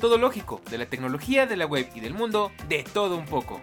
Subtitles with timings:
[0.00, 3.60] Todo lógico, de la tecnología, de la web y del mundo, de todo un poco.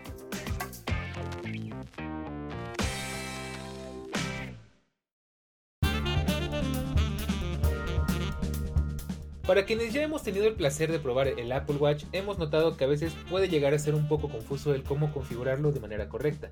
[9.48, 12.84] Para quienes ya hemos tenido el placer de probar el Apple Watch, hemos notado que
[12.84, 16.52] a veces puede llegar a ser un poco confuso el cómo configurarlo de manera correcta,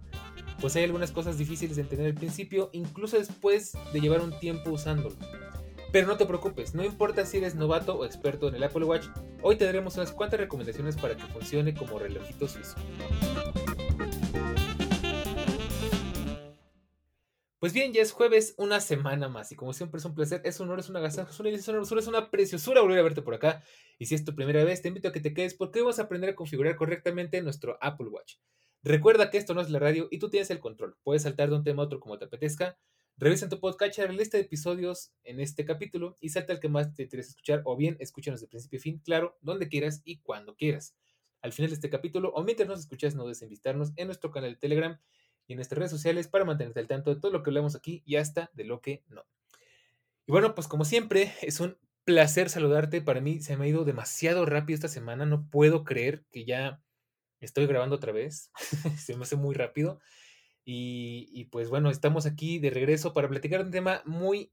[0.61, 4.71] pues hay algunas cosas difíciles de entender al principio, incluso después de llevar un tiempo
[4.71, 5.15] usándolo.
[5.95, 9.07] Pero no te preocupes, no importa si eres novato o experto en el Apple Watch,
[9.41, 12.75] hoy te daremos unas cuantas recomendaciones para que funcione como relojito suizo.
[17.59, 20.59] Pues bien, ya es jueves, una semana más, y como siempre es un placer, es
[20.59, 23.33] un honor, es una agasajo, es una es es una preciosura volver a verte por
[23.33, 23.63] acá.
[23.97, 25.99] Y si es tu primera vez, te invito a que te quedes porque hoy vamos
[25.99, 28.33] a aprender a configurar correctamente nuestro Apple Watch.
[28.83, 30.97] Recuerda que esto no es la radio y tú tienes el control.
[31.03, 32.77] Puedes saltar de un tema a otro como te apetezca.
[33.17, 36.67] Revisa en tu podcast la lista de episodios en este capítulo y salta al que
[36.67, 40.17] más te interesa escuchar o bien escúchanos de principio a fin, claro, donde quieras y
[40.17, 40.97] cuando quieras.
[41.41, 44.57] Al final de este capítulo o mientras nos escuchas, no visitarnos en nuestro canal de
[44.57, 44.99] Telegram
[45.47, 48.03] y en nuestras redes sociales para mantenerte al tanto de todo lo que hablamos aquí
[48.05, 49.23] y hasta de lo que no.
[50.27, 53.01] Y bueno, pues como siempre, es un placer saludarte.
[53.01, 55.25] Para mí se me ha ido demasiado rápido esta semana.
[55.25, 56.83] No puedo creer que ya
[57.39, 58.51] estoy grabando otra vez.
[58.99, 60.01] se me hace muy rápido.
[60.67, 64.51] Y, pues bueno, estamos aquí de regreso para platicar un tema muy,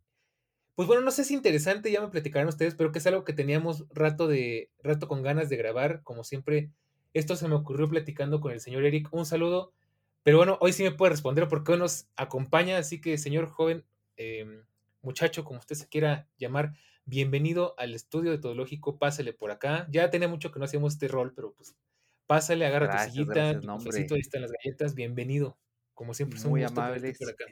[0.75, 3.33] pues bueno, no sé si interesante, ya me platicarán ustedes, pero que es algo que
[3.33, 6.71] teníamos rato de, rato con ganas de grabar, como siempre.
[7.15, 9.09] Esto se me ocurrió platicando con el señor Eric.
[9.13, 9.73] Un saludo.
[10.23, 13.85] Pero bueno, hoy sí me puede responder porque hoy nos acompaña, así que señor joven,
[14.17, 14.65] em,
[15.03, 16.75] muchacho, como usted se quiera llamar,
[17.07, 19.89] bienvenido al estudio de Todológico, pásale por acá.
[19.91, 21.75] Ya tenía mucho que no hacíamos este rol, pero pues
[22.27, 23.71] pásale, agarra tu sillita, tu
[24.15, 25.59] ahí están las galletas, bienvenido.
[25.95, 27.19] Como siempre, son muy amables.
[27.19, 27.45] Por acá.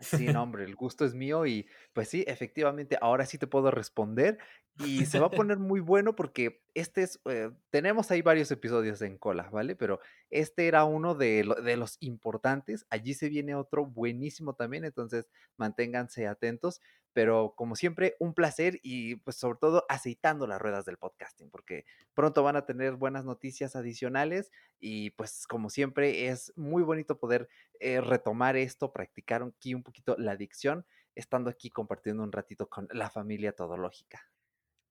[0.00, 3.70] Sí, no, hombre, el gusto es mío y pues sí, efectivamente, ahora sí te puedo
[3.70, 4.38] responder
[4.78, 9.02] y se va a poner muy bueno porque este es, eh, tenemos ahí varios episodios
[9.02, 9.76] en cola, ¿vale?
[9.76, 10.00] Pero
[10.30, 16.26] este era uno de, de, los importantes, allí se viene otro buenísimo también, entonces manténganse
[16.26, 16.80] atentos,
[17.12, 21.84] pero como siempre, un placer y pues sobre todo aceitando las ruedas del podcasting, porque
[22.14, 24.50] pronto van a tener buenas noticias adicionales
[24.80, 27.48] y pues como siempre es muy bonito poder
[27.80, 32.88] eh, retomar esto, practicar aquí un poquito la adicción, estando aquí compartiendo un ratito con
[32.92, 34.31] la familia todológica.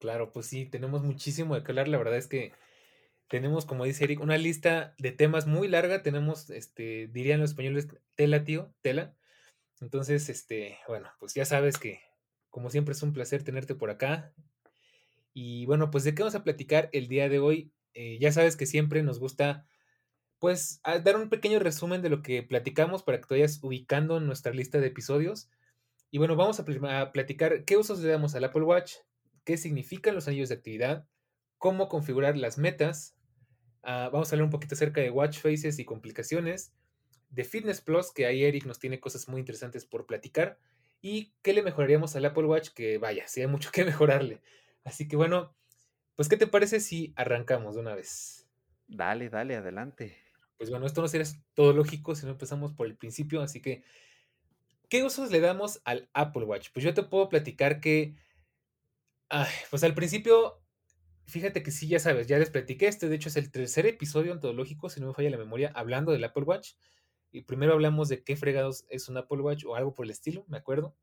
[0.01, 1.87] Claro, pues sí, tenemos muchísimo de que hablar.
[1.87, 2.53] La verdad es que
[3.29, 6.01] tenemos, como dice Eric, una lista de temas muy larga.
[6.01, 9.15] Tenemos, este, dirían los españoles, tela, tío, tela.
[9.79, 12.01] Entonces, este, bueno, pues ya sabes que,
[12.49, 14.33] como siempre, es un placer tenerte por acá.
[15.35, 17.71] Y bueno, pues de qué vamos a platicar el día de hoy.
[17.93, 19.67] Eh, ya sabes que siempre nos gusta,
[20.39, 24.25] pues, dar un pequeño resumen de lo que platicamos para que te vayas ubicando en
[24.25, 25.51] nuestra lista de episodios.
[26.09, 28.95] Y bueno, vamos a, a platicar qué usos le damos al Apple Watch,
[29.43, 31.07] qué significan los anillos de actividad,
[31.57, 33.17] cómo configurar las metas.
[33.83, 36.73] Ah, vamos a hablar un poquito acerca de watch faces y complicaciones,
[37.29, 40.59] de Fitness Plus, que ahí Eric nos tiene cosas muy interesantes por platicar,
[41.01, 44.41] y qué le mejoraríamos al Apple Watch, que vaya, sí hay mucho que mejorarle.
[44.83, 45.55] Así que bueno,
[46.15, 48.47] pues ¿qué te parece si arrancamos de una vez?
[48.87, 50.17] Dale, dale, adelante.
[50.57, 53.83] Pues bueno, esto no sería todo lógico si no empezamos por el principio, así que,
[54.89, 56.69] ¿qué usos le damos al Apple Watch?
[56.73, 58.15] Pues yo te puedo platicar que
[59.69, 60.61] pues al principio,
[61.25, 62.87] fíjate que sí, ya sabes, ya les platiqué.
[62.87, 66.11] Este, de hecho, es el tercer episodio antológico, si no me falla la memoria, hablando
[66.11, 66.73] del Apple Watch.
[67.31, 70.45] Y primero hablamos de qué fregados es un Apple Watch o algo por el estilo,
[70.47, 70.95] me acuerdo.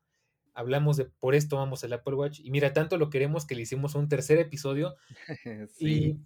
[0.52, 2.40] Hablamos de por esto vamos al Apple Watch.
[2.40, 4.96] Y mira, tanto lo queremos que le hicimos un tercer episodio.
[5.74, 5.86] sí.
[5.86, 6.20] Y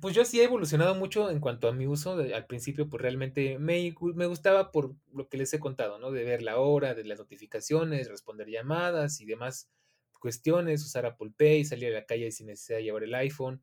[0.00, 2.18] pues yo sí he evolucionado mucho en cuanto a mi uso.
[2.18, 6.10] al principio, pues realmente me, me, gustaba por lo que les he contado, ¿no?
[6.10, 9.70] De ver la hora, de las notificaciones, responder llamadas y demás
[10.18, 13.62] cuestiones, usar Apple Pay, salir a la calle sin necesidad de llevar el iPhone.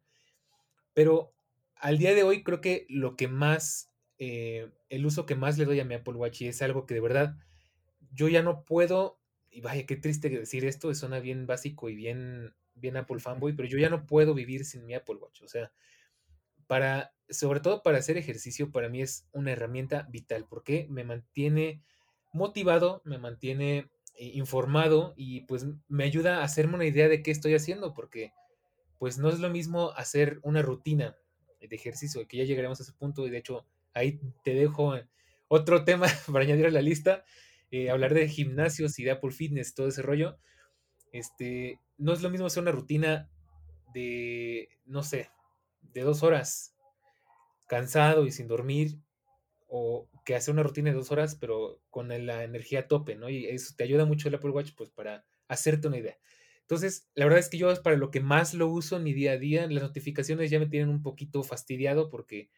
[0.94, 1.34] Pero
[1.76, 5.66] al día de hoy creo que lo que más, eh, el uso que más le
[5.66, 7.36] doy a mi Apple Watch y es algo que de verdad
[8.12, 9.20] yo ya no puedo,
[9.52, 13.68] y vaya, qué triste decir esto, suena bien básico y bien, bien Apple fanboy, pero
[13.68, 15.42] yo ya no puedo vivir sin mi Apple Watch.
[15.42, 15.72] O sea,
[16.68, 21.84] para, sobre todo para hacer ejercicio, para mí es una herramienta vital porque me mantiene
[22.32, 27.56] motivado, me mantiene informado y pues me ayuda a hacerme una idea de qué estoy
[27.56, 28.34] haciendo, porque
[29.00, 31.16] pues no es lo mismo hacer una rutina
[31.60, 34.94] de ejercicio, que ya llegaremos a ese punto y de hecho ahí te dejo
[35.48, 37.24] otro tema para añadir a la lista,
[37.72, 40.38] eh, hablar de gimnasios y de Apple Fitness, todo ese rollo.
[41.12, 43.30] Este, no es lo mismo hacer una rutina
[43.94, 45.30] de, no sé,
[45.82, 46.76] de dos horas,
[47.68, 49.00] cansado y sin dormir,
[49.68, 53.30] o que hacer una rutina de dos horas, pero con la energía a tope, ¿no?
[53.30, 56.18] Y eso te ayuda mucho el Apple Watch, pues, para hacerte una idea.
[56.62, 59.14] Entonces, la verdad es que yo es para lo que más lo uso en mi
[59.14, 59.68] día a día.
[59.68, 62.50] Las notificaciones ya me tienen un poquito fastidiado porque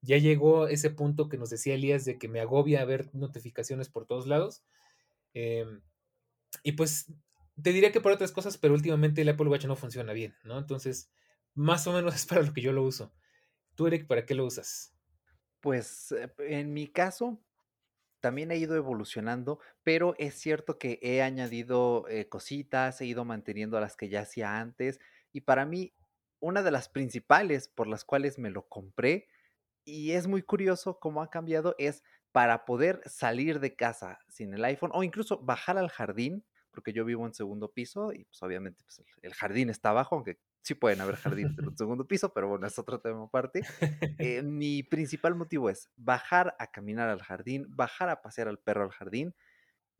[0.00, 4.06] ya llegó ese punto que nos decía Elías de que me agobia ver notificaciones por
[4.06, 4.64] todos lados.
[5.34, 5.82] Em,
[6.64, 7.12] y pues
[7.62, 10.58] te diría que por otras cosas, pero últimamente el Apple Watch no funciona bien, ¿no?
[10.58, 11.10] Entonces,
[11.54, 13.12] más o menos es para lo que yo lo uso.
[13.76, 14.93] ¿Tú, Eric, para qué lo usas?
[15.64, 17.40] Pues eh, en mi caso,
[18.20, 23.80] también he ido evolucionando, pero es cierto que he añadido eh, cositas, he ido manteniendo
[23.80, 25.00] las que ya hacía antes.
[25.32, 25.94] Y para mí,
[26.38, 29.26] una de las principales por las cuales me lo compré,
[29.86, 34.66] y es muy curioso cómo ha cambiado, es para poder salir de casa sin el
[34.66, 36.44] iPhone o incluso bajar al jardín
[36.74, 40.38] porque yo vivo en segundo piso y pues obviamente pues, el, jardín está abajo, aunque
[40.64, 43.62] sí pueden haber jardines en un segundo piso, pero bueno, es otro tema aparte.
[44.18, 48.84] Eh, mi principal motivo es bajar a caminar al jardín, bajar a pasear al perro
[48.84, 49.34] al jardín,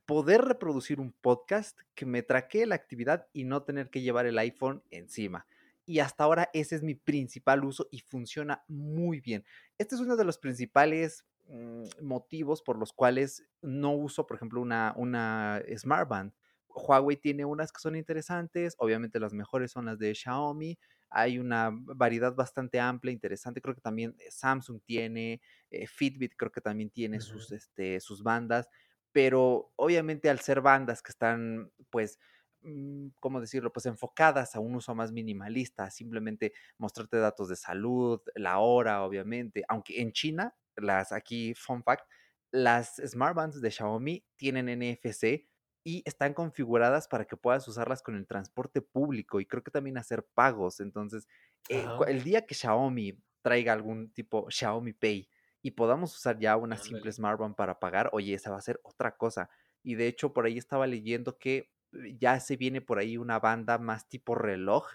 [0.06, 4.38] poder reproducir un podcast que me traquee la actividad y no tener que llevar el
[4.38, 5.46] iPhone encima.
[5.86, 9.44] Y hasta ahora ese es mi principal uso y funciona muy bien.
[9.76, 14.62] Este es uno de los principales mm, motivos por los cuales no uso, por ejemplo,
[14.62, 16.32] una, una Smart Band.
[16.74, 20.78] Huawei tiene unas que son interesantes, obviamente las mejores son las de Xiaomi,
[21.10, 25.40] hay una variedad bastante amplia, interesante, creo que también eh, Samsung tiene,
[25.70, 28.68] eh, Fitbit creo que también tiene sus, este, sus bandas,
[29.12, 32.18] pero obviamente al ser bandas que están pues
[32.62, 33.72] mm, ¿cómo decirlo?
[33.72, 39.64] Pues enfocadas a un uso más minimalista, simplemente mostrarte datos de salud, la hora, obviamente,
[39.68, 42.04] aunque en China, las aquí, fun fact,
[42.50, 45.48] las smartbands de Xiaomi tienen NFC,
[45.84, 49.98] y están configuradas para que puedas usarlas con el transporte público y creo que también
[49.98, 50.80] hacer pagos.
[50.80, 51.28] Entonces,
[51.68, 55.28] eh, el día que Xiaomi traiga algún tipo Xiaomi Pay
[55.60, 59.16] y podamos usar ya una simple smartphone para pagar, oye, esa va a ser otra
[59.16, 59.50] cosa.
[59.82, 63.38] Y de hecho, por ahí estaba leyendo que eh, ya se viene por ahí una
[63.38, 64.86] banda más tipo reloj,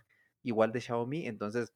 [0.41, 1.27] igual de Xiaomi.
[1.27, 1.74] Entonces,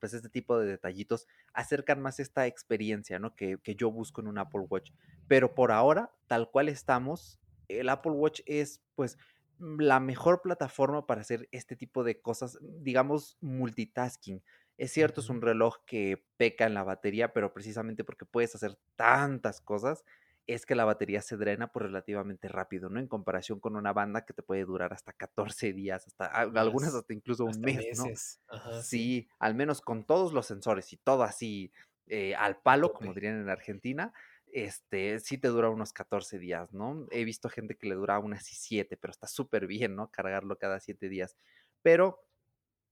[0.00, 3.36] pues este tipo de detallitos acercan más esta experiencia, ¿no?
[3.36, 4.92] Que, que yo busco en un Apple Watch.
[5.28, 7.38] Pero por ahora, tal cual estamos,
[7.78, 9.18] el Apple Watch es pues
[9.58, 14.42] la mejor plataforma para hacer este tipo de cosas, digamos, multitasking.
[14.78, 18.78] Es cierto, es un reloj que peca en la batería, pero precisamente porque puedes hacer
[18.96, 20.04] tantas cosas,
[20.46, 22.98] es que la batería se drena por relativamente rápido, ¿no?
[22.98, 27.12] En comparación con una banda que te puede durar hasta 14 días, hasta algunas hasta
[27.12, 28.82] incluso un mes, ¿no?
[28.82, 31.72] sí, al menos con todos los sensores y todo así
[32.06, 34.12] eh, al palo, como dirían en Argentina,
[34.52, 37.06] este, sí te dura unos 14 días, ¿no?
[37.10, 40.10] He visto gente que le dura unas 7, pero está súper bien, ¿no?
[40.10, 41.36] Cargarlo cada 7 días.
[41.82, 42.24] Pero,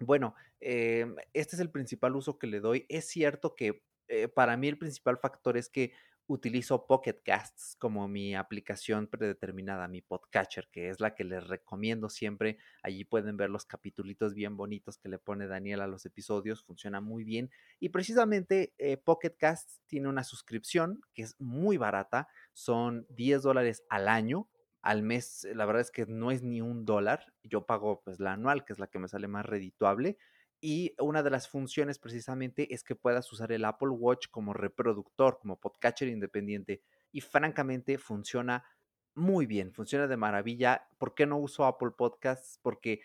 [0.00, 2.86] bueno, em, este es el principal uso que le doy.
[2.88, 5.92] Es cierto que eh, para mí el principal factor es que
[6.28, 12.10] utilizo Pocket Casts como mi aplicación predeterminada, mi podcatcher, que es la que les recomiendo
[12.10, 12.58] siempre.
[12.82, 17.00] Allí pueden ver los capitulitos bien bonitos que le pone Daniel a los episodios, funciona
[17.00, 17.50] muy bien.
[17.80, 23.82] Y precisamente eh, Pocket Casts tiene una suscripción que es muy barata, son 10 dólares
[23.88, 24.48] al año.
[24.80, 27.32] Al mes, la verdad es que no es ni un dólar.
[27.42, 30.18] Yo pago pues la anual, que es la que me sale más redituable
[30.60, 35.38] y una de las funciones precisamente es que puedas usar el Apple Watch como reproductor,
[35.40, 36.82] como podcatcher independiente.
[37.12, 38.64] Y francamente funciona
[39.14, 40.88] muy bien, funciona de maravilla.
[40.98, 42.58] ¿Por qué no uso Apple Podcasts?
[42.62, 43.00] Porque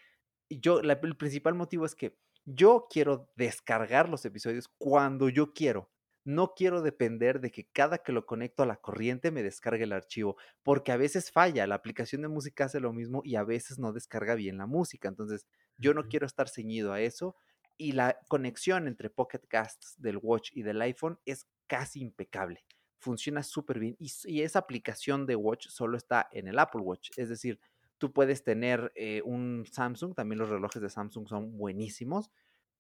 [0.50, 5.90] yo, el principal motivo es que yo quiero descargar los episodios cuando yo quiero.
[6.26, 9.92] No quiero depender de que cada que lo conecto a la corriente me descargue el
[9.92, 13.78] archivo, porque a veces falla, la aplicación de música hace lo mismo y a veces
[13.78, 15.10] no descarga bien la música.
[15.10, 15.46] Entonces,
[15.78, 17.36] yo no quiero estar ceñido a eso
[17.78, 22.64] y la conexión entre Pocket Casts del Watch y del iPhone es casi impecable.
[23.00, 27.12] Funciona súper bien y, esa aplicación de Watch solo está en el Apple Watch.
[27.18, 27.60] Es decir,
[27.98, 32.32] tú puedes tener eh, un Samsung, también los relojes de Samsung son buenísimos,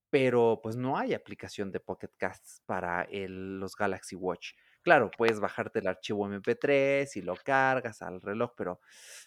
[0.09, 4.53] pero pues no hay aplicación de Pocket Casts para los Galaxy Watch.
[4.83, 8.81] Claro, puedes bajarte el archivo MP3 y lo cargas al reloj, pero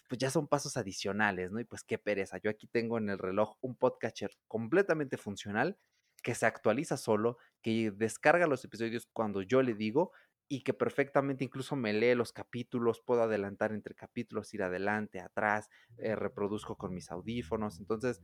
[0.07, 1.59] pues ya son pasos adicionales, ¿no?
[1.59, 2.37] Y pues qué pereza.
[2.37, 5.77] Yo aquí tengo en el reloj un podcatcher completamente funcional
[6.23, 10.11] que se actualiza solo, que descarga los episodios cuando yo le digo
[10.47, 15.69] y que perfectamente incluso me lee los capítulos, puedo adelantar entre capítulos, ir adelante, atrás,
[15.97, 17.79] eh, reproduzco con mis audífonos.
[17.79, 18.21] Entonces,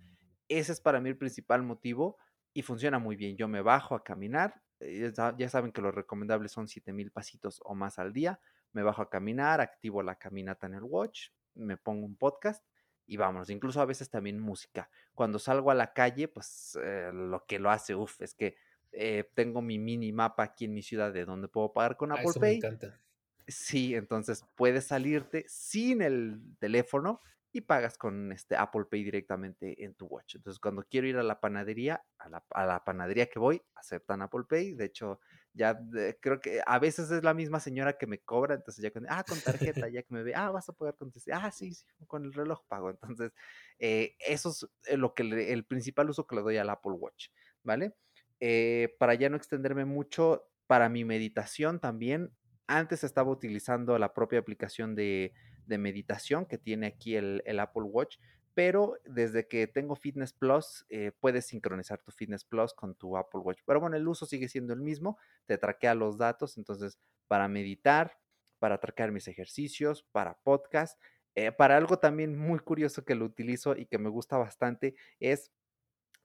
[0.47, 2.17] ese es para mí el principal motivo
[2.53, 3.37] y funciona muy bien.
[3.37, 7.99] Yo me bajo a caminar, ya saben que lo recomendable son 7000 pasitos o más
[7.99, 8.39] al día.
[8.71, 12.65] Me bajo a caminar, activo la caminata en el watch, me pongo un podcast
[13.05, 13.49] y vámonos.
[13.49, 14.89] Incluso a veces también música.
[15.13, 18.55] Cuando salgo a la calle, pues eh, lo que lo hace, uff, es que
[18.91, 22.15] eh, tengo mi mini mapa aquí en mi ciudad de donde puedo pagar con ah,
[22.15, 22.51] Apple Pay.
[22.51, 22.99] Me encanta.
[23.47, 27.21] Sí, entonces puedes salirte sin el teléfono
[27.55, 30.35] y pagas con este Apple Pay directamente en tu watch.
[30.35, 34.73] Entonces, cuando quiero ir a la panadería, a la, panadería que voy, aceptan Apple Pay.
[34.73, 35.19] De hecho,
[35.53, 35.79] ya
[36.19, 39.23] creo que a veces es la misma señora que me cobra, entonces ya con, ah,
[39.23, 42.25] con tarjeta, ya que me ve, ah, vas a pagar con ah, sí, sí, con
[42.25, 42.89] el reloj pago.
[42.89, 43.31] Entonces,
[43.77, 45.21] eh, eso es eh, lo que
[45.53, 47.27] el principal uso que le doy al Apple Watch,
[47.61, 47.93] ¿vale?
[48.39, 52.31] Eh, para ya no extenderme mucho, para mi meditación también,
[52.65, 55.33] antes estaba utilizando la propia aplicación de
[55.67, 58.17] de meditación que tiene aquí el, Apple Watch,
[58.53, 63.41] pero desde que tengo Fitness Plus, eh, puedes sincronizar tu Fitness Plus con tu Apple
[63.41, 63.59] Watch.
[63.65, 68.19] Pero bueno, el uso sigue siendo el mismo, te traquea los datos, entonces para meditar,
[68.59, 70.99] para traquear mis ejercicios, para podcast,
[71.35, 75.51] eh, para algo también muy curioso que lo utilizo y que me gusta bastante es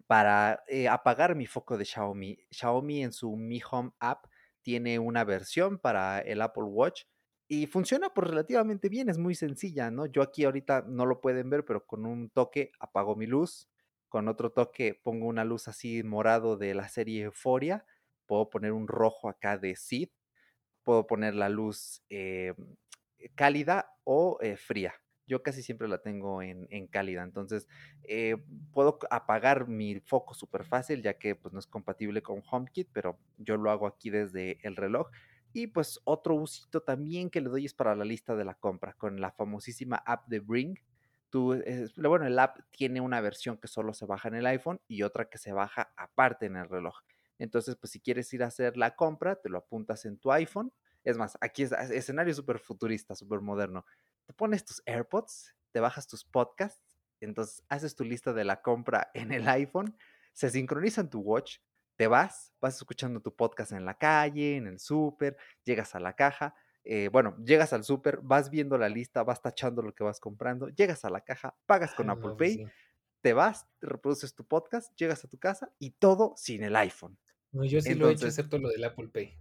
[0.07, 2.39] para eh, apagar mi foco de Xiaomi.
[2.51, 4.27] Xiaomi en su Mi Home app
[4.63, 7.05] tiene una versión para el Apple Watch
[7.49, 10.05] y funciona por relativamente bien, es muy sencilla, ¿no?
[10.05, 13.71] Yo aquí ahorita no lo pueden ver, pero con un toque apago mi luz,
[14.11, 17.87] con otro toque pongo una luz así morado de la serie Euphoria,
[18.27, 20.11] puedo poner un rojo acá de Sid,
[20.83, 22.55] puedo poner la luz eh,
[23.35, 24.95] cálida o eh, fría.
[25.27, 27.67] Yo casi siempre la tengo en, cálida, entonces
[28.05, 28.37] eh,
[28.73, 33.19] puedo apagar mi foco súper fácil, ya que pues, no es compatible con HomeKit, pero
[33.37, 35.09] yo lo hago aquí desde el reloj
[35.59, 38.95] y pues otro usito también que le doy es para la lista de la compra
[38.95, 40.79] con la famosísima app de Bring.
[41.31, 41.63] Tú,
[41.97, 45.29] bueno, el app tiene una versión que solo se baja en el iPhone y otra
[45.29, 47.01] que se baja aparte en el reloj.
[47.39, 50.73] Entonces, pues si quieres ir a hacer la compra, te lo apuntas en tu iPhone.
[51.05, 53.85] Es más, aquí es escenario súper futurista, súper moderno.
[54.27, 59.11] Te pones tus AirPods, te bajas tus podcasts, entonces haces tu lista de la compra
[59.15, 59.97] en el iPhone,
[60.33, 61.59] se sincroniza en tu watch,
[61.99, 66.15] te vas, vas escuchando tu podcast en la calle, en el súper, llegas a la
[66.15, 70.21] caja, eh, bueno, llegas al súper, vas viendo la lista, vas tachando lo que vas
[70.21, 72.67] comprando, llegas a la caja, pagas con Apple pues Pay,
[73.21, 77.19] te vas, te reproduces tu podcast, llegas a tu casa y todo sin el iPhone.
[77.51, 79.37] No, yo sí lo he hecho, excepto lo del Apple Pay.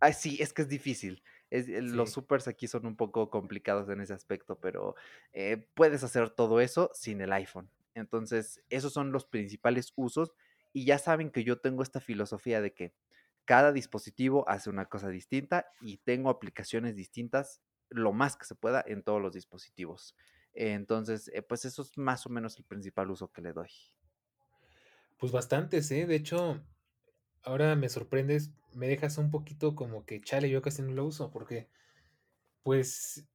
[0.00, 1.22] ay, sí, es que es difícil.
[1.50, 4.94] Los supers aquí son un poco complicados en ese aspecto, pero
[5.32, 7.70] eh, puedes hacer todo eso sin el iPhone.
[7.94, 10.32] Entonces, esos son los principales usos
[10.72, 12.94] y ya saben que yo tengo esta filosofía de que
[13.44, 18.82] cada dispositivo hace una cosa distinta y tengo aplicaciones distintas lo más que se pueda
[18.86, 20.16] en todos los dispositivos.
[20.54, 23.70] Entonces, eh, pues eso es más o menos el principal uso que le doy.
[25.18, 26.06] Pues bastantes, ¿eh?
[26.06, 26.62] De hecho,
[27.42, 31.30] ahora me sorprendes, me dejas un poquito como que chale, yo casi no lo uso,
[31.30, 31.68] porque,
[32.62, 33.28] pues,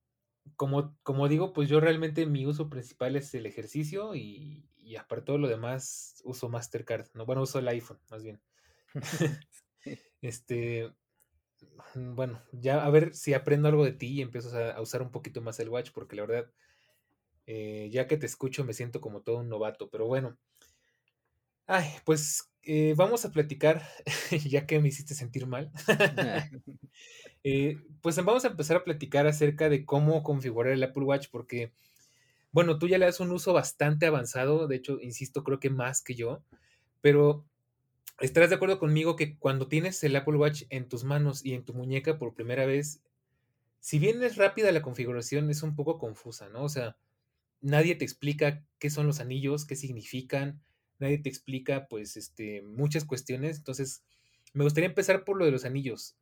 [0.58, 5.26] como, como digo, pues yo realmente mi uso principal es el ejercicio y, y aparte
[5.26, 8.42] todo lo demás uso Mastercard, no, bueno, uso el iPhone, más bien.
[10.22, 10.90] este,
[11.96, 15.12] mm, bueno, ya a ver si aprendo algo de ti y empiezo a, usar un
[15.12, 16.52] poquito más el watch, porque la verdad,
[17.46, 20.38] eh, ya que te escucho me siento como todo un novato, pero bueno.
[21.66, 23.84] Ay, pues eh, vamos a platicar,
[24.50, 25.72] ya que me hiciste sentir mal.
[27.44, 31.72] Eh, pues vamos a empezar a platicar acerca de cómo configurar el Apple Watch, porque
[32.52, 36.02] bueno, tú ya le das un uso bastante avanzado, de hecho, insisto, creo que más
[36.02, 36.44] que yo,
[37.02, 37.46] pero
[38.20, 41.66] estarás de acuerdo conmigo que cuando tienes el Apple Watch en tus manos y en
[41.66, 43.02] tu muñeca por primera vez,
[43.80, 46.64] si bien es rápida la configuración, es un poco confusa, ¿no?
[46.64, 46.98] O sea,
[47.62, 50.62] nadie te explica qué son los anillos, qué significan,
[51.00, 53.58] nadie te explica, pues, este, muchas cuestiones.
[53.58, 54.04] Entonces,
[54.54, 56.18] me gustaría empezar por lo de los anillos.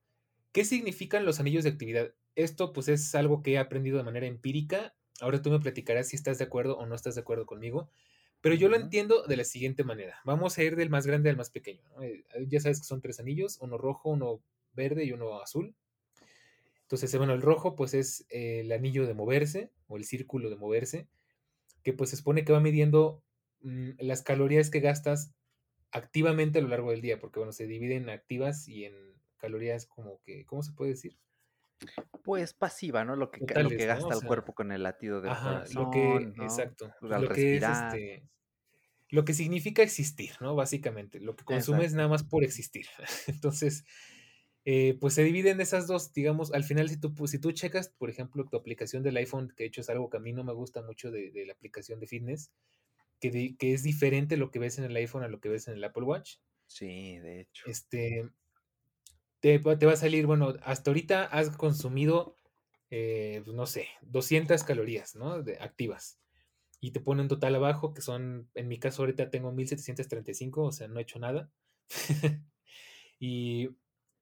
[0.51, 2.13] ¿Qué significan los anillos de actividad?
[2.35, 6.15] Esto, pues, es algo que he aprendido de manera empírica Ahora tú me platicarás si
[6.15, 7.89] estás de acuerdo o no estás de acuerdo conmigo.
[8.41, 10.19] Pero yo lo entiendo de la siguiente manera.
[10.23, 11.81] Vamos a ir del más grande al más pequeño.
[12.01, 14.41] Eh, ya sabes que son tres anillos, uno rojo, uno
[14.73, 15.75] verde y uno azul.
[16.83, 21.07] Entonces, bueno, el rojo pues es el anillo de moverse o el círculo de moverse,
[21.83, 23.23] que pues se supone que va midiendo
[23.61, 25.33] mm, las calorías que gastas
[25.91, 28.93] activamente a lo largo del día, porque bueno, se divide en activas y en
[29.37, 31.17] calorías como que, ¿cómo se puede decir?
[32.23, 33.15] Pues pasiva, ¿no?
[33.15, 35.83] Lo que, lo que gasta el cuerpo con el latido del corazón.
[35.83, 36.93] Lo que, Exacto.
[37.01, 38.29] lo que es este,
[39.09, 40.55] lo que significa existir, ¿no?
[40.55, 41.19] Básicamente.
[41.19, 42.87] Lo que consumes nada más por existir.
[43.27, 43.85] Entonces,
[44.65, 47.89] eh, pues se dividen esas dos, digamos, al final si tú, pues, si tú checas,
[47.89, 50.43] por ejemplo, tu aplicación del iPhone, que de hecho es algo que a mí no
[50.43, 52.51] me gusta mucho de, de la aplicación de fitness,
[53.19, 55.75] que, que, es diferente lo que ves en el iPhone a lo que ves en
[55.75, 56.37] el Apple Watch.
[56.67, 57.69] Sí, de hecho.
[57.69, 58.27] Este,
[59.45, 62.35] te, te va a salir, bueno, hasta ahorita has consumido,
[62.89, 65.43] eh, pues, no sé, 200 calorías, ¿no?
[65.43, 66.19] De, activas.
[66.81, 70.71] Y te pone un total abajo, que son, en mi caso ahorita tengo 1735, o
[70.71, 71.51] sea, no he hecho nada.
[73.19, 73.69] y,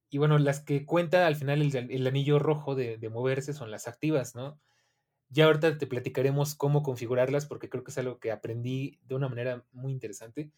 [0.10, 3.72] y, bueno, las que cuenta al final el, el anillo rojo de, de, moverse son
[3.72, 4.60] las activas, ¿no?
[5.30, 9.30] Ya ahorita te platicaremos cómo configurarlas porque creo que es algo que aprendí de una
[9.30, 10.52] manera muy interesante.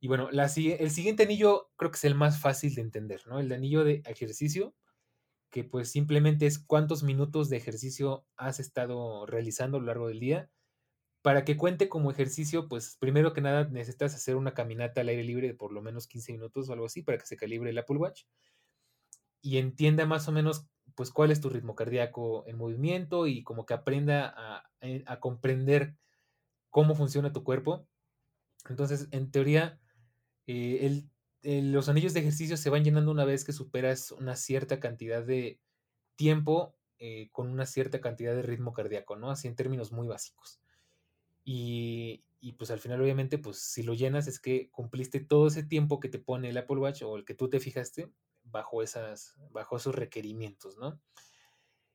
[0.00, 3.38] Y bueno, la, el siguiente anillo creo que es el más fácil de entender, ¿no?
[3.38, 4.74] El anillo de ejercicio,
[5.50, 10.20] que pues simplemente es cuántos minutos de ejercicio has estado realizando a lo largo del
[10.20, 10.50] día.
[11.22, 15.24] Para que cuente como ejercicio, pues primero que nada necesitas hacer una caminata al aire
[15.24, 17.78] libre de por lo menos 15 minutos o algo así para que se calibre el
[17.78, 18.24] Apple Watch
[19.42, 23.64] y entienda más o menos pues cuál es tu ritmo cardíaco en movimiento y como
[23.64, 25.96] que aprenda a, eh, a comprender
[26.70, 27.88] cómo funciona tu cuerpo.
[28.68, 29.80] Entonces, en teoría,
[30.50, 31.10] eh, el,
[31.42, 35.24] el, los anillos de ejercicio se van llenando una vez que superas una cierta cantidad
[35.24, 35.60] de
[36.16, 39.30] tiempo eh, con una cierta cantidad de ritmo cardíaco, ¿no?
[39.30, 40.60] Así en términos muy básicos.
[41.44, 45.62] Y, y, pues al final, obviamente, pues si lo llenas es que cumpliste todo ese
[45.62, 48.10] tiempo que te pone el Apple Watch o el que tú te fijaste
[48.42, 51.00] bajo, esas, bajo esos requerimientos, ¿no?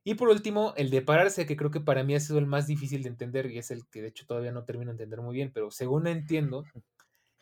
[0.03, 2.67] Y por último, el de pararse, que creo que para mí ha sido el más
[2.67, 5.33] difícil de entender y es el que de hecho todavía no termino de entender muy
[5.35, 6.63] bien, pero según entiendo,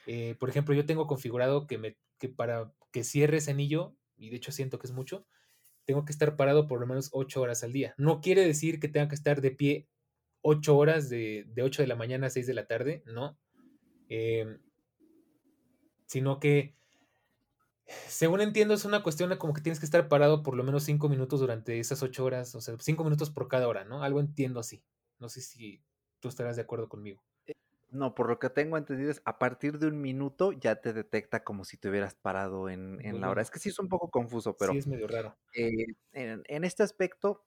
[0.07, 1.95] eh, por ejemplo, yo tengo configurado que,
[2.35, 5.25] para que cierre ese anillo, y de hecho siento que es mucho,
[5.85, 7.93] tengo que estar parado por lo menos 8 horas al día.
[7.97, 9.89] No quiere decir que tenga que estar de pie
[10.41, 13.37] 8 horas de, de 8 de la mañana a 6 de la tarde, no.
[14.09, 14.57] Eh,
[16.07, 16.75] sino que
[18.07, 21.09] según entiendo, es una cuestión como que tienes que estar parado por lo menos cinco
[21.09, 24.03] minutos durante esas ocho horas, o sea, cinco minutos por cada hora, ¿no?
[24.03, 24.83] Algo entiendo así.
[25.19, 25.83] No sé si
[26.19, 27.23] tú estarás de acuerdo conmigo.
[27.93, 31.43] No, por lo que tengo entendido es a partir de un minuto ya te detecta
[31.43, 33.43] como si te hubieras parado en, en la hora.
[33.43, 34.71] Es que sí es un poco confuso, pero.
[34.71, 35.37] Sí, es medio raro.
[35.55, 37.45] Eh, en, en, este aspecto,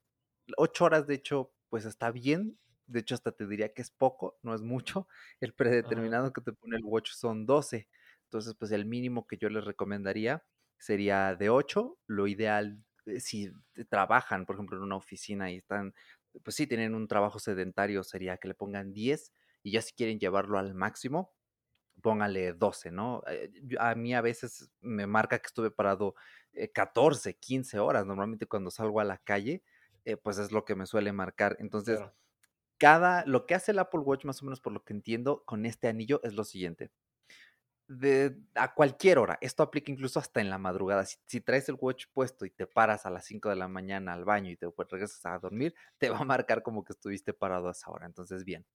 [0.55, 2.57] ocho horas, de hecho, pues está bien.
[2.85, 5.09] De hecho, hasta te diría que es poco, no es mucho.
[5.41, 7.89] El predeterminado que te pone el watch son 12.
[8.23, 10.45] Entonces, pues el mínimo que yo les recomendaría
[10.77, 11.97] sería de 8.
[12.07, 13.51] Lo ideal, eh, si
[13.89, 15.93] trabajan, por ejemplo, en una oficina y están,
[16.41, 20.19] pues sí, tienen un trabajo sedentario, sería que le pongan 10 y ya si quieren
[20.19, 21.33] llevarlo al máximo,
[22.01, 23.23] póngale 12, ¿no?
[23.27, 26.15] Eh, a mí a veces me marca que estuve parado
[26.73, 28.05] 14, eh, 15 horas.
[28.05, 29.63] Normalmente cuando salgo a la calle,
[30.23, 31.57] pues es lo que me suele marcar.
[31.59, 31.99] Entonces,
[32.77, 35.65] cada, lo que hace el Apple Watch, más o menos por lo que entiendo, con
[35.65, 36.91] este anillo es lo siguiente
[37.87, 39.37] de, a cualquier hora.
[39.41, 41.05] Esto aplica incluso hasta en la madrugada.
[41.05, 44.25] Si, traes el watch puesto y te paras a las 5 de la mañana al
[44.25, 47.71] baño y te regresas a dormir, te va a marcar como que estuviste parado a
[47.71, 48.05] esa hora.
[48.05, 48.65] Entonces, bien.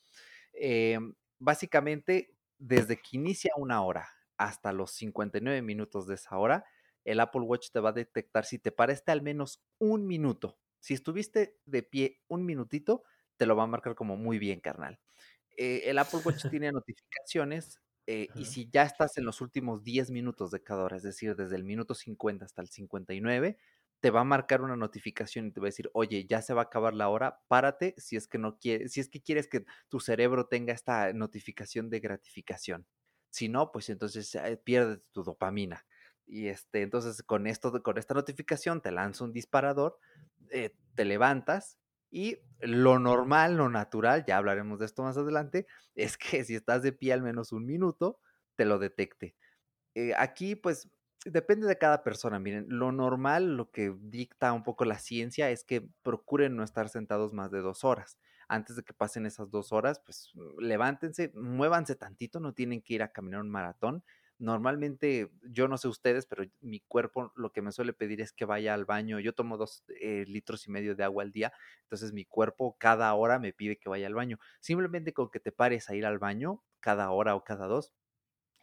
[0.53, 0.99] Eh,
[1.39, 6.65] básicamente, desde que inicia una hora hasta los 59 minutos de esa hora,
[7.05, 10.59] el Apple Watch te va a detectar si te paraste al menos un minuto.
[10.79, 13.03] Si estuviste de pie un minutito,
[13.37, 15.01] te lo va a marcar como muy bien, carnal.
[15.57, 20.11] Eh, el Apple Watch tiene notificaciones eh, y si ya estás en los últimos 10
[20.11, 23.59] minutos de cada hora, es decir, desde el minuto 50 hasta el 59,
[24.03, 26.63] te va a marcar una notificación y te va a decir, oye, ya se va
[26.63, 29.65] a acabar la hora, párate si es que no quieres, si es que quieres que
[29.89, 32.85] tu cerebro tenga esta notificación de gratificación.
[33.31, 35.87] Si no, pues entonces eh, pierdes tu dopamina.
[36.27, 40.01] Y este, entonces con esto, con esta notificación te lanza un disparador,
[40.51, 41.79] eh, te levantas
[42.11, 46.83] y lo normal, lo natural, ya hablaremos de esto más adelante, es que si estás
[46.83, 48.19] de pie al menos un minuto,
[48.57, 49.37] te lo detecte.
[49.95, 50.91] Eh, aquí, pues,
[51.25, 52.39] depende de cada persona.
[52.39, 56.89] Miren, lo normal, lo que dicta un poco la ciencia es que procuren no estar
[56.89, 58.19] sentados más de dos horas.
[58.49, 63.03] Antes de que pasen esas dos horas, pues levántense, muévanse tantito, no tienen que ir
[63.03, 64.05] a caminar un maratón,
[64.43, 68.45] normalmente, yo no sé ustedes, pero mi cuerpo lo que me suele pedir es que
[68.45, 69.21] vaya al baño.
[69.21, 73.15] Yo tomo dos eh, litros y medio de agua al día, entonces mi cuerpo cada
[73.15, 74.39] hora me pide que vaya al baño.
[74.61, 77.93] Simplemente con que te pares a ir al baño cada hora o cada dos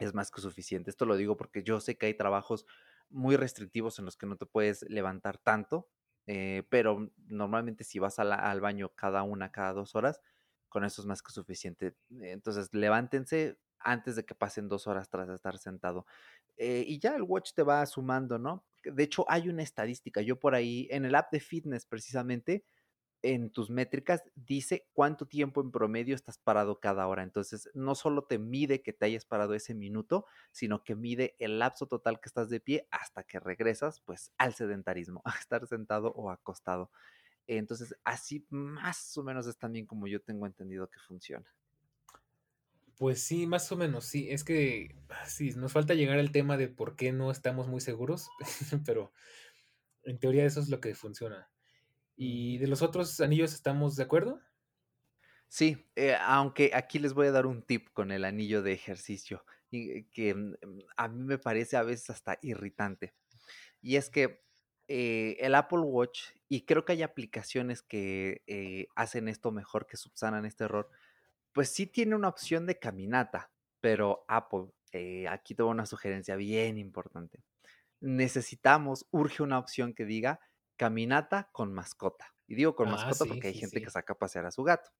[0.00, 0.90] es más que suficiente.
[0.90, 2.66] Esto lo digo porque yo sé que hay trabajos
[3.08, 5.88] muy restrictivos en los que no te puedes levantar tanto,
[6.26, 10.20] eh, pero normalmente si vas al baño cada una, cada dos horas,
[10.68, 11.96] con eso es más que suficiente.
[12.20, 16.06] Entonces, levántense, antes de que pasen dos horas tras estar sentado.
[16.56, 18.64] Eh, y ya el watch te va sumando, ¿no?
[18.84, 20.20] De hecho, hay una estadística.
[20.20, 22.64] Yo por ahí, en el app de fitness precisamente,
[23.22, 27.22] en tus métricas, dice cuánto tiempo en promedio estás parado cada hora.
[27.22, 31.58] Entonces, no solo te mide que te hayas parado ese minuto, sino que mide el
[31.58, 36.12] lapso total que estás de pie hasta que regresas, pues, al sedentarismo, a estar sentado
[36.12, 36.90] o acostado.
[37.46, 41.52] Entonces, así más o menos es también como yo tengo entendido que funciona.
[42.96, 44.28] Pues sí, más o menos, sí.
[44.30, 44.94] Es que
[45.26, 48.28] sí, nos falta llegar al tema de por qué no estamos muy seguros,
[48.86, 49.12] pero
[50.04, 51.49] en teoría eso es lo que funciona.
[52.22, 54.42] ¿Y de los otros anillos estamos de acuerdo?
[55.48, 59.42] Sí, eh, aunque aquí les voy a dar un tip con el anillo de ejercicio,
[59.70, 60.54] y que mm,
[60.98, 63.14] a mí me parece a veces hasta irritante.
[63.80, 64.42] Y es que
[64.86, 69.96] eh, el Apple Watch, y creo que hay aplicaciones que eh, hacen esto mejor, que
[69.96, 70.90] subsanan este error,
[71.52, 76.76] pues sí tiene una opción de caminata, pero Apple, eh, aquí tengo una sugerencia bien
[76.76, 77.42] importante.
[78.00, 80.40] Necesitamos, urge una opción que diga
[80.80, 82.34] caminata con mascota.
[82.46, 84.50] Y digo con Ah, mascota sí, porque hay sí, gente que saca a pasear a
[84.50, 84.90] su gato.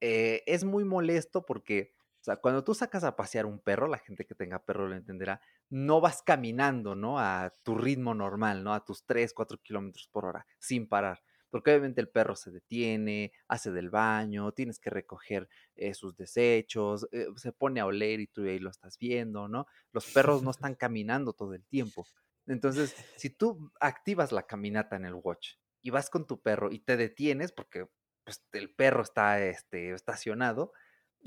[0.00, 3.98] Eh, es muy molesto porque, o sea, cuando tú sacas a pasear un perro, la
[3.98, 7.18] gente que tenga perro lo entenderá, no vas caminando, ¿no?
[7.18, 8.74] A tu ritmo normal, ¿no?
[8.74, 11.22] A tus 3, 4 kilómetros por hora, sin parar.
[11.50, 17.08] Porque obviamente el perro se detiene, hace del baño, tienes que recoger eh, sus desechos,
[17.12, 19.66] eh, se pone a oler y tú ahí lo estás viendo, ¿no?
[19.92, 22.08] Los perros no están caminando todo el tiempo.
[22.46, 26.80] Entonces, si tú activas la caminata en el watch y vas con tu perro y
[26.80, 27.86] te detienes, porque
[28.24, 30.72] pues, el perro está este, estacionado,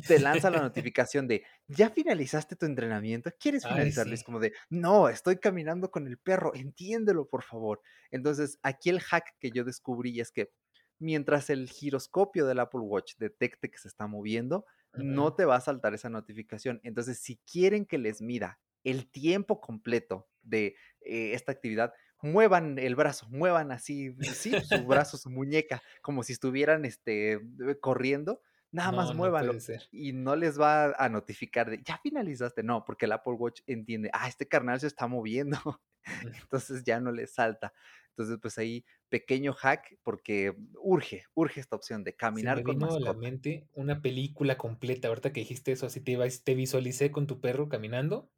[0.08, 3.32] te lanza la notificación de, ¿ya finalizaste tu entrenamiento?
[3.40, 4.14] ¿Quieres finalizarlo?
[4.14, 4.26] Es sí.
[4.26, 7.82] como de, no, estoy caminando con el perro, entiéndelo, por favor.
[8.12, 10.52] Entonces, aquí el hack que yo descubrí es que
[11.00, 15.62] mientras el giroscopio del Apple Watch detecte que se está moviendo, no te va a
[15.62, 16.80] saltar esa notificación.
[16.84, 22.96] Entonces, si quieren que les mida el tiempo completo de eh, esta actividad, muevan el
[22.96, 27.40] brazo, muevan así, sí, su brazo, su muñeca, como si estuvieran este,
[27.82, 29.84] corriendo, nada más No, no puede muévanlo ser.
[29.92, 34.10] y no les va a notificar de, ya finalizaste, no, porque el Apple Watch entiende,
[34.14, 35.58] ah, este carnal se está moviendo,
[36.44, 37.74] entonces ya no le salta.
[38.10, 42.80] Entonces, pues ahí, pequeño hack, porque urge, urge esta opción de Se caminar me con
[42.80, 45.08] vino a la mente una película completa.
[45.08, 48.30] Ahorita que dijiste eso, así te, te visualicé con tu perro caminando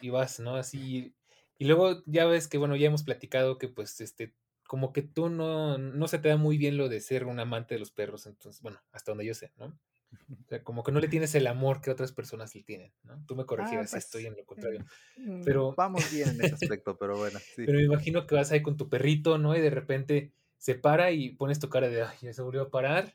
[0.00, 0.56] y vas, ¿no?
[0.56, 1.14] Así.
[1.58, 4.34] Y luego ya ves que, bueno, ya hemos platicado que, pues, este,
[4.66, 7.74] como que tú no, no se te da muy bien lo de ser un amante
[7.74, 8.26] de los perros.
[8.26, 9.78] Entonces, bueno, hasta donde yo sé, ¿no?
[10.46, 13.22] O sea, como que no le tienes el amor que otras personas le tienen, ¿no?
[13.26, 14.84] Tú me Ah, corregirás si estoy pues, en lo contrario.
[15.16, 17.64] mm, Pero vamos bien en ese aspecto, pero bueno, sí.
[17.64, 19.56] Pero me imagino que vas ahí con tu perrito, ¿no?
[19.56, 22.70] Y de repente se para y pones tu cara de, ay, ya se volvió a
[22.70, 23.14] parar.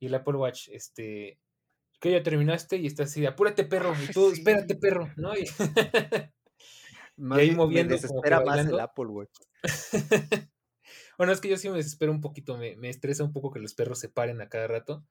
[0.00, 1.38] Y el Apple Watch, este,
[2.02, 4.80] que ya terminaste y estás así, apúrate perro, y Ay, tú, espérate sí.
[4.80, 5.34] perro, ¿no?
[5.36, 5.44] Y,
[7.16, 8.80] y ahí me moviendo, como que desespera más el.
[8.80, 9.38] Apple Watch.
[11.18, 13.60] Bueno, es que yo sí me desespero un poquito, me, me estresa un poco que
[13.60, 15.06] los perros se paren a cada rato.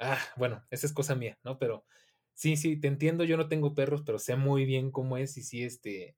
[0.00, 1.58] Ah, bueno, esa es cosa mía, ¿no?
[1.58, 1.84] Pero
[2.32, 5.42] sí, sí, te entiendo, yo no tengo perros, pero sé muy bien cómo es y
[5.44, 6.16] sí, este,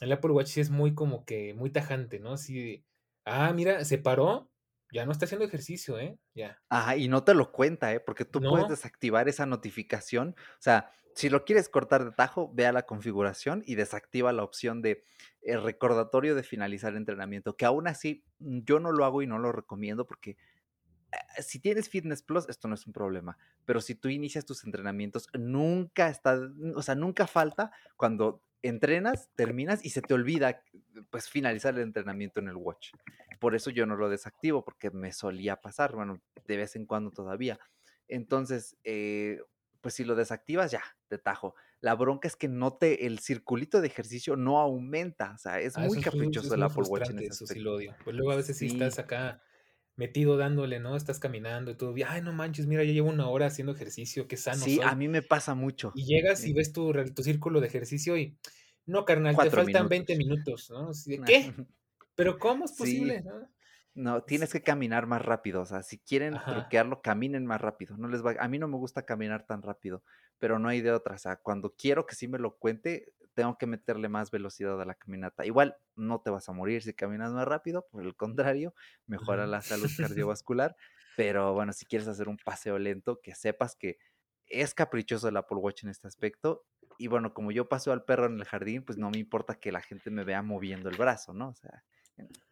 [0.00, 2.36] El Apple Watch sí es muy como que muy tajante, ¿no?
[2.36, 2.84] De,
[3.26, 4.49] ah, mira, se paró,
[4.92, 6.18] ya no está haciendo ejercicio, ¿eh?
[6.34, 6.60] Ya.
[6.68, 8.00] Ajá, y no te lo cuenta, ¿eh?
[8.00, 10.34] Porque tú puedes desactivar esa notificación.
[10.38, 14.44] O sea, si lo quieres cortar de tajo, ve a la configuración y desactiva la
[14.44, 15.04] opción de
[15.42, 19.26] el recordatorio de finalizar el entrenamiento, que aún así mm, yo no lo hago y
[19.26, 20.36] no lo recomiendo porque
[21.12, 24.64] eh, si tienes Fitness Plus, esto no es un problema, pero si tú inicias tus
[24.64, 26.38] entrenamientos, nunca está,
[26.74, 30.62] o sea, nunca falta cuando entrenas, terminas y se te olvida
[31.10, 32.90] pues finalizar el entrenamiento en el watch.
[33.38, 37.10] Por eso yo no lo desactivo porque me solía pasar, bueno, de vez en cuando
[37.10, 37.58] todavía.
[38.08, 39.40] Entonces, eh,
[39.80, 41.54] pues si lo desactivas ya, de tajo.
[41.80, 45.78] La bronca es que no te, el circulito de ejercicio no aumenta, o sea, es
[45.78, 47.94] ah, muy eso es caprichoso es el Apple Watch en ese eso sí lo odio.
[48.04, 49.42] Pues luego a veces sí estás acá
[50.00, 50.96] metido dándole, ¿no?
[50.96, 54.28] Estás caminando y todo, y, ay, no manches, mira, ya llevo una hora haciendo ejercicio,
[54.28, 54.96] qué sano sí, a soy.
[54.96, 55.94] mí me pasa mucho.
[55.94, 58.38] Y llegas y Eh, ves tu, tu círculo de ejercicio y,
[58.86, 60.16] no, carnal, te 4 faltan 20 minutos.
[60.16, 60.90] minutos, ¿no?
[60.90, 61.54] Así de, ¿qué?
[62.16, 63.22] ¿Pero cómo es posible?
[63.22, 63.48] Sí, ¿no?
[63.94, 66.46] no, tienes Es- que caminar más rápido, o sea, si quieren Ajá.
[66.46, 70.04] truquearlo, caminen más rápido, no les va a mí no me gusta caminar tan rápido,
[70.38, 73.56] pero no hay de otra, o sea, cuando quiero que sí me lo cuente, tengo
[73.58, 75.46] que meterle más velocidad a la caminata.
[75.46, 78.74] Igual no te vas a morir si caminas más rápido, por el contrario,
[79.06, 80.76] mejora la salud cardiovascular,
[81.16, 83.98] pero bueno, si quieres hacer un paseo lento, que sepas que
[84.46, 86.64] es caprichoso el Apple Watch en este aspecto.
[86.98, 89.72] Y bueno, como yo paso al perro en el jardín, pues no me importa que
[89.72, 91.48] la gente me vea moviendo el brazo, ¿no?
[91.48, 91.84] O sea,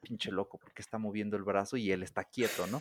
[0.00, 2.80] pinche loco, porque está moviendo el brazo y él está quieto, ¿no?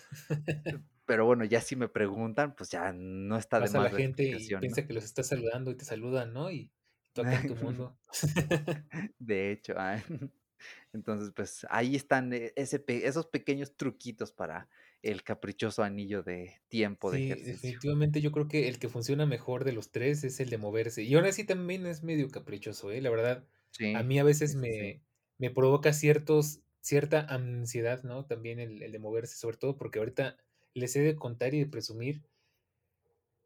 [1.06, 4.24] Pero bueno, ya si me preguntan, pues ya no está Pasa la más la gente
[4.24, 6.52] y piensa que los estás saludando y te saludan, ¿no?
[6.52, 6.72] Y
[7.18, 8.00] tú acá en tu mundo.
[9.20, 9.98] De hecho, ah,
[10.94, 14.70] entonces pues ahí están eh, ese esos pequeños truquitos para
[15.02, 17.80] el caprichoso anillo de tiempo de Sí, ejercicio.
[17.84, 21.04] definitivamente yo creo que el que funciona mejor de los 3 es el de moverse.
[21.04, 23.00] Y aún así también es medio caprichoso, ¿eh?
[23.02, 23.48] La verdad,
[23.94, 24.88] a Sí, mí a sí, veces sí, sí.
[24.88, 25.04] me
[25.38, 28.26] me provoca ciertos cierta ansiedad, ¿no?
[28.26, 30.38] También el el de moverse, sobre todo porque ahorita
[30.74, 32.24] les he de contar y de presumir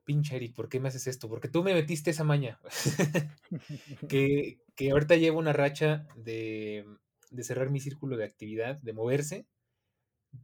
[0.03, 1.29] pinche Eric, ¿por qué me haces esto?
[1.29, 2.59] Porque tú me metiste esa maña.
[4.09, 6.85] que, que ahorita llevo una racha de,
[7.31, 9.47] de cerrar mi círculo de actividad, de moverse,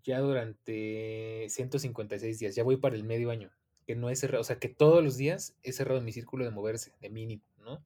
[0.03, 3.51] ya durante 156 días, ya voy para el medio año,
[3.85, 6.51] que no he cerrado, o sea, que todos los días he cerrado mi círculo de
[6.51, 7.85] moverse, de mínimo, ¿no?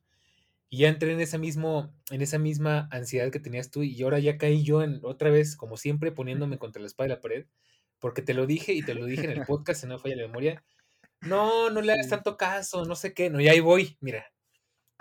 [0.70, 4.20] Y ya entré en esa, mismo, en esa misma ansiedad que tenías tú y ahora
[4.20, 7.46] ya caí yo en, otra vez, como siempre, poniéndome contra la espalda de la pared,
[8.00, 10.28] porque te lo dije y te lo dije en el podcast, si no falla la
[10.28, 10.64] memoria.
[11.22, 14.26] No, no le hagas tanto caso, no sé qué, no, y ahí voy, mira,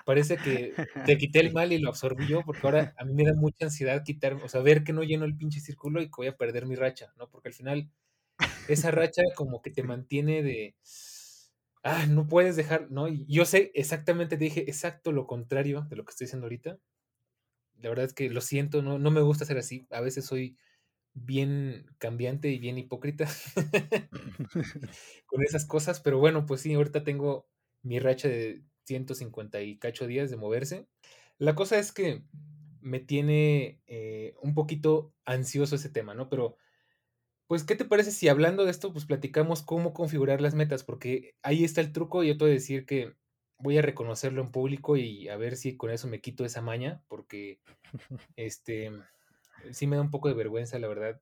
[0.04, 0.74] parece que
[1.06, 3.66] te quité el mal y lo absorbí yo, porque ahora a mí me da mucha
[3.66, 6.36] ansiedad quitar, o sea, ver que no lleno el pinche círculo y que voy a
[6.36, 7.30] perder mi racha, ¿no?
[7.30, 7.90] Porque al final
[8.68, 10.76] esa racha como que te mantiene de,
[11.82, 13.08] ah, no puedes dejar, ¿no?
[13.08, 16.78] Y yo sé exactamente, te dije exacto lo contrario de lo que estoy diciendo ahorita.
[17.80, 19.86] La verdad es que lo siento, no, no me gusta ser así.
[19.90, 20.56] A veces soy
[21.14, 23.28] bien cambiante y bien hipócrita
[25.26, 27.48] con esas cosas, pero bueno, pues sí, ahorita tengo
[27.82, 30.88] mi racha de 150 y cacho días de moverse.
[31.38, 32.24] La cosa es que
[32.80, 36.28] me tiene eh, un poquito ansioso ese tema, ¿no?
[36.28, 36.56] Pero,
[37.46, 40.84] pues, ¿qué te parece si hablando de esto, pues platicamos cómo configurar las metas?
[40.84, 43.14] Porque ahí está el truco y yo te voy a decir que
[43.58, 47.02] voy a reconocerlo en público y a ver si con eso me quito esa maña,
[47.08, 47.60] porque,
[48.36, 48.92] este,
[49.72, 51.20] sí me da un poco de vergüenza, la verdad.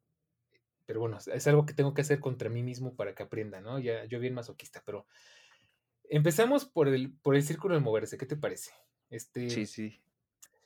[0.87, 3.79] Pero bueno, es algo que tengo que hacer contra mí mismo para que aprenda, ¿no?
[3.79, 5.07] Ya, yo bien masoquista, pero
[6.11, 8.73] Empezamos por el, por el círculo de moverse, ¿qué te parece?
[9.11, 10.01] Este, sí, sí.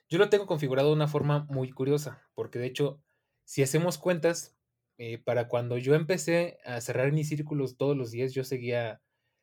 [0.09, 3.03] Yo lo tengo configurado de una forma muy curiosa, porque de hecho,
[3.45, 4.57] si hacemos cuentas,
[4.99, 9.01] eh, para cuando yo empecé a cerrar mis círculos todos los días, yo seguía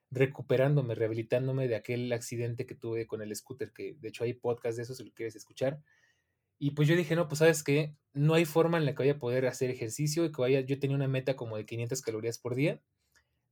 [0.09, 4.77] recuperándome, rehabilitándome de aquel accidente que tuve con el scooter, que de hecho hay podcast
[4.77, 5.81] de eso si lo quieres escuchar.
[6.59, 9.13] Y pues yo dije, no, pues sabes que no hay forma en la que vaya
[9.13, 12.37] a poder hacer ejercicio y que vaya, yo tenía una meta como de 500 calorías
[12.37, 12.81] por día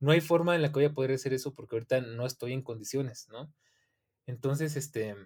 [0.00, 2.52] no hay forma en la que voy a poder hacer eso porque ahorita no estoy
[2.52, 3.52] en condiciones, ¿no?
[4.26, 5.16] Entonces, este,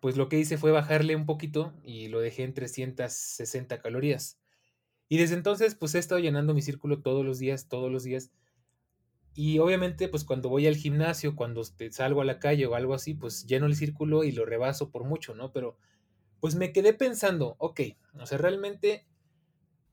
[0.00, 4.40] pues lo que hice fue bajarle un poquito y lo dejé en 360 calorías.
[5.08, 8.30] Y desde entonces, pues he estado llenando mi círculo todos los días, todos los días.
[9.34, 13.14] Y obviamente, pues cuando voy al gimnasio, cuando salgo a la calle o algo así,
[13.14, 15.52] pues lleno el círculo y lo rebaso por mucho, ¿no?
[15.52, 15.76] Pero
[16.44, 17.80] pues me quedé pensando, ok,
[18.20, 19.06] o sea, realmente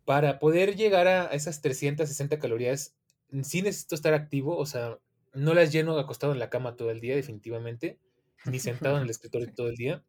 [0.04, 2.98] para poder llegar a esas 360 calorías
[3.42, 5.00] sí necesito estar activo, o sea,
[5.34, 8.00] no las lleno acostado en la cama todo el día, definitivamente,
[8.44, 10.04] ni sentado en el escritorio todo el día.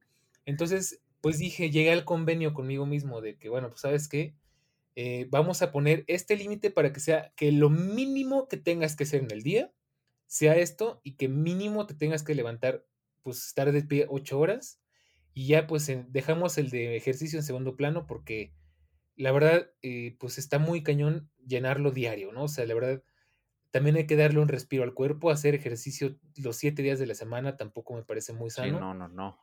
[0.44, 4.34] Entonces, pues dije, llegué al convenio conmigo mismo de que, bueno, pues sabes qué,
[4.96, 9.04] eh, vamos a poner este límite para que sea que lo mínimo que tengas que
[9.04, 9.72] hacer en el día
[10.26, 12.84] sea esto y que mínimo te tengas que levantar,
[13.22, 14.81] pues estar de pie ocho horas
[15.34, 18.52] y ya pues dejamos el de ejercicio en segundo plano porque
[19.16, 22.44] la verdad, eh, pues está muy cañón llenarlo diario, ¿no?
[22.44, 23.02] O sea, la verdad,
[23.70, 27.14] también hay que darle un respiro al cuerpo, hacer ejercicio los siete días de la
[27.14, 28.74] semana tampoco me parece muy sano.
[28.74, 29.38] Sí, no, no, no.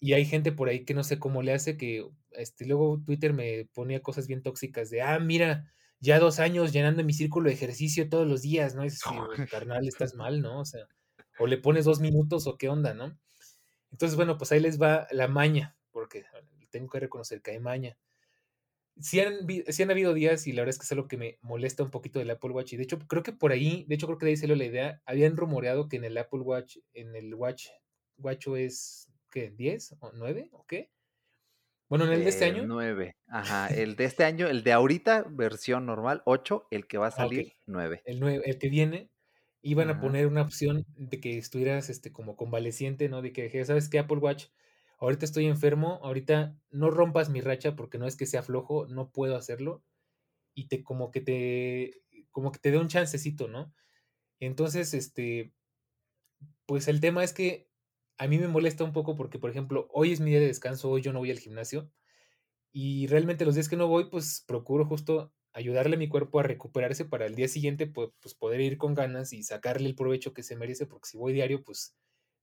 [0.00, 3.32] Y hay gente por ahí que no sé cómo le hace, que este, luego Twitter
[3.32, 7.54] me ponía cosas bien tóxicas de, ah, mira, ya dos años llenando mi círculo de
[7.54, 8.82] ejercicio todos los días, ¿no?
[8.82, 10.60] Es decir, carnal, estás mal, ¿no?
[10.60, 10.88] O sea,
[11.38, 13.16] o le pones dos minutos o qué onda, ¿no?
[13.92, 16.24] Entonces, bueno, pues ahí les va la maña, porque
[16.70, 17.96] tengo que reconocer que hay maña
[19.00, 21.82] sí han, han habido días y la verdad es que es algo que me molesta
[21.82, 22.72] un poquito del Apple Watch.
[22.72, 24.64] Y de hecho, creo que por ahí, de hecho, creo que de ahí salió la
[24.64, 25.02] idea.
[25.06, 27.68] Habían rumoreado que en el Apple Watch, en el Watch,
[28.18, 29.52] Watch es, ¿qué?
[29.54, 30.90] ¿10 o 9 o qué?
[31.88, 32.64] Bueno, en el de este año.
[32.66, 33.16] 9.
[33.28, 37.08] Ajá, el de este año, el de ahorita, versión normal, 8, el que va a
[37.08, 38.02] ah, salir, 9.
[38.04, 39.10] El, 9, el que viene,
[39.62, 43.22] iban a poner una opción de que estuvieras este, como convaleciente, ¿no?
[43.22, 43.98] De que, ¿sabes qué?
[44.00, 44.46] Apple Watch
[45.02, 49.10] ahorita estoy enfermo, ahorita no rompas mi racha porque no es que sea flojo, no
[49.10, 49.82] puedo hacerlo
[50.54, 53.74] y te como que te como que te dé un chancecito, ¿no?
[54.40, 55.52] Entonces, este
[56.66, 57.68] pues el tema es que
[58.18, 60.90] a mí me molesta un poco porque por ejemplo, hoy es mi día de descanso,
[60.90, 61.90] hoy yo no voy al gimnasio
[62.72, 66.44] y realmente los días que no voy, pues procuro justo ayudarle a mi cuerpo a
[66.44, 70.34] recuperarse para el día siguiente pues, pues poder ir con ganas y sacarle el provecho
[70.34, 71.94] que se merece porque si voy diario pues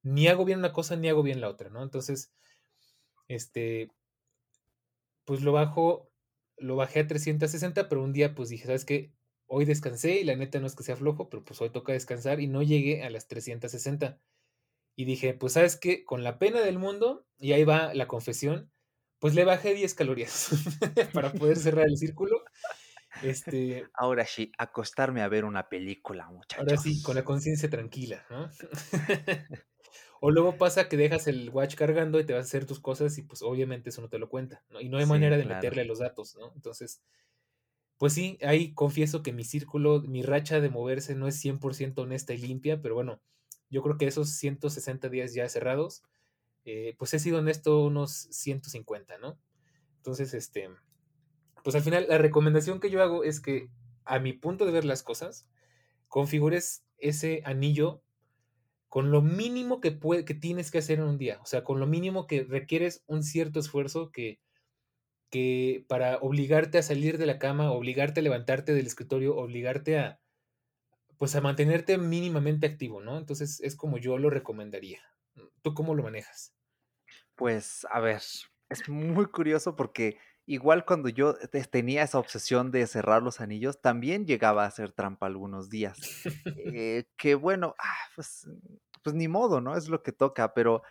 [0.03, 1.83] ni hago bien una cosa ni hago bien la otra, ¿no?
[1.83, 2.31] Entonces,
[3.27, 3.89] este,
[5.25, 6.09] pues lo bajo,
[6.57, 9.13] lo bajé a 360, pero un día pues dije, ¿sabes qué?
[9.47, 12.39] Hoy descansé y la neta no es que sea flojo, pero pues hoy toca descansar
[12.39, 14.19] y no llegué a las 360.
[14.95, 18.71] Y dije, pues sabes qué, con la pena del mundo, y ahí va la confesión,
[19.19, 20.49] pues le bajé 10 calorías
[21.13, 22.43] para poder cerrar el círculo.
[23.23, 26.59] Este, ahora sí, acostarme a ver una película, muchachos.
[26.59, 28.49] Ahora sí, con la conciencia tranquila, ¿no?
[30.21, 33.17] O luego pasa que dejas el watch cargando y te vas a hacer tus cosas
[33.17, 34.81] y pues obviamente eso no te lo cuenta, ¿no?
[34.81, 36.51] Y no hay manera de meterle los datos, ¿no?
[36.55, 37.01] Entonces,
[37.97, 42.33] pues sí, ahí confieso que mi círculo, mi racha de moverse no es 100% honesta
[42.33, 43.21] y limpia, pero bueno,
[43.69, 46.03] yo creo que esos 160 días ya cerrados,
[46.65, 49.39] eh, pues he sido honesto unos 150, ¿no?
[49.97, 50.69] Entonces, este,
[51.69, 53.69] pues al final la recomendación que yo hago es que
[54.03, 55.47] a mi punto de ver las cosas,
[56.07, 58.01] configures ese anillo
[58.87, 61.85] con lo mínimo que, que tienes que hacer en un día, o sea, con lo
[61.85, 64.39] mínimo que requieres un cierto esfuerzo que,
[65.29, 70.19] que para obligarte a salir de la cama, obligarte a levantarte del escritorio, obligarte a,
[71.19, 73.15] pues a mantenerte mínimamente activo, ¿no?
[73.15, 75.01] Entonces es como yo lo recomendaría.
[75.61, 76.55] ¿Tú cómo lo manejas?
[77.35, 78.23] Pues, a ver,
[78.69, 80.17] es muy curioso porque
[80.49, 81.35] igual cuando yo
[81.69, 85.97] tenía esa obsesión de cerrar los anillos, también llegaba a hacer trampa algunos días.
[86.75, 88.47] Eh, que bueno, ah, pues,
[89.01, 89.75] pues ni modo, ¿no?
[89.75, 90.83] Es lo que toca, pero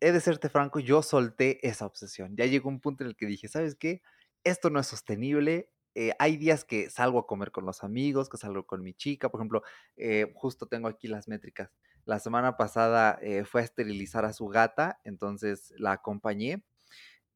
[0.00, 2.36] he de serte franco, yo solté esa obsesión.
[2.36, 4.02] Ya llegó un punto en el que dije, ¿sabes qué?
[4.44, 5.70] Esto no es sostenible.
[5.94, 9.30] Eh, hay días que salgo a comer con los amigos, que salgo con mi chica.
[9.30, 9.62] Por ejemplo,
[9.96, 11.70] eh, justo tengo aquí las métricas.
[12.04, 16.62] La semana pasada eh, fue a esterilizar a su gata, entonces la acompañé.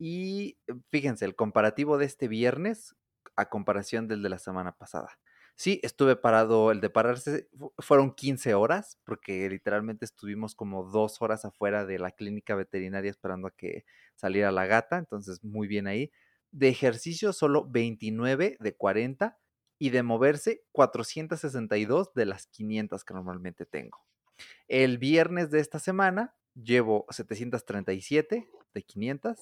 [0.05, 0.59] Y
[0.91, 2.97] fíjense, el comparativo de este viernes
[3.37, 5.21] a comparación del de la semana pasada.
[5.55, 11.45] Sí, estuve parado, el de pararse fueron 15 horas, porque literalmente estuvimos como dos horas
[11.45, 13.85] afuera de la clínica veterinaria esperando a que
[14.17, 16.11] saliera la gata, entonces muy bien ahí.
[16.51, 19.39] De ejercicio solo 29 de 40
[19.79, 24.05] y de moverse 462 de las 500 que normalmente tengo.
[24.67, 29.39] El viernes de esta semana llevo 737 de 500,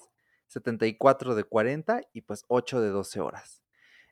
[0.50, 3.62] 74 de 40 y pues 8 de 12 horas.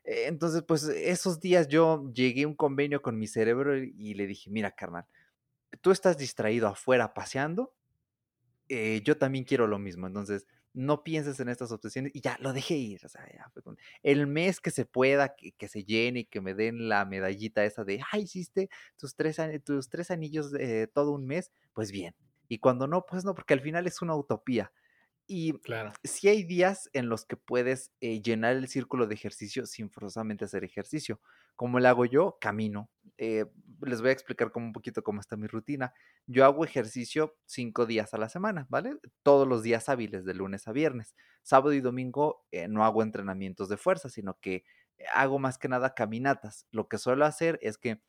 [0.05, 4.25] Eh, entonces, pues esos días yo llegué a un convenio con mi cerebro y le
[4.25, 5.05] dije, mira, carnal,
[5.81, 7.73] tú estás distraído afuera paseando,
[8.69, 12.53] eh, yo también quiero lo mismo, entonces no pienses en estas obsesiones y ya lo
[12.53, 13.05] dejé ir.
[13.05, 13.27] O sea,
[14.03, 17.83] el mes que se pueda, que, se llene y que me den la medallita esa
[17.83, 22.15] de, ay, hiciste tus tres, tus tres anillos de todo un mes, pues bien.
[22.47, 24.71] Y cuando no, pues no, porque al final es una utopía.
[25.31, 25.91] Y claro.
[26.03, 30.45] sí hay días en los que puedes eh, llenar el círculo de ejercicio sin forzosamente
[30.45, 31.21] hacer ejercicio.
[31.55, 32.89] Como lo hago yo, camino.
[33.19, 33.45] Eh,
[33.81, 35.93] les voy a explicar como un poquito cómo está mi rutina.
[36.25, 38.97] Yo hago ejercicio cinco días a la semana, ¿vale?
[39.21, 41.15] Todos los días hábiles, de lunes a viernes.
[41.43, 44.63] Sábado y domingo eh, no hago entrenamientos de fuerza, sino que
[45.13, 46.65] hago más que nada caminatas.
[46.71, 48.01] Lo que suelo hacer es que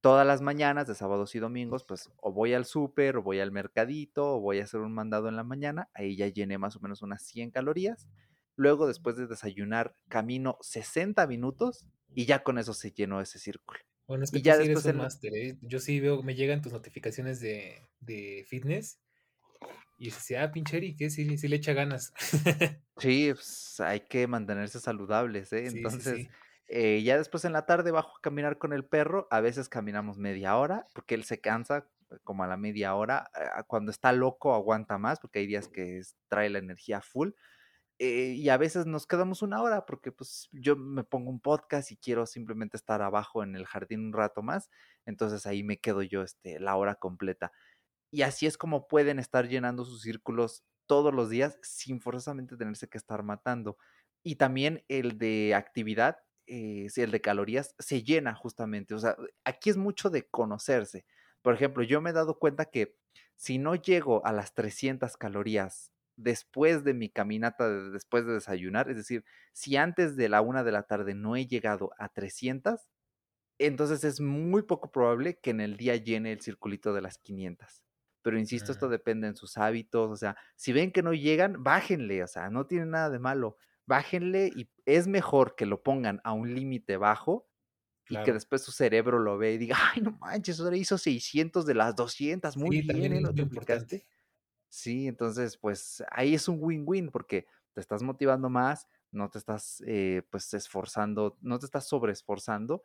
[0.00, 3.52] todas las mañanas de sábados y domingos, pues o voy al súper, o voy al
[3.52, 6.80] mercadito, o voy a hacer un mandado en la mañana, ahí ya llené más o
[6.80, 8.08] menos unas 100 calorías.
[8.56, 13.80] Luego, después de desayunar, camino 60 minutos y ya con eso se llenó ese círculo.
[14.06, 15.58] Bueno, es que y ya después eres un máster, ¿eh?
[15.62, 19.00] Yo sí veo, me llegan tus notificaciones de, de fitness
[19.98, 21.10] y dices, ah, pinche ¿qué?
[21.10, 22.12] Sí, sí le echa ganas.
[22.98, 25.66] sí, pues hay que mantenerse saludables, ¿eh?
[25.66, 26.28] Entonces,
[26.68, 30.18] eh, ya después en la tarde bajo a caminar con el perro, a veces caminamos
[30.18, 34.12] media hora, porque él se cansa eh, como a la media hora, ah, cuando está
[34.12, 37.30] loco aguanta más, porque hay días que trae la energía full,
[37.98, 41.90] eh, y a veces nos quedamos una hora, porque pues yo me pongo un podcast
[41.92, 44.70] y quiero simplemente estar abajo en el jardín un rato más,
[45.06, 47.52] entonces ahí me quedo yo este, la hora completa.
[48.10, 52.88] Y así es como pueden estar llenando sus círculos todos los días sin forzosamente tenerse
[52.88, 53.78] que estar matando.
[54.22, 58.94] Y también el de actividad, eh, el de calorías, se llena justamente.
[58.94, 61.04] O sea, aquí es mucho de conocerse.
[61.42, 62.96] Por ejemplo, yo me he dado cuenta que
[63.36, 68.96] si no llego a las 300 calorías después de mi caminata, después de desayunar, es
[68.96, 72.88] decir, si antes de la una de la tarde no he llegado a 300,
[73.58, 77.82] entonces es muy poco probable que en el día llene el circulito de las 500.
[78.22, 82.24] Pero insisto, esto depende en sus hábitos, o sea, si ven que no llegan, bájenle,
[82.24, 83.56] o sea, no tiene nada de malo
[83.86, 87.48] bájenle y es mejor que lo pongan a un límite bajo
[88.08, 91.66] y que después su cerebro lo ve y diga, ay, no manches, ahora hizo 600
[91.66, 93.20] de las 200, muy bien, ¿eh?
[93.20, 94.06] ¿Lo duplicaste?
[94.68, 99.82] Sí, entonces, pues ahí es un win-win porque te estás motivando más, no te estás,
[99.86, 102.82] eh, pues, esforzando, no te estás sobreesforzando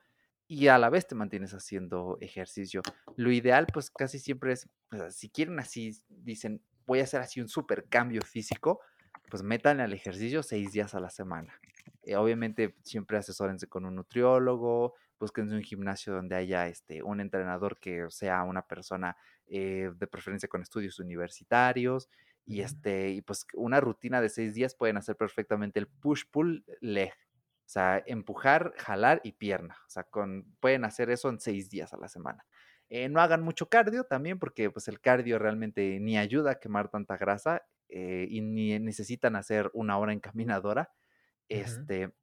[0.47, 2.82] y a la vez te mantienes haciendo ejercicio.
[3.16, 7.41] Lo ideal, pues, casi siempre es, pues, si quieren así, dicen, voy a hacer así
[7.41, 8.82] un super cambio físico,
[9.32, 11.59] pues métanle al ejercicio seis días a la semana.
[12.03, 17.79] Eh, obviamente siempre asesórense con un nutriólogo, búsquense un gimnasio donde haya este, un entrenador
[17.79, 19.15] que sea una persona
[19.47, 22.09] eh, de preferencia con estudios universitarios
[22.45, 27.13] y, este, y pues una rutina de seis días pueden hacer perfectamente el push-pull leg.
[27.13, 29.77] O sea, empujar, jalar y pierna.
[29.88, 32.45] O sea, con, pueden hacer eso en seis días a la semana.
[32.89, 36.89] Eh, no hagan mucho cardio también porque pues el cardio realmente ni ayuda a quemar
[36.89, 40.92] tanta grasa eh, y ni necesitan hacer una hora en caminadora.
[41.50, 42.14] Este,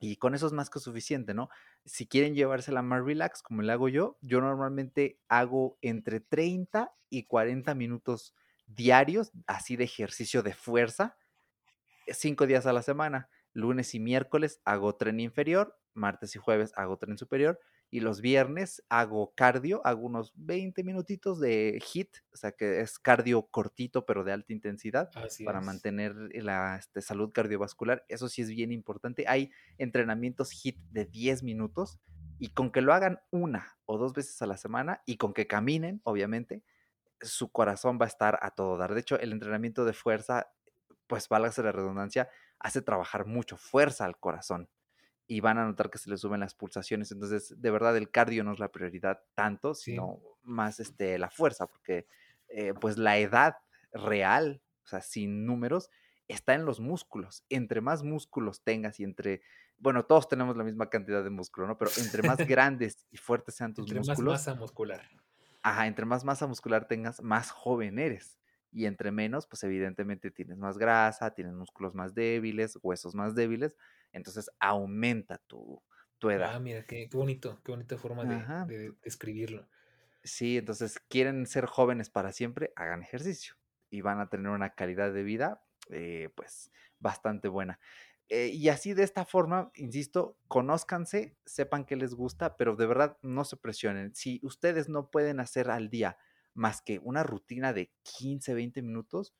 [0.00, 1.48] Y con eso es más que suficiente, ¿no?
[1.84, 7.24] Si quieren llevársela más relax, como le hago yo, yo normalmente hago entre 30 y
[7.24, 8.34] 40 minutos
[8.66, 11.16] diarios, así de ejercicio de fuerza,
[12.08, 13.28] cinco días a la semana.
[13.52, 17.60] Lunes y miércoles hago tren inferior, martes y jueves hago tren superior
[17.92, 22.98] y los viernes hago cardio, hago unos 20 minutitos de HIT, o sea que es
[22.98, 25.10] cardio cortito pero de alta intensidad
[25.44, 28.02] para mantener la este, salud cardiovascular.
[28.08, 29.26] Eso sí es bien importante.
[29.28, 32.00] Hay entrenamientos HIT de 10 minutos
[32.38, 35.46] y con que lo hagan una o dos veces a la semana y con que
[35.46, 36.64] caminen, obviamente,
[37.20, 38.94] su corazón va a estar a todo dar.
[38.94, 40.50] De hecho, el entrenamiento de fuerza,
[41.06, 44.70] pues válgase la redundancia, hace trabajar mucho fuerza al corazón
[45.32, 47.10] y van a notar que se les suben las pulsaciones.
[47.10, 51.66] Entonces, de verdad, el cardio no es la prioridad tanto, sino más este, la fuerza,
[51.66, 52.06] porque
[52.48, 53.56] eh, pues la edad
[53.94, 55.88] real, o sea, sin números,
[56.28, 57.46] está en los músculos.
[57.48, 59.40] Entre más músculos tengas y entre,
[59.78, 61.78] bueno, todos tenemos la misma cantidad de músculo, ¿no?
[61.78, 64.08] Pero entre más grandes y fuertes sean tus músculos.
[64.10, 65.08] Entre más masa muscular.
[65.62, 68.38] Ajá, entre más masa muscular tengas, más joven eres.
[68.70, 73.78] Y entre menos, pues evidentemente tienes más grasa, tienes músculos más débiles, huesos más débiles
[74.12, 75.82] entonces aumenta tu,
[76.18, 76.54] tu edad.
[76.54, 79.68] Ah, mira, qué, bonito, qué bonita forma de, describirlo.
[80.22, 83.54] Sí, entonces quieren ser jóvenes para siempre, hagan ejercicio
[83.90, 87.80] y van a tener una calidad de vida, eh, pues, bastante buena.
[88.28, 93.18] Eh, y así de esta forma, insisto, conózcanse, sepan que les gusta, pero de verdad
[93.22, 94.14] no se presionen.
[94.14, 96.16] Si ustedes no pueden hacer al día
[96.54, 99.34] más que una rutina de 15, 20 minutos,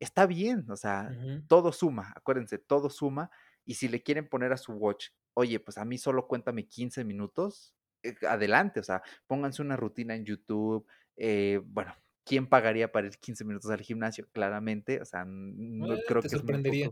[0.00, 1.10] está bien, o sea,
[1.48, 3.30] todo suma, acuérdense, todo suma
[3.68, 7.04] y si le quieren poner a su watch, oye, pues a mí solo cuéntame 15
[7.04, 10.86] minutos, eh, adelante, o sea, pónganse una rutina en YouTube.
[11.18, 11.94] Eh, bueno,
[12.24, 14.26] ¿quién pagaría para ir 15 minutos al gimnasio?
[14.32, 16.90] Claramente, o sea, no creo que sorprendería.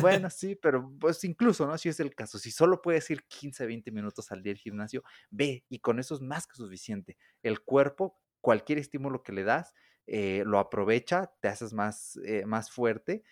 [0.00, 1.78] Bueno, sí, pero pues incluso, ¿no?
[1.78, 5.04] Si es el caso, si solo puedes ir 15, 20 minutos al día al gimnasio,
[5.30, 7.16] ve y con eso es más que suficiente.
[7.44, 9.72] El cuerpo, cualquier estímulo que le das,
[10.08, 13.22] eh, lo aprovecha, te haces más, más fuerte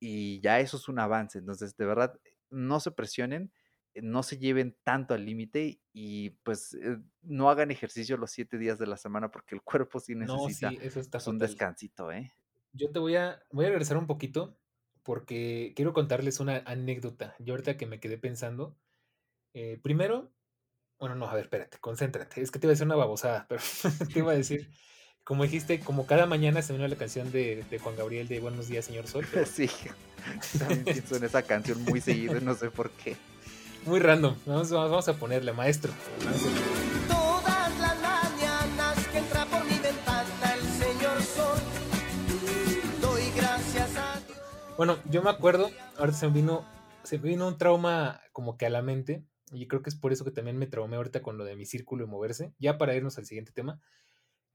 [0.00, 1.38] y ya eso es un avance.
[1.38, 2.18] Entonces, de verdad,
[2.50, 3.52] no se presionen,
[3.94, 8.58] eh, no se lleven tanto al límite y pues eh, no hagan ejercicio los siete
[8.58, 10.70] días de la semana porque el cuerpo sí necesita
[11.10, 12.32] pues, un descansito, ¿eh?
[12.72, 14.58] Yo te voy a, voy a regresar un poquito
[15.02, 17.34] porque quiero contarles una anécdota.
[17.38, 18.76] Yo ahorita que me quedé pensando,
[19.54, 20.32] eh, primero,
[20.98, 22.42] bueno, no, a ver, espérate, concéntrate.
[22.42, 23.62] Es que te iba a decir una babosada, pero
[24.12, 24.70] te iba a decir
[25.28, 28.86] como dijiste, como cada mañana se me la canción de, Juan Gabriel de Buenos días,
[28.86, 29.26] señor Sol.
[29.46, 29.68] Sí,
[30.58, 33.14] también pienso en esa canción muy seguido, no sé por qué.
[33.84, 34.36] Muy random.
[34.46, 35.92] Vamos, vamos a ponerle, maestro.
[37.08, 41.58] Todas las mañanas que entra por mi ventana el señor Sol.
[43.02, 44.38] Doy gracias a Dios.
[44.78, 46.64] Bueno, yo me acuerdo, ahorita se me vino,
[47.02, 49.26] se me vino un trauma como que a la mente.
[49.52, 51.66] Y creo que es por eso que también me traumé ahorita con lo de mi
[51.66, 52.54] círculo y moverse.
[52.58, 53.78] Ya para irnos al siguiente tema.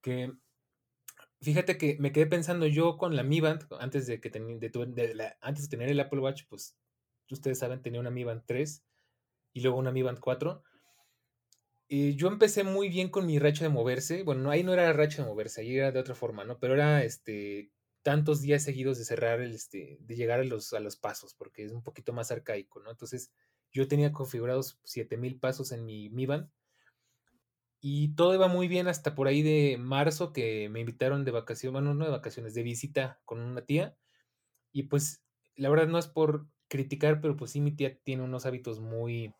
[0.01, 0.34] Que
[1.44, 5.64] Fíjate que me quedé pensando yo con la Mi Band, antes de que de, antes
[5.64, 6.78] de tener el Apple Watch, pues
[7.30, 8.86] ustedes saben, tenía una Mi Band 3
[9.52, 10.64] y luego una Mi Band 4.
[11.89, 14.24] Y yo empecé muy bien con mi racha de moverse.
[14.24, 16.60] Bueno, ahí no era racha de moverse, ahí era de otra forma, ¿no?
[16.60, 17.72] Pero era este
[18.04, 21.66] tantos días seguidos de cerrar el este de llegar a los a los pasos, porque
[21.66, 22.89] es un poquito más arcaico, ¿no?
[22.89, 23.32] Entonces,
[23.72, 26.50] yo tenía configurados 7000 pasos en mi Mi Band
[27.86, 31.74] y todo iba muy bien hasta por ahí de marzo que me invitaron de vacaciones,
[31.74, 33.98] bueno, no de vacaciones, de visita con una tía.
[34.72, 35.26] Y pues
[35.56, 39.36] la verdad no es por criticar, pero pues sí mi tía tiene unos hábitos muy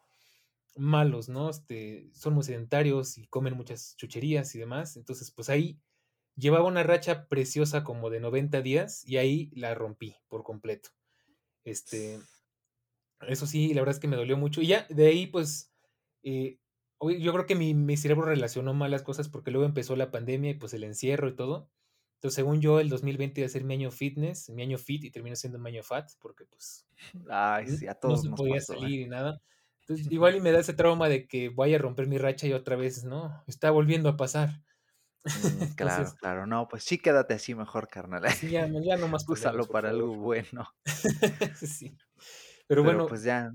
[0.76, 1.50] malos, ¿no?
[1.50, 4.98] Este, son muy sedentarios y comen muchas chucherías y demás.
[4.98, 5.80] Entonces, pues ahí
[6.36, 10.90] llevaba una racha preciosa como de 90 días y ahí la rompí por completo.
[11.64, 12.20] Este,
[13.22, 14.62] eso sí, la verdad es que me dolió mucho.
[14.62, 15.72] Y ya de ahí, pues,
[16.24, 16.60] eh,
[17.12, 20.54] yo creo que mi, cerebro relacionó mal las cosas porque luego empezó la pandemia y
[20.56, 21.70] pues el encierro y todo.
[22.16, 25.12] Entonces, según yo, el 2020 iba a ser mi año fitness, mi año fit y
[25.12, 26.86] terminó siendo mi año fat porque pues
[27.30, 28.62] Ay, sí, a todos no se podía ¿eh?
[28.62, 29.42] salir y nada.
[29.82, 32.54] Entonces, igual y me da ese trauma de que vaya a romper mi racha y
[32.54, 33.44] otra vez, ¿no?
[33.48, 34.62] Está volviendo a pasar.
[35.26, 35.26] Mm,
[35.78, 38.24] claro, claro, no, pues sí quédate así mejor, carnal.
[38.48, 39.28] Sí, ya, ya no más.
[39.28, 40.68] Úsalo para algo bueno.
[41.56, 41.98] sí.
[42.68, 43.08] Pero, bueno.
[43.08, 43.52] Pues ya,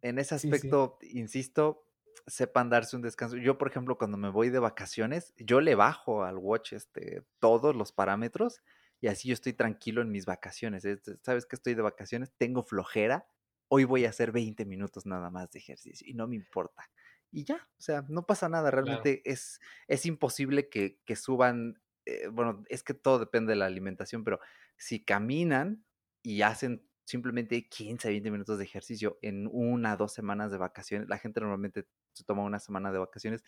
[0.00, 1.86] en ese aspecto, insisto,
[2.26, 3.36] sepan darse un descanso.
[3.36, 7.74] Yo, por ejemplo, cuando me voy de vacaciones, yo le bajo al watch este, todos
[7.74, 8.62] los parámetros
[9.00, 10.86] y así yo estoy tranquilo en mis vacaciones.
[11.22, 13.26] Sabes que estoy de vacaciones, tengo flojera,
[13.68, 16.90] hoy voy a hacer 20 minutos nada más de ejercicio y no me importa.
[17.30, 22.28] Y ya, o sea, no pasa nada, realmente es, es imposible que, que suban, eh,
[22.28, 24.38] bueno, es que todo depende de la alimentación, pero
[24.76, 25.84] si caminan
[26.22, 31.08] y hacen simplemente 15, 20 minutos de ejercicio en una, dos semanas de vacaciones.
[31.08, 33.44] La gente normalmente se toma una semana de vacaciones.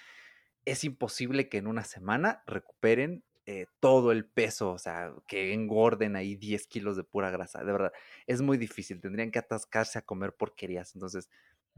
[0.64, 6.16] Es imposible que en una semana recuperen eh, todo el peso, o sea, que engorden
[6.16, 7.62] ahí 10 kilos de pura grasa.
[7.62, 7.92] De verdad,
[8.26, 9.00] es muy difícil.
[9.02, 10.94] Tendrían que atascarse a comer porquerías.
[10.94, 11.28] Entonces,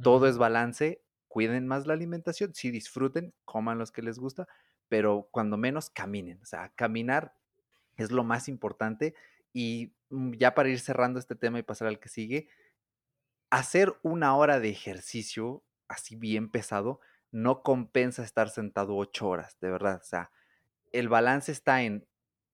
[0.01, 1.03] todo es balance.
[1.27, 2.55] Cuiden más la alimentación.
[2.55, 4.47] Sí, disfruten, coman los que les gusta,
[4.89, 6.41] pero cuando menos caminen.
[6.41, 7.35] O sea, caminar
[7.97, 9.15] es lo más importante.
[9.53, 12.49] Y mm, ya para ir cerrando este tema y pasar al que sigue,
[13.51, 19.71] hacer una hora de ejercicio así bien pesado no compensa estar sentado ocho horas, de
[19.71, 20.01] verdad.
[20.03, 20.31] O sea,
[20.93, 22.07] el balance está en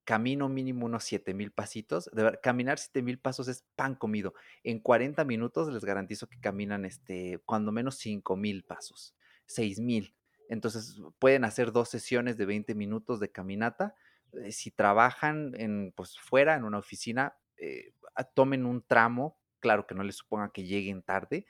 [0.05, 2.11] camino mínimo unos 7000 pasitos.
[2.13, 4.35] De ver, caminar 7000 pasos es pan comido.
[4.65, 9.15] En 40 minutos les garantizo que caminan este, cuando menos 5000 pasos,
[9.47, 10.15] 6000.
[10.49, 13.95] Entonces pueden hacer dos sesiones de 20 minutos de caminata.
[14.33, 17.95] Eh, si trabajan en, pues, fuera, en una oficina, eh,
[18.35, 21.47] tomen un tramo, claro que no les suponga que lleguen tarde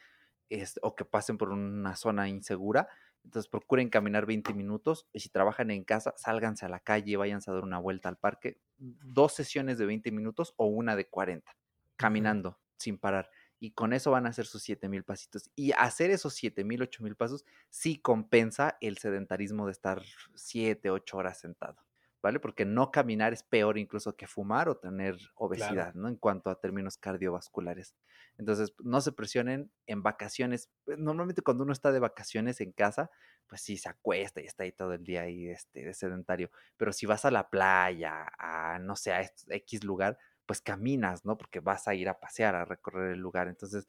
[0.82, 2.88] o que pasen por una zona insegura,
[3.24, 7.50] entonces procuren caminar 20 minutos y si trabajan en casa, sálganse a la calle, váyanse
[7.50, 8.58] a dar una vuelta al parque.
[8.78, 11.56] Dos sesiones de 20 minutos o una de 40,
[11.96, 13.30] caminando sin parar.
[13.60, 15.50] Y con eso van a hacer sus 7000 pasitos.
[15.54, 20.02] Y hacer esos 7000, 8000 pasos sí compensa el sedentarismo de estar
[20.34, 21.76] 7, 8 horas sentado.
[22.22, 22.38] ¿Vale?
[22.38, 26.08] Porque no caminar es peor incluso que fumar o tener obesidad, ¿no?
[26.08, 27.96] En cuanto a términos cardiovasculares.
[28.38, 30.70] Entonces, no se presionen en vacaciones.
[30.84, 33.10] Pues, normalmente cuando uno está de vacaciones en casa,
[33.48, 36.50] pues sí, se acuesta y está ahí todo el día ahí este, de sedentario.
[36.76, 40.16] Pero si vas a la playa, a, no sé, a X lugar,
[40.46, 41.36] pues caminas, ¿no?
[41.36, 43.48] Porque vas a ir a pasear, a recorrer el lugar.
[43.48, 43.88] Entonces,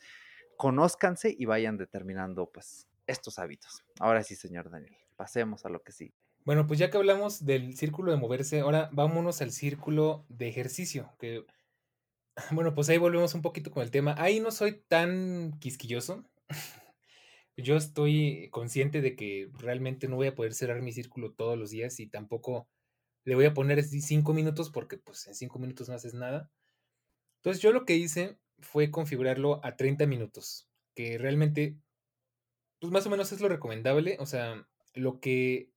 [0.57, 3.83] conózcanse y vayan determinando, pues, estos hábitos.
[3.99, 6.22] Ahora sí, señor Daniel, pasemos a lo que sigue.
[6.45, 11.09] Bueno, pues ya que hablamos del círculo de moverse, ahora vámonos al círculo de ejercicio,
[11.17, 11.45] que
[12.51, 14.15] bueno, pues ahí volvemos un poquito con el tema.
[14.17, 16.23] Ahí no soy tan quisquilloso.
[17.55, 21.69] Yo estoy consciente de que realmente no voy a poder cerrar mi círculo todos los
[21.69, 22.67] días y tampoco
[23.25, 26.51] le voy a poner cinco minutos porque pues en cinco minutos no haces nada.
[27.37, 31.77] Entonces yo lo que hice fue configurarlo a 30 minutos, que realmente
[32.79, 34.17] pues más o menos es lo recomendable.
[34.19, 35.72] O sea, lo que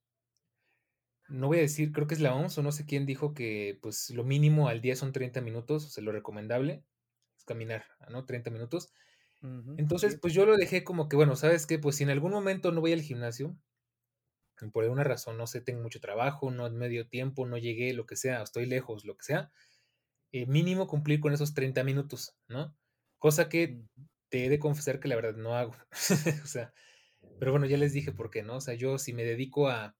[1.29, 3.77] no voy a decir, creo que es la OMS o no sé quién dijo que
[3.81, 6.83] pues lo mínimo al día son 30 minutos, o sea, lo recomendable
[7.37, 8.25] es caminar, ¿no?
[8.25, 8.91] 30 minutos.
[9.77, 11.77] Entonces, pues yo lo dejé como que, bueno, ¿sabes qué?
[11.77, 13.55] Pues si en algún momento no voy al gimnasio,
[14.73, 18.15] por alguna razón, no sé, tengo mucho trabajo, no medio tiempo, no llegué, lo que
[18.15, 19.51] sea, estoy lejos, lo que sea,
[20.31, 22.75] eh, mínimo cumplir con esos 30 minutos, ¿no?
[23.19, 23.79] Cosa que
[24.29, 25.75] te he de confesar que la verdad no hago.
[26.43, 26.73] o sea,
[27.39, 28.55] pero bueno, ya les dije por qué, ¿no?
[28.57, 29.95] O sea, yo si me dedico a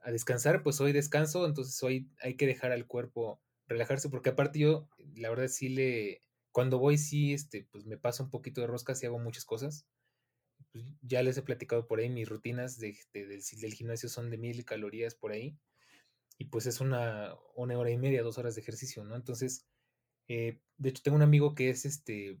[0.00, 4.58] a descansar, pues hoy descanso, entonces hoy hay que dejar al cuerpo relajarse, porque aparte
[4.58, 6.22] yo, la verdad sí le,
[6.52, 9.86] cuando voy sí, este, pues me paso un poquito de roscas y hago muchas cosas.
[10.72, 14.64] Pues ya les he platicado por ahí, mis rutinas de, del, gimnasio son de mil
[14.64, 15.56] calorías por ahí,
[16.38, 19.16] y pues es una, una hora y media, dos horas de ejercicio, ¿no?
[19.16, 19.66] Entonces,
[20.28, 22.40] eh, de hecho tengo un amigo que es este,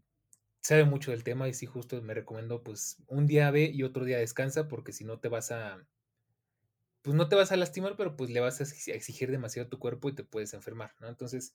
[0.60, 4.04] sabe mucho del tema y sí justo me recomendó, pues un día ve y otro
[4.04, 5.86] día descansa, porque si no te vas a
[7.02, 9.78] pues no te vas a lastimar, pero pues le vas a exigir demasiado a tu
[9.78, 11.08] cuerpo y te puedes enfermar, ¿no?
[11.08, 11.54] Entonces,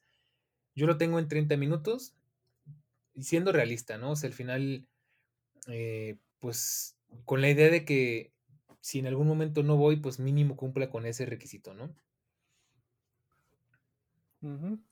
[0.76, 2.16] yo lo tengo en 30 minutos,
[3.20, 4.12] siendo realista, ¿no?
[4.12, 4.88] O sea, al final,
[5.68, 8.34] eh, pues con la idea de que
[8.82, 11.96] si en algún momento no voy, pues mínimo cumpla con ese requisito, ¿no?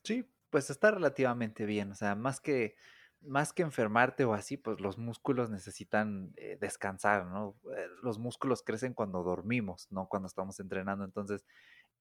[0.03, 2.75] Sí, pues está relativamente bien, o sea, más que
[3.21, 7.55] más que enfermarte o así, pues los músculos necesitan eh, descansar, ¿no?
[7.75, 11.05] Eh, los músculos crecen cuando dormimos, no cuando estamos entrenando.
[11.05, 11.45] Entonces,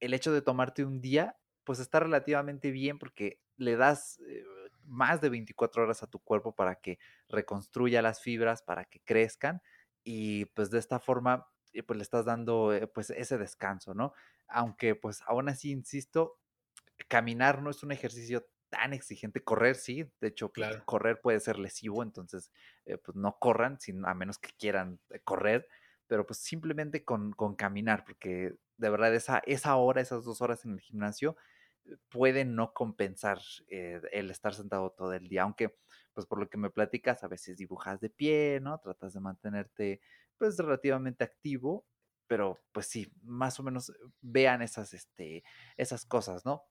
[0.00, 4.44] el hecho de tomarte un día, pues está relativamente bien porque le das eh,
[4.84, 6.98] más de 24 horas a tu cuerpo para que
[7.28, 9.62] reconstruya las fibras, para que crezcan
[10.04, 11.48] y pues de esta forma,
[11.86, 14.12] pues le estás dando pues ese descanso, ¿no?
[14.48, 16.38] Aunque pues aún así, insisto,
[17.08, 19.42] caminar no es un ejercicio tan exigente.
[19.44, 20.84] Correr, sí, de hecho, pues, claro.
[20.86, 22.50] correr puede ser lesivo, entonces,
[22.86, 25.68] eh, pues no corran, a menos que quieran eh, correr,
[26.06, 30.64] pero pues simplemente con, con, caminar, porque de verdad esa, esa hora, esas dos horas
[30.64, 31.36] en el gimnasio,
[31.84, 35.76] eh, pueden no compensar el estar sentado todo el día, aunque,
[36.14, 38.78] pues por lo que me platicas, a veces dibujas de pie, ¿no?
[38.78, 40.00] Tratas de mantenerte,
[40.38, 41.86] pues, relativamente activo,
[42.30, 45.42] pero pues sí, más o menos vean esas, este,
[45.76, 46.62] esas cosas, ¿no?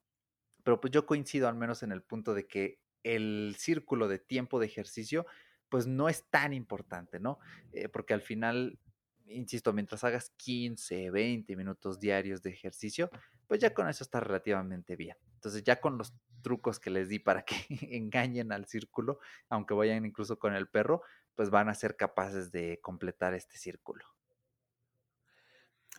[0.69, 4.59] Pero pues yo coincido al menos en el punto de que el círculo de tiempo
[4.59, 5.25] de ejercicio
[5.67, 7.39] pues no es tan importante, ¿no?
[7.71, 8.77] Eh, porque al final,
[9.25, 13.09] insisto, mientras hagas 15, 20 minutos diarios de ejercicio,
[13.47, 15.17] pues ya con eso está relativamente bien.
[15.33, 16.13] Entonces ya con los
[16.43, 17.55] trucos que les di para que
[17.89, 19.17] engañen al círculo,
[19.49, 21.01] aunque vayan incluso con el perro,
[21.33, 24.05] pues van a ser capaces de completar este círculo.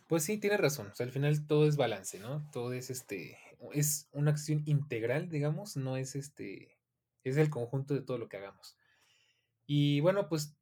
[0.07, 0.87] Pues sí, tiene razón.
[0.87, 2.49] O sea, al final todo es balance, ¿no?
[2.51, 3.37] Todo es este,
[3.73, 6.79] es una acción integral, digamos, no es este,
[7.23, 8.77] es el conjunto de todo lo que hagamos.
[9.67, 10.57] Y bueno, pues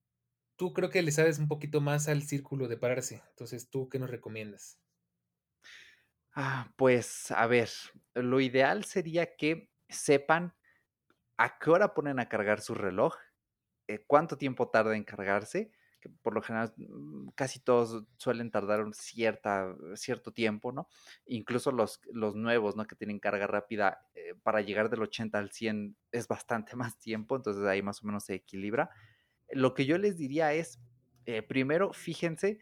[0.57, 3.23] tú creo que le sabes un poquito más al círculo de pararse.
[3.31, 4.79] Entonces, ¿tú qué nos recomiendas?
[6.33, 7.69] Ah, pues a ver,
[8.13, 10.55] lo ideal sería que sepan
[11.37, 13.15] a qué hora ponen a cargar su reloj,
[13.87, 15.71] eh, cuánto tiempo tarda en cargarse,
[16.07, 20.87] por lo general mm, casi todos suelen tardar un cierta, cierto tiempo, ¿no?
[21.25, 22.85] Incluso los, los nuevos, ¿no?
[22.85, 27.35] Que tienen carga rápida, eh, para llegar del 80 al 100 es bastante más tiempo,
[27.35, 28.89] entonces ahí más o menos se equilibra.
[29.51, 30.79] Lo que yo les diría es,
[31.25, 32.59] eh, primero, fíjense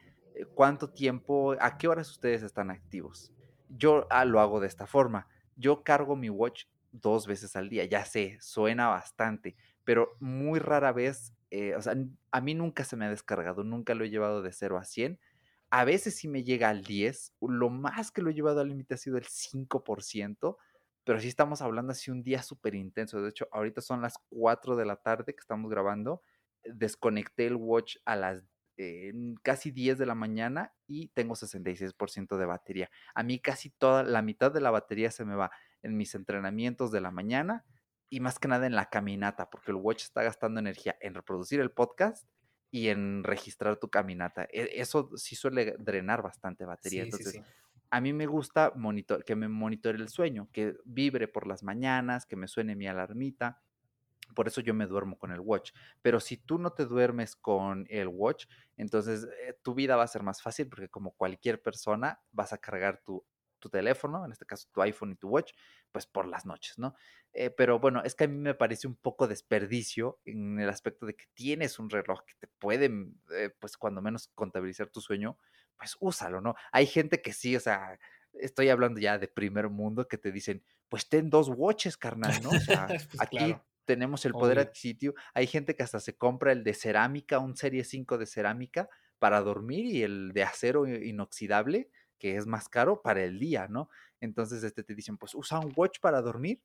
[0.55, 3.33] cuánto tiempo, a qué horas ustedes están activos
[3.69, 5.27] yo ah, lo hago de esta forma.
[5.55, 10.91] Yo cargo mi watch dos veces al día, ya sé, suena bastante, pero muy rara
[10.91, 11.95] vez, eh, o sea,
[12.31, 15.19] a mí nunca se me ha descargado, nunca lo he llevado de 0 a 100.
[15.69, 18.93] A veces sí me llega al 10, lo más que lo he llevado al límite
[18.95, 20.57] ha sido el 5%,
[21.03, 23.21] pero sí estamos hablando así un día súper intenso.
[23.21, 26.21] De hecho, ahorita son las 4 de la tarde que estamos grabando.
[26.63, 28.43] Desconecté el watch a las
[29.41, 32.91] casi 10 de la mañana y tengo 66% de batería.
[33.15, 36.91] A mí casi toda la mitad de la batería se me va en mis entrenamientos
[36.91, 37.65] de la mañana
[38.09, 41.59] y más que nada en la caminata, porque el watch está gastando energía en reproducir
[41.59, 42.27] el podcast
[42.71, 44.43] y en registrar tu caminata.
[44.51, 47.03] E, eso sí suele drenar bastante batería.
[47.03, 47.41] Entonces,
[47.89, 52.25] a mí me gusta monitor que me monitore el sueño, que vibre por las mañanas,
[52.25, 53.61] que me suene mi alarmita
[54.33, 55.71] por eso yo me duermo con el watch.
[56.01, 58.45] Pero si tú no te duermes con el watch,
[58.75, 62.57] entonces eh, tu vida va a ser más fácil porque como cualquier persona vas a
[62.57, 63.25] cargar tu,
[63.59, 65.53] tu, teléfono, en este caso tu iPhone y tu watch,
[65.91, 66.93] pues por las noches, ¿no?
[67.39, 71.05] Eh, pero bueno, es que a mí me parece un poco desperdicio en el aspecto
[71.05, 72.89] de que tienes un reloj que te puede,
[73.31, 75.37] eh, pues cuando menos contabilizar tu sueño,
[75.77, 76.55] pues úsalo, ¿no?
[76.71, 77.99] Hay gente que sí, o sea,
[78.33, 82.49] estoy hablando ya de primer mundo que te dicen, pues ten dos watches, carnal, ¿no?
[82.49, 85.13] O sea, pues aquí tenemos el poder adquisitivo.
[85.35, 89.41] Hay gente que hasta se compra el de cerámica, un Serie 5 de cerámica para
[89.41, 93.91] dormir y el de acero inoxidable, que es más caro, para el día, ¿no?
[94.21, 96.63] Entonces este, te dicen, pues usa un watch para dormir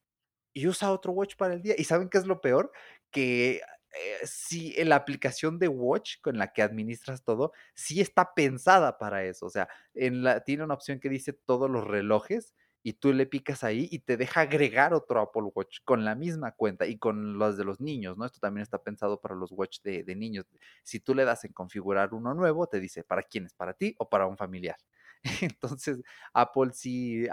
[0.52, 1.74] y usa otro watch para el día.
[1.78, 2.72] ¿Y saben qué es lo peor?
[3.10, 3.62] Que
[3.94, 9.24] eh, si la aplicación de Watch con la que administras todo, sí está pensada para
[9.24, 9.46] eso.
[9.46, 13.26] O sea, en la, tiene una opción que dice todos los relojes y tú le
[13.26, 17.38] picas ahí y te deja agregar otro Apple Watch con la misma cuenta y con
[17.38, 18.24] los de los niños, ¿no?
[18.24, 20.46] Esto también está pensado para los Watch de, niños.
[20.82, 23.94] Si tú le das en configurar uno nuevo, te dice para quién es, para ti
[23.98, 24.76] o para un familiar.
[25.42, 26.00] Entonces,
[26.32, 27.26] Apple sí,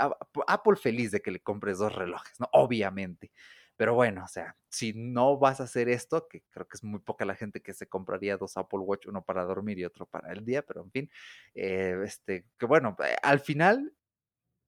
[0.48, 2.48] Apple feliz de que le compres dos relojes, ¿no?
[2.54, 3.32] Obviamente.
[3.78, 7.00] Pero bueno, o sea, si no vas a hacer esto, que creo que es muy
[7.00, 10.34] poca la gente que se compraría dos Apple Watch, uno para dormir y otro para
[10.34, 11.12] el día, pero en fin,
[11.56, 13.94] eh, este, que bueno, eh, al final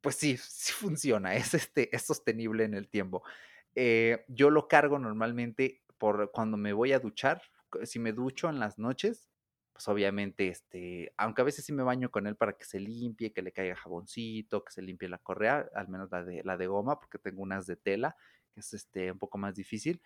[0.01, 3.23] pues sí, sí funciona, es, este, es sostenible en el tiempo.
[3.75, 7.41] Eh, yo lo cargo normalmente por cuando me voy a duchar,
[7.83, 9.30] si me ducho en las noches,
[9.81, 13.33] pues obviamente, este, aunque a veces sí me baño con él para que se limpie,
[13.33, 16.67] que le caiga jaboncito, que se limpie la correa, al menos la de, la de
[16.67, 18.15] goma, porque tengo unas de tela,
[18.53, 19.99] que es este, un poco más difícil.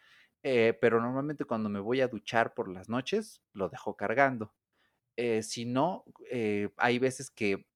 [0.44, 4.54] Eh, pero normalmente cuando me voy a duchar por las noches, lo dejo cargando.
[5.18, 6.06] Eh, si no,
[6.78, 7.68] hay veces que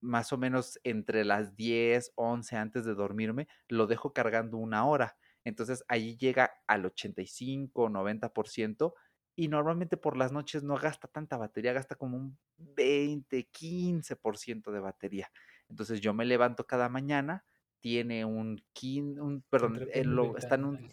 [0.00, 5.16] más o menos entre las 10, 11 antes de dormirme, lo dejo cargando una hora.
[5.44, 8.94] Entonces allí llega al 85, 90%
[9.36, 14.80] y normalmente por las noches no gasta tanta batería, gasta como un 20, 15% de
[14.80, 15.30] batería.
[15.68, 17.44] Entonces yo me levanto cada mañana,
[17.80, 20.90] tiene un 15, un, perdón, eh, lo, está en un,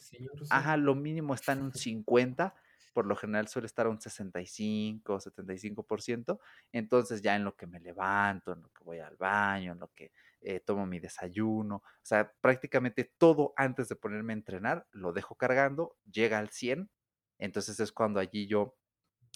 [0.49, 2.53] ajá, lo mínimo está en un 50
[2.93, 6.39] por lo general suele estar a un 65, 75%,
[6.71, 9.87] entonces ya en lo que me levanto, en lo que voy al baño, en lo
[9.95, 15.11] que eh, tomo mi desayuno, o sea, prácticamente todo antes de ponerme a entrenar, lo
[15.11, 16.89] dejo cargando, llega al 100,
[17.37, 18.75] entonces es cuando allí yo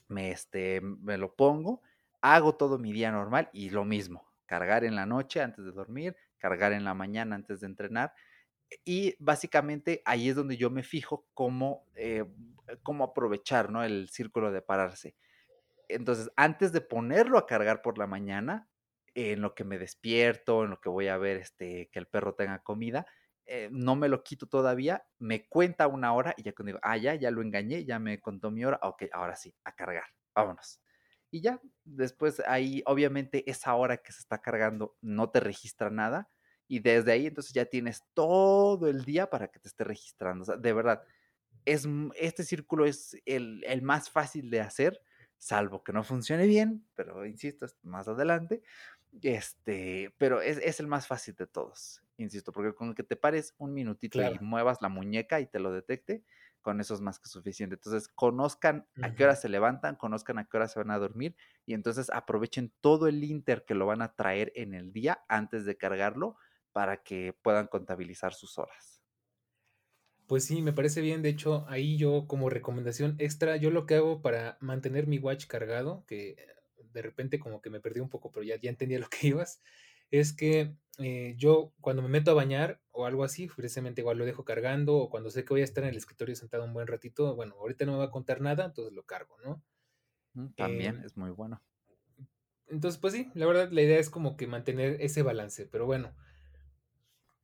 [0.08, 1.82] me, este, me lo pongo,
[2.22, 6.16] hago todo mi día normal y lo mismo, cargar en la noche antes de dormir,
[6.38, 8.14] cargar en la mañana antes de entrenar,
[8.84, 12.26] y básicamente ahí es donde yo me fijo cómo, eh,
[12.84, 13.84] cómo aprovechar ¿no?
[13.84, 15.16] el círculo de pararse.
[15.88, 18.68] Entonces, antes de ponerlo a cargar por la mañana,
[19.16, 22.36] en lo que me despierto, en lo que voy a ver este, que el perro
[22.36, 23.08] tenga comida,
[23.48, 26.98] eh, no me lo quito todavía, me cuenta una hora y ya cuando digo, ah,
[26.98, 30.82] ya, ya lo engañé, ya me contó mi hora, ok, ahora sí, a cargar, vámonos.
[31.32, 36.30] Y ya, después ahí, obviamente, esa hora que se está cargando no te registra nada,
[36.68, 40.52] y desde ahí entonces ya tienes todo el día para que te esté registrando.
[40.52, 41.04] O de verdad,
[41.66, 45.02] es, este círculo es el, el más fácil de hacer,
[45.38, 48.64] salvo que no funcione bien, pero insisto, más adelante.
[49.22, 53.16] Este, pero es, es, el más fácil de todos, insisto, porque con el que te
[53.16, 56.24] pares un minutito y muevas la muñeca y te lo detecte,
[56.62, 57.76] con eso es más que suficiente.
[57.76, 61.36] Entonces, conozcan a qué hora se levantan, conozcan a qué hora se van a dormir
[61.66, 65.66] y entonces aprovechen todo el inter que lo van a traer en el día antes
[65.66, 66.36] de cargarlo
[66.74, 69.02] para que puedan contabilizar sus horas.
[70.28, 71.22] Pues sí, me parece bien.
[71.22, 75.48] De hecho, ahí yo como recomendación extra, yo lo que hago para mantener mi watch
[75.48, 76.36] cargado, que
[76.94, 79.62] de repente como que me perdí un poco, pero ya, ya entendía lo que ibas,
[80.12, 84.26] es que eh, yo cuando me meto a bañar o algo así, precisamente igual lo
[84.26, 86.88] dejo cargando o cuando sé que voy a estar en el escritorio sentado un buen
[86.88, 89.64] ratito, bueno, ahorita no me va a contar nada, entonces lo cargo, ¿no?
[90.34, 91.62] Mm, también em, es muy bueno.
[92.68, 96.16] Entonces, pues sí, la verdad la idea es como que mantener ese balance, pero bueno,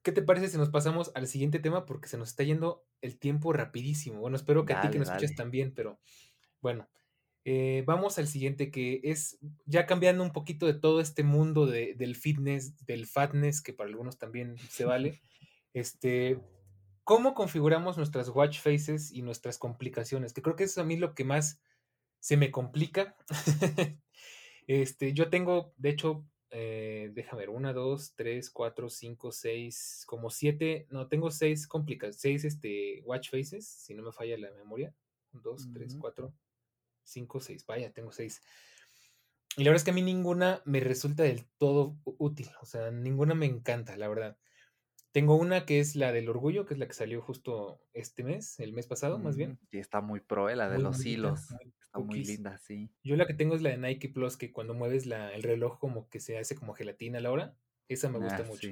[0.02, 1.86] ¿qué te parece si nos pasamos al siguiente tema?
[1.86, 4.20] Porque se nos está yendo el tiempo rapidísimo.
[4.20, 6.00] Bueno, espero que a ti que nos escuches también, pero
[6.62, 6.90] bueno.
[7.46, 12.16] Eh, vamos al siguiente, que es ya cambiando un poquito de todo este mundo del
[12.16, 15.22] fitness, del fatness, que para algunos también se vale.
[15.74, 16.40] este,
[17.04, 20.32] ¿Cómo configuramos nuestras watch faces y nuestras complicaciones?
[20.34, 21.62] Que creo que eso es a mí lo que más
[22.20, 23.18] se me complica.
[24.68, 30.30] este, yo tengo, de hecho, eh, déjame ver, una, dos, tres, cuatro, cinco, seis, como
[30.30, 34.96] siete, no, tengo seis complicaciones, seis este, watch faces, si no me falla la memoria.
[35.34, 36.34] dos, tres, cuatro,
[37.04, 37.66] 5, 6.
[37.66, 38.42] Vaya, tengo 6.
[39.58, 42.50] Y la verdad es que a mí ninguna me resulta del todo útil.
[42.62, 44.38] O sea, ninguna me encanta, la verdad.
[45.12, 48.60] Tengo una que es la del orgullo, que es la que salió justo este mes,
[48.60, 49.60] el mes pasado, más bien.
[49.70, 51.52] Sí, está muy pro, eh, la de los hilos.
[51.84, 52.90] está muy linda, sí.
[53.04, 55.78] Yo la que tengo es la de Nike Plus, que cuando mueves la, el reloj
[55.78, 57.56] como que se hace como gelatina a la hora.
[57.88, 58.70] Esa me gusta ah, mucho.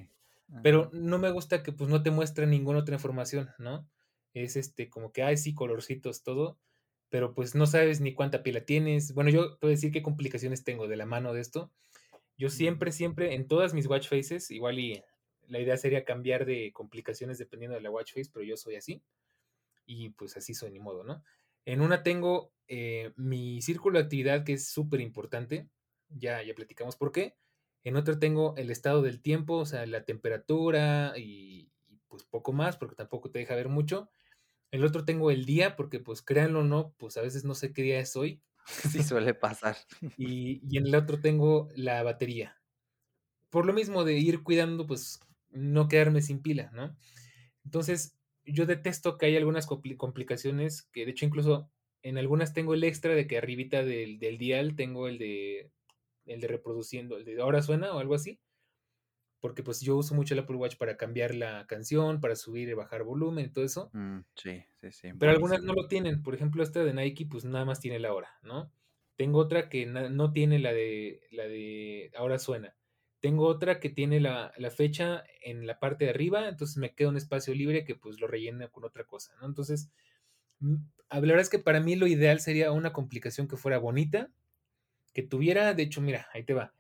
[0.64, 3.88] Pero no me gusta que pues no te muestre ninguna otra información, ¿no?
[4.34, 6.60] Es este, como que, hay sí, colorcitos, todo
[7.12, 9.14] pero pues no sabes ni cuánta pila tienes.
[9.14, 11.70] Bueno, yo a decir qué complicaciones tengo de la mano de esto.
[12.38, 15.04] Yo siempre, siempre, en todas mis watch faces, igual y
[15.50, 19.04] la idea sería cambiar de complicaciones dependiendo de la watch face, pero yo soy así.
[19.86, 21.22] Y pues así soy, ni modo, ¿no?
[21.66, 25.68] En una tengo eh, mi círculo de actividad, que es súper importante.
[26.08, 27.36] Ya, ya platicamos por qué.
[27.84, 32.54] En otra tengo el estado del tiempo, o sea, la temperatura y, y pues poco
[32.54, 34.10] más, porque tampoco te deja ver mucho.
[34.72, 37.74] El otro tengo el día, porque pues créanlo o no, pues a veces no sé
[37.74, 38.42] qué día es hoy.
[38.92, 39.76] Sí suele pasar.
[40.18, 42.62] y, y en el otro tengo la batería.
[43.50, 45.20] Por lo mismo de ir cuidando, pues
[45.50, 46.96] no quedarme sin pila, ¿no?
[47.66, 52.84] Entonces, yo detesto que hay algunas complicaciones que de hecho incluso en algunas tengo el
[52.84, 55.72] extra de que arribita del, del dial tengo el de
[56.26, 58.40] el de reproduciendo, el de ahora suena o algo así
[59.42, 62.74] porque pues yo uso mucho el Apple Watch para cambiar la canción, para subir y
[62.74, 63.90] bajar volumen y todo eso.
[63.92, 65.10] Mm, sí, sí, sí.
[65.20, 66.22] Pero algunas no lo tienen.
[66.22, 68.72] Por ejemplo, esta de Nike, pues nada más tiene la hora, ¿no?
[69.18, 72.76] Tengo otra que no tiene la de, la de ahora suena.
[73.20, 77.18] Tengo otra que tiene la, fecha en la parte de arriba, entonces me queda un
[77.18, 79.48] espacio libre que pues lo rellena con otra cosa, ¿no?
[79.48, 79.92] Entonces,
[80.60, 80.76] mm,
[81.10, 84.30] la verdad es que para mí lo ideal sería una complicación que fuera bonita,
[85.14, 86.74] que tuviera, de hecho, mira, ahí te va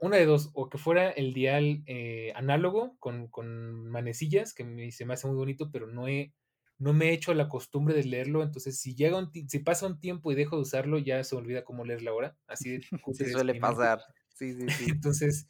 [0.00, 5.04] una de dos, o que fuera el dial eh, análogo con, con, manecillas, que se
[5.04, 6.32] me hace muy bonito, pero no he,
[6.78, 10.00] no me he hecho la costumbre de leerlo, entonces si llega un si pasa un
[10.00, 12.80] tiempo y dejo de usarlo, ya se olvida cómo leer la hora, así de
[13.14, 14.00] sí, suele pasar.
[14.40, 14.90] Sí, sí, sí.
[14.90, 15.46] Entonces,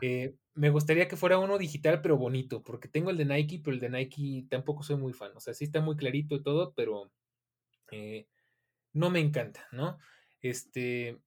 [0.00, 3.74] eh, me gustaría que fuera uno digital, pero bonito, porque tengo el de Nike, pero
[3.74, 5.32] el de Nike tampoco soy muy fan.
[5.34, 7.10] O sea, sí está muy clarito y todo, pero
[7.90, 8.28] eh,
[8.92, 9.98] no me encanta, ¿no?
[10.40, 11.18] Este,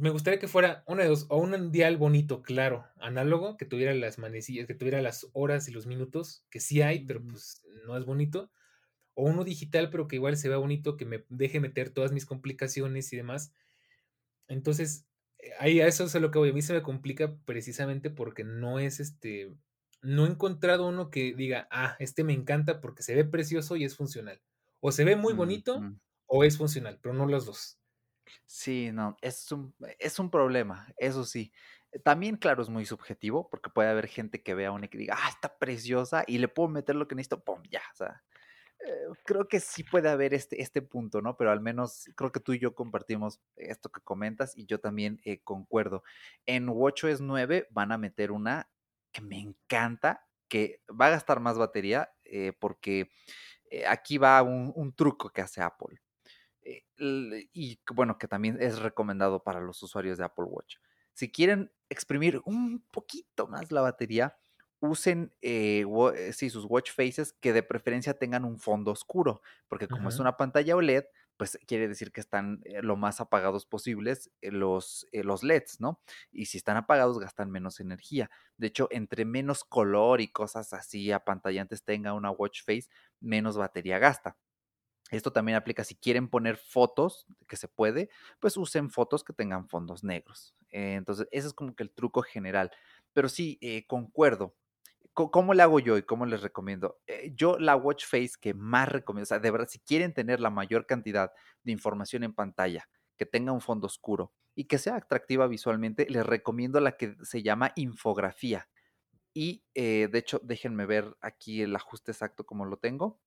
[0.00, 3.94] me gustaría que fuera una de dos, o un dial bonito, claro, análogo, que tuviera
[3.94, 7.96] las manecillas, que tuviera las horas y los minutos, que sí hay, pero pues no
[7.96, 8.50] es bonito,
[9.14, 12.26] o uno digital, pero que igual se vea bonito, que me deje meter todas mis
[12.26, 13.52] complicaciones y demás.
[14.48, 15.06] Entonces,
[15.38, 16.50] eh, ahí a eso es lo que voy.
[16.50, 19.52] A mí se me complica precisamente porque no es este,
[20.02, 23.84] no he encontrado uno que diga, ah, este me encanta porque se ve precioso y
[23.84, 24.40] es funcional.
[24.80, 25.80] O se ve muy bonito
[26.26, 27.77] o es funcional, pero no los dos.
[28.46, 31.52] Sí, no, es un, es un problema, eso sí.
[32.04, 35.16] También, claro, es muy subjetivo, porque puede haber gente que vea una y que diga,
[35.18, 38.22] ah, está preciosa, y le puedo meter lo que necesito, pum, ya, o sea,
[38.86, 41.36] eh, creo que sí puede haber este, este punto, ¿no?
[41.36, 45.20] Pero al menos creo que tú y yo compartimos esto que comentas y yo también
[45.24, 46.04] eh, concuerdo.
[46.46, 48.68] En WatchOS 9 van a meter una
[49.12, 53.10] que me encanta, que va a gastar más batería, eh, porque
[53.86, 56.00] aquí va un truco que hace Apple.
[56.68, 60.76] Eh, y bueno, que también es recomendado para los usuarios de Apple Watch.
[61.14, 64.36] Si quieren exprimir un poquito más la batería,
[64.80, 65.84] usen eh,
[66.32, 70.36] sí, sus watch faces que de preferencia tengan un fondo oscuro, porque como es una
[70.36, 71.04] pantalla OLED,
[71.36, 76.00] pues quiere decir que están lo más apagados posibles los, los LEDs, ¿no?
[76.32, 78.28] Y si están apagados gastan menos energía.
[78.56, 82.88] De hecho, entre menos color y cosas así apantallantes tenga una watch face,
[83.20, 84.36] menos batería gasta.
[85.10, 89.66] Esto también aplica si quieren poner fotos, que se puede, pues usen fotos que tengan
[89.68, 90.54] fondos negros.
[90.70, 92.70] Eh, entonces, ese es como que el truco general.
[93.14, 94.54] Pero sí, eh, concuerdo.
[95.14, 97.00] ¿Cómo le hago yo y cómo les recomiendo?
[97.08, 100.38] Eh, yo la watch face que más recomiendo, o sea, de verdad, si quieren tener
[100.38, 101.32] la mayor cantidad
[101.64, 106.24] de información en pantalla, que tenga un fondo oscuro y que sea atractiva visualmente, les
[106.24, 108.68] recomiendo la que se llama infografía.
[109.34, 113.20] Y de hecho, déjenme ver aquí el ajuste exacto como lo tengo.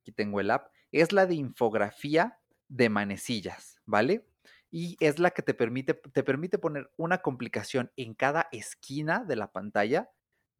[0.00, 2.38] Aquí tengo el app es la de infografía
[2.68, 4.26] de manecillas, ¿vale?
[4.70, 9.36] Y es la que te permite, te permite poner una complicación en cada esquina de
[9.36, 10.10] la pantalla.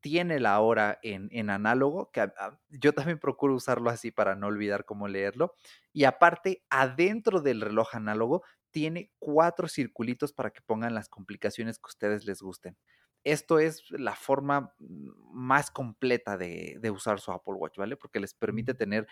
[0.01, 2.30] Tiene la hora en, en análogo, que
[2.68, 5.55] yo también procuro usarlo así para no olvidar cómo leerlo.
[5.93, 11.89] Y aparte, adentro del reloj análogo, tiene cuatro circulitos para que pongan las complicaciones que
[11.89, 12.76] ustedes les gusten
[13.25, 17.97] esto es la forma más completa de, usar su Apple Watch, ¿vale?
[17.97, 19.07] Porque les permite tener,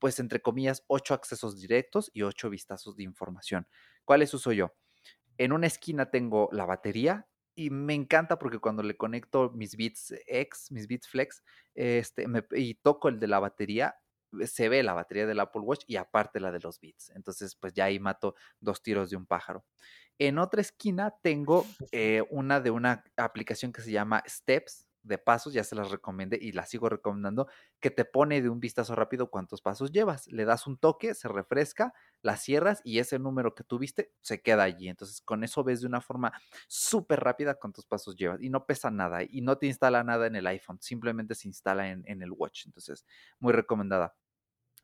[0.00, 3.66] pues, entre comillas, ocho accesos directos y ocho vistazos de información.
[4.04, 4.74] ¿Cuáles uso yo?
[5.38, 10.12] En una esquina tengo la batería y me encanta porque cuando le conecto mis Beats
[10.26, 11.42] X, mis Beats Flex,
[11.74, 13.96] este, y toco el de la batería,
[14.46, 17.10] se ve la batería del Apple Watch y aparte la de los Beats.
[17.10, 19.64] Entonces, pues ya ahí mato dos tiros de un pájaro.
[20.18, 25.52] En otra esquina tengo eh, una de una aplicación que se llama Steps de pasos,
[25.52, 27.46] ya se las recomendé y la sigo recomendando,
[27.78, 30.26] que te pone de un vistazo rápido cuántos pasos llevas.
[30.28, 31.92] Le das un toque, se refresca,
[32.22, 34.88] la cierras y ese número que tuviste se queda allí.
[34.88, 36.32] Entonces con eso ves de una forma
[36.66, 40.36] súper rápida cuántos pasos llevas y no pesa nada y no te instala nada en
[40.36, 42.66] el iPhone, simplemente se instala en, el Watch.
[42.66, 43.04] Entonces,
[43.38, 44.14] muy recomendada.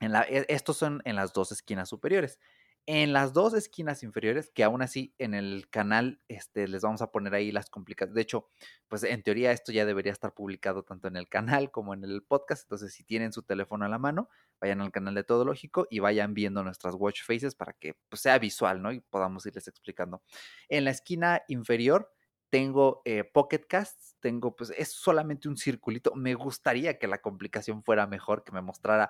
[0.01, 2.39] E, estos son en las dos esquinas superiores
[2.87, 7.11] en las dos esquinas inferiores, que aún así en el canal este, les vamos a
[7.11, 8.15] poner ahí las complicaciones.
[8.15, 8.49] De hecho,
[8.89, 12.23] pues en teoría esto ya debería estar publicado tanto en el canal como en el
[12.23, 12.65] podcast.
[12.65, 14.29] Entonces, si tienen su teléfono a la mano,
[14.61, 18.23] vayan al canal de Todo Lógico y vayan viendo nuestras watch faces para que pues,
[18.23, 18.93] sea visual, ¿no?
[18.93, 20.23] Y podamos irles explicando.
[20.69, 22.13] En la esquina inferior
[22.51, 26.15] tengo eh, Pocket Casts, tengo, pues es solamente un circulito.
[26.17, 29.09] Me gustaría que la complicación fuera mejor, que me mostrara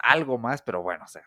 [0.00, 1.24] algo más, pero bueno, o sea,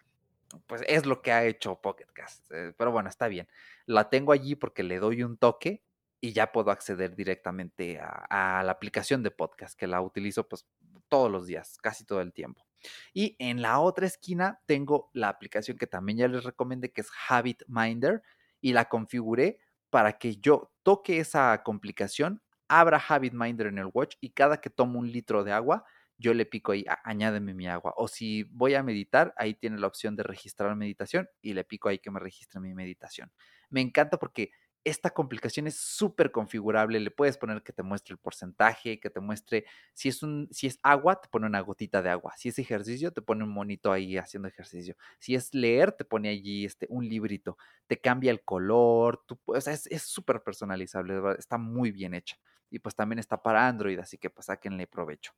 [0.67, 2.51] pues es lo que ha hecho Pocket Cast.
[2.51, 3.47] Eh, pero bueno, está bien.
[3.85, 5.83] La tengo allí porque le doy un toque
[6.21, 10.67] y ya puedo acceder directamente a, la aplicación de podcast que la utilizo pues
[11.09, 12.65] todos los días, casi todo el tiempo.
[13.13, 17.09] Y en la otra esquina tengo la aplicación que también ya les recomendé que es
[17.27, 18.21] Habit Minder
[18.61, 24.15] y la configuré para que yo toque esa complicación, abra Habit Minder en el watch
[24.21, 25.83] y cada que tomo un litro de agua
[26.21, 27.93] yo le pico ahí, añádeme mi agua.
[27.97, 31.89] O si voy a meditar, ahí tiene la opción de registrar meditación y le pico
[31.89, 33.31] ahí que me registre mi meditación.
[33.69, 34.51] Me encanta porque
[34.83, 36.99] esta complicación es súper configurable.
[36.99, 40.67] Le puedes poner que te muestre el porcentaje, que te muestre si es un, si
[40.67, 42.33] es agua, te pone una gotita de agua.
[42.37, 44.95] Si es ejercicio, te pone un monito ahí haciendo ejercicio.
[45.19, 47.57] Si es leer, te pone allí este, un librito.
[47.87, 49.23] Te cambia el color.
[49.45, 51.19] O sea, es súper personalizable.
[51.37, 52.37] Está muy bien hecha
[52.71, 55.33] y pues también está para Android, así que pues sáquenle provecho.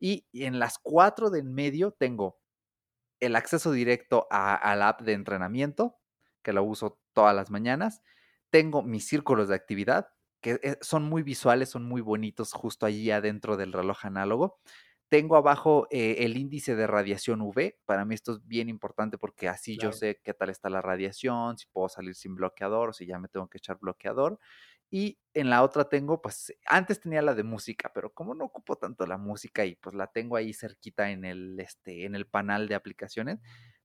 [0.00, 2.40] Y en las cuatro de en medio tengo
[3.20, 5.98] el acceso directo a, la app de entrenamiento,
[6.42, 8.02] que lo uso todas las mañanas.
[8.50, 10.08] Tengo mis círculos de actividad,
[10.40, 14.58] que eh, son muy visuales, son muy bonitos justo allí adentro del reloj análogo.
[15.10, 17.76] Tengo abajo eh, el índice de radiación UV.
[17.86, 21.56] Para mí esto es bien importante porque así yo sé qué tal está la radiación,
[21.58, 24.38] si puedo salir sin bloqueador o si ya me tengo que echar bloqueador.
[24.90, 28.76] Y en la otra tengo, pues antes tenía la de música, pero como no ocupo
[28.76, 32.68] tanto la música y pues la tengo ahí cerquita en el, este, en el panel
[32.68, 33.38] de aplicaciones,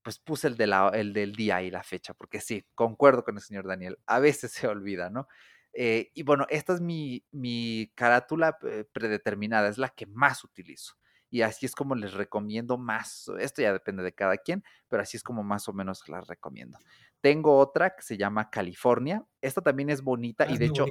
[0.03, 3.35] pues puse el, de la, el del día y la fecha, porque sí, concuerdo con
[3.35, 5.27] el señor Daniel, a veces se olvida, ¿no?
[5.73, 10.95] Eh, y bueno, esta es mi, mi carátula eh, predeterminada, es la que más utilizo.
[11.29, 13.27] Y así es como les recomiendo más.
[13.39, 16.77] Esto ya depende de cada quien, pero así es como más o menos las recomiendo.
[17.21, 19.25] Tengo otra que se llama California.
[19.41, 20.85] Esta también es bonita y de hecho,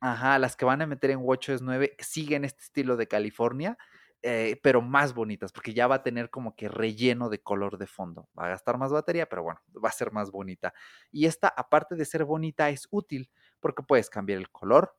[0.00, 3.78] ajá, las que van a meter en WatchOS 9 siguen este estilo de California,
[4.22, 7.86] eh, pero más bonitas, porque ya va a tener como que relleno de color de
[7.86, 8.28] fondo.
[8.38, 10.74] Va a gastar más batería, pero bueno, va a ser más bonita.
[11.10, 14.94] Y esta, aparte de ser bonita, es útil porque puedes cambiar el color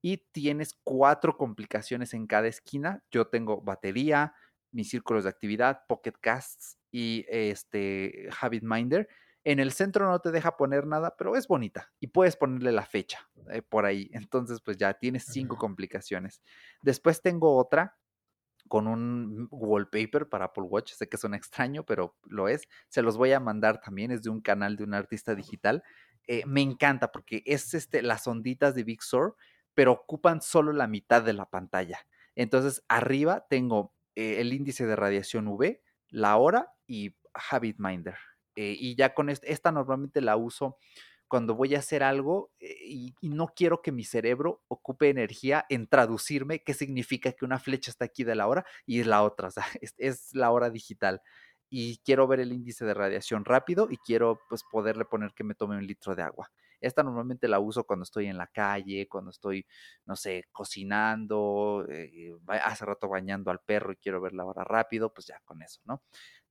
[0.00, 3.02] y tienes cuatro complicaciones en cada esquina.
[3.10, 4.34] Yo tengo batería,
[4.72, 9.08] mis círculos de actividad, Pocket Casts y este Habit Minder
[9.44, 12.86] En el centro no te deja poner nada, pero es bonita y puedes ponerle la
[12.86, 14.08] fecha eh, por ahí.
[14.12, 16.42] Entonces, pues ya tienes cinco complicaciones.
[16.82, 17.98] Después tengo otra
[18.72, 20.94] con un wallpaper para Apple Watch.
[20.94, 22.62] Sé que suena extraño, pero lo es.
[22.88, 24.10] Se los voy a mandar también.
[24.10, 25.82] Es de un canal de un artista digital.
[26.26, 29.36] Eh, me encanta porque es este, las onditas de Big Sur,
[29.74, 32.06] pero ocupan solo la mitad de la pantalla.
[32.34, 37.14] Entonces, arriba tengo eh, el índice de radiación UV, la hora y
[37.50, 38.16] Habit Minder.
[38.56, 40.78] Eh, y ya con esta, normalmente la uso
[41.32, 45.86] cuando voy a hacer algo eh, y, no quiero que mi cerebro ocupe energía en
[45.86, 49.50] traducirme qué significa que una flecha está aquí de la hora y la otra, o
[49.50, 49.64] sea,
[49.96, 51.22] es, la hora digital.
[51.70, 55.54] Y quiero ver el índice de radiación rápido y quiero pues poderle poner que me
[55.54, 56.50] tome un litro de agua.
[56.82, 59.64] Esta normalmente la uso cuando estoy en la calle, cuando estoy,
[60.04, 65.14] no sé, cocinando, eh, hace rato bañando al perro y quiero ver la hora rápido,
[65.14, 66.02] pues ya con eso, ¿no?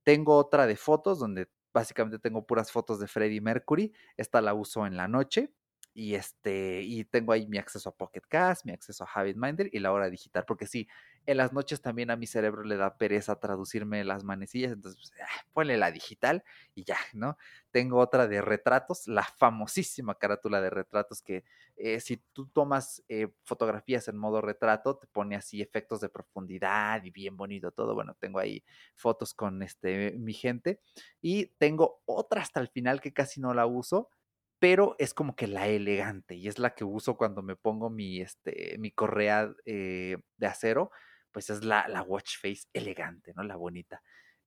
[0.02, 3.92] Tengo otra de fotos donde básicamente tengo puras fotos de Freddie Mercury.
[4.16, 5.52] Esta la uso en la noche
[5.94, 9.68] y este y tengo ahí mi acceso a Pocket Cast, mi acceso a Habit Minder
[9.72, 10.88] y la hora digital, porque sí,
[11.26, 15.20] en las noches también a mi cerebro le da pereza traducirme las manecillas, entonces pues,
[15.20, 16.44] ah, ponle la digital
[16.74, 17.36] y ya, ¿no?
[17.70, 21.44] Tengo otra de retratos, la famosísima carátula de retratos que
[21.76, 27.02] eh, si tú tomas eh, fotografías en modo retrato, te pone así efectos de profundidad
[27.04, 27.94] y bien bonito todo.
[27.94, 28.64] Bueno, tengo ahí
[28.94, 30.80] fotos con este, mi gente
[31.20, 34.10] y tengo otra hasta el final que casi no la uso,
[34.58, 38.20] pero es como que la elegante y es la que uso cuando me pongo mi,
[38.20, 40.92] este, mi correa eh, de acero,
[41.32, 43.42] pues es la, la watch face elegante, ¿no?
[43.42, 44.02] La bonita.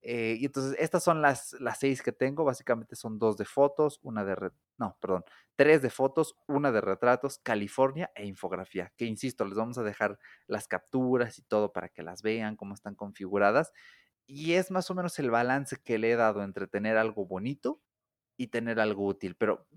[0.07, 3.99] Eh, y entonces estas son las, las seis que tengo, básicamente son dos de fotos,
[4.03, 5.23] una de, no, perdón,
[5.55, 10.19] tres de fotos, una de retratos, California e infografía, que insisto, les vamos a dejar
[10.45, 13.71] las capturas y todo para que las vean, cómo están configuradas.
[14.27, 17.81] Y es más o menos el balance que le he dado entre tener algo bonito
[18.37, 19.67] y tener algo útil, pero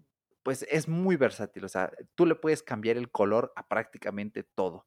[0.42, 4.84] pues es muy versátil, o sea, tú le puedes cambiar el color a prácticamente todo.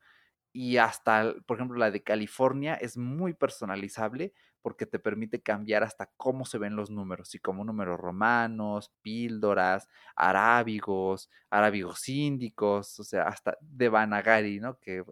[0.54, 6.12] Y hasta, por ejemplo, la de California es muy personalizable porque te permite cambiar hasta
[6.18, 13.24] cómo se ven los números, y como números romanos, píldoras, arábigos, arábigos índicos, o sea,
[13.24, 14.80] hasta de Vanagari, ¿no?
[14.80, 15.04] Que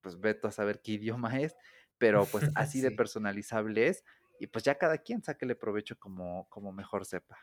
[0.00, 1.56] pues veto a saber qué idioma es,
[1.98, 4.04] pero pues así de personalizable es,
[4.38, 7.38] y pues ya cada quien sáquele provecho como, como mejor sepa.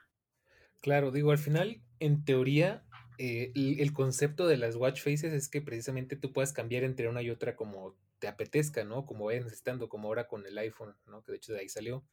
[0.82, 2.86] Claro, digo, al final, en teoría,
[3.22, 7.22] eh, el, concepto de las watch faces es que precisamente tú puedas cambiar entre una
[7.22, 9.06] y otra como te apetezca, ¿no?
[9.06, 11.22] Como vayas necesitando, como ahora con el iPhone, ¿no?
[11.22, 12.06] Que de hecho de ahí salió.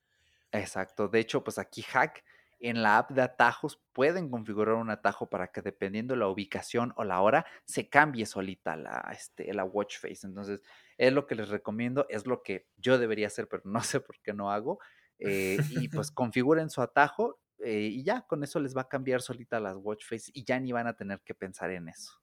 [0.50, 1.06] Exacto.
[1.06, 2.24] De hecho, pues aquí Hack
[2.58, 7.04] en la app de atajos pueden configurar un atajo para que dependiendo la ubicación o
[7.04, 10.26] la hora se cambie solita la, este, la watch face.
[10.26, 10.60] Entonces,
[10.98, 14.20] es lo que les recomiendo, es lo que yo debería hacer, pero no sé por
[14.22, 14.80] qué no hago.
[15.20, 19.22] Eh, y pues configuren su atajo eh, y ya con eso les va a cambiar
[19.22, 22.20] solita las watch face y ya ni van a tener que pensar en eso.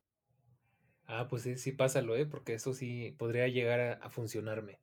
[1.05, 2.25] Ah, pues sí, sí, pásalo, ¿eh?
[2.25, 4.79] porque eso sí podría llegar a, funcionarme.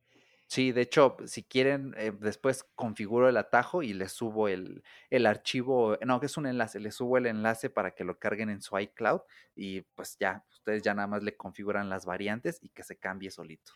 [0.47, 5.27] Sí, de hecho, si quieren, eh, después configuro el atajo y les subo el, el,
[5.27, 8.61] archivo, no, que es un enlace, les subo el enlace para que lo carguen en
[8.61, 9.21] su iCloud
[9.55, 13.31] y pues ya, ustedes ya nada más le configuran las variantes y que se cambie
[13.31, 13.75] solito.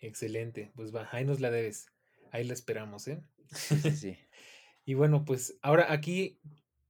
[0.00, 1.86] Excelente, pues va, ahí nos la debes,
[2.32, 3.22] ahí la esperamos, ¿eh?
[3.52, 4.18] Sí, sí, sí.
[4.84, 6.38] Y bueno, pues ahora aquí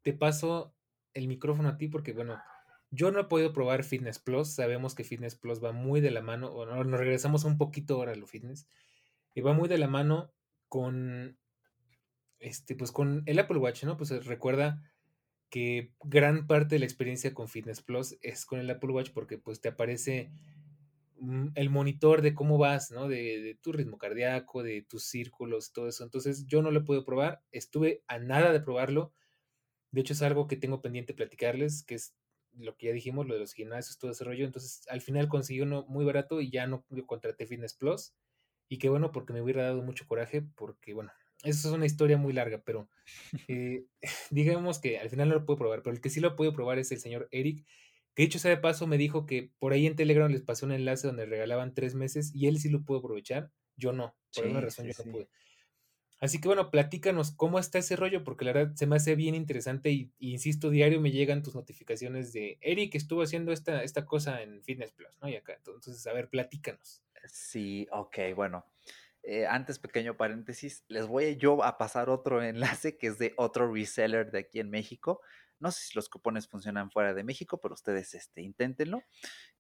[0.03, 0.75] te paso
[1.13, 2.41] el micrófono a ti porque, bueno,
[2.91, 4.55] yo no he podido probar Fitness Plus.
[4.55, 8.13] Sabemos que Fitness Plus va muy de la mano, o nos regresamos un poquito ahora
[8.13, 8.69] a lo fitness,
[9.35, 10.33] y va muy de la mano
[10.69, 11.39] con,
[12.39, 13.97] este, pues con el Apple Watch, ¿no?
[13.97, 14.83] Pues recuerda
[15.51, 19.39] que gran parte de la experiencia con Fitness Plus es con el Apple Watch porque
[19.39, 20.33] pues te aparece
[21.55, 23.09] el monitor de cómo vas, ¿no?
[23.09, 26.05] De, tu ritmo cardíaco, de tus círculos, todo eso.
[26.05, 29.13] Entonces yo no lo puedo probar, estuve a nada de probarlo.
[29.91, 32.15] De hecho es algo que tengo pendiente platicarles, que es
[32.53, 34.45] lo que ya dijimos, lo de los gimnasios, todo ese rollo.
[34.45, 38.15] Entonces al final conseguí uno muy barato y ya no contraté Fitness Plus.
[38.69, 41.13] Y qué bueno, porque me hubiera dado mucho coraje, porque bueno,
[41.45, 42.89] eso es una historia muy larga, pero
[43.49, 43.87] eh,
[44.31, 46.79] digamos que al final no lo puedo probar, pero el que sí lo puedo probar
[46.79, 47.67] es el señor Eric,
[48.15, 50.73] que dicho sea de paso, me dijo que por ahí en Telegram les pasé un
[50.73, 53.51] enlace donde regalaban tres meses y él sí lo pudo aprovechar.
[53.77, 55.29] Yo no, por alguna razón yo no pude.
[56.21, 59.35] Así que bueno, platícanos cómo está ese rollo, porque la verdad se me hace bien
[59.35, 64.41] interesante y, insisto, diario me llegan tus notificaciones de Eric estuvo haciendo esta, esta cosa
[64.43, 65.29] en Fitness Plus, ¿no?
[65.29, 67.03] Y acá, entonces, a ver, platícanos.
[67.27, 68.65] Sí, ok, bueno.
[69.23, 72.43] Eh, antes, pequeño paréntesis, les voy yo a pasar otro
[72.83, 75.21] enlace que es de otro reseller de aquí en México.
[75.65, 79.03] No sé si los cupones funcionan fuera de México, pero ustedes este, inténtenlo.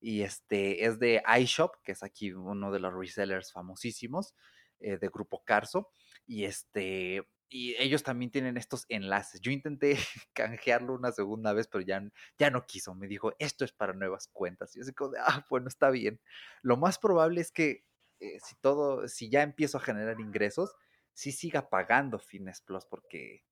[0.00, 4.34] Y este es de iShop, que es aquí uno de los resellers famosísimos
[4.80, 5.88] eh, de Grupo Carso.
[6.26, 9.40] Y este, y ellos también tienen estos enlaces.
[9.40, 9.96] Yo intenté
[10.34, 12.07] canjearlo una segunda vez, pero ya,
[12.38, 12.94] ya no quiso.
[12.94, 14.76] Me dijo, esto es para nuevas cuentas.
[14.76, 16.20] Y yo así como ah, bueno, está bien.
[16.61, 17.86] Lo más probable es que
[18.20, 20.74] eh, si todo, si ya empiezo a generar ingresos,
[21.14, 23.42] sí siga pagando Fitness Plus porque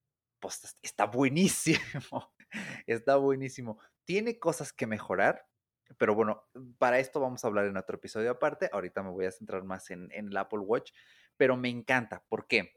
[0.43, 2.35] pues, está buenísimo.
[2.87, 3.79] Está buenísimo.
[4.05, 5.47] Tiene cosas que mejorar,
[5.99, 6.45] pero bueno,
[6.79, 8.71] para esto vamos a hablar en otro episodio aparte.
[8.73, 10.93] Ahorita me voy a centrar más en, en el Apple Watch,
[11.37, 12.25] pero me encanta.
[12.29, 12.73] ¿Por qué?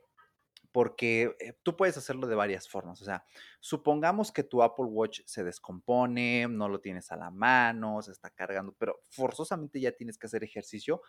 [0.75, 3.01] porque eh, tú puedes hacerlo de varias formas.
[3.01, 3.23] O sea,
[3.61, 8.29] supongamos que tu Apple Watch se descompone, no lo tienes a la mano, se está
[8.29, 11.01] cargando, pero forzosamente ya tienes que hacer ejercicio.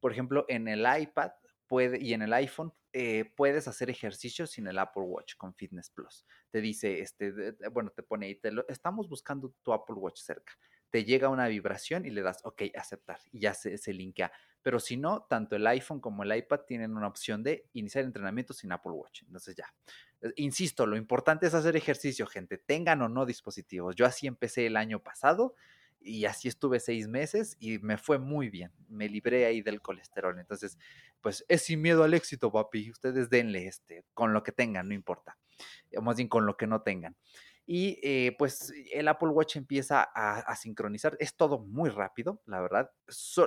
[0.00, 1.30] Por ejemplo, en el iPad
[2.00, 6.26] y en el iPhone eh, puedes hacer ejercicio sin el Apple Watch con Fitness Plus.
[6.50, 7.32] Te dice, este,
[7.72, 10.52] bueno, te pone ahí, te estamos buscando tu Apple Watch cerca.
[10.90, 14.30] Te llega una vibración y le das, ok, aceptar, y ya se, se linkea
[14.64, 18.54] pero si no, tanto el iPhone como el iPad tienen una opción de iniciar entrenamiento
[18.54, 19.22] sin Apple Watch.
[19.24, 19.66] Entonces ya,
[20.22, 23.94] eh, insisto, lo importante es hacer ejercicio, gente, tengan o no dispositivos.
[23.94, 25.54] Yo así empecé el año pasado
[26.04, 28.70] y así estuve seis meses y me fue muy bien.
[28.88, 30.38] Me libré ahí del colesterol.
[30.38, 30.78] Entonces,
[31.20, 32.90] pues es sin miedo al éxito, papi.
[32.90, 35.38] Ustedes denle este, con lo que tengan, no importa.
[36.02, 37.16] Más bien con lo que no tengan
[37.66, 41.16] y eh, pues el Apple Watch empieza a, sincronizar.
[41.18, 42.90] Es todo muy rápido, la verdad.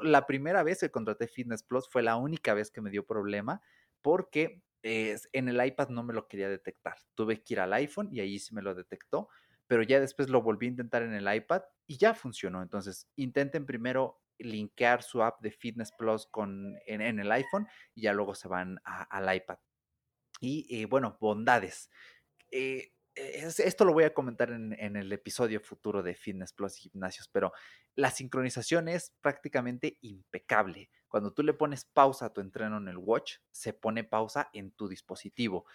[0.02, 3.62] la primera vez que contraté Fitness Plus fue la única vez que me dio problema
[4.02, 6.98] porque en el iPad no me lo quería detectar.
[7.14, 9.30] Tuve que ir al iPhone y ahí sí me lo detectó,
[9.68, 12.62] pero ya después lo volví a intentar en el iPad y ya funcionó.
[12.62, 18.14] Entonces, intenten primero linkear su app de Fitness Plus con, en, el iPhone y ya
[18.14, 19.58] luego se van al iPad.
[20.40, 21.90] Y eh, bueno, bondades.
[22.52, 27.28] Eh, esto lo voy a comentar en, el episodio futuro de Fitness Plus y gimnasios,
[27.28, 27.52] pero
[27.96, 30.92] la sincronización es prácticamente impecable.
[31.08, 34.72] Cuando tú le pones pausa a tu entreno en el watch, se pone pausa en
[34.72, 35.66] tu dispositivo.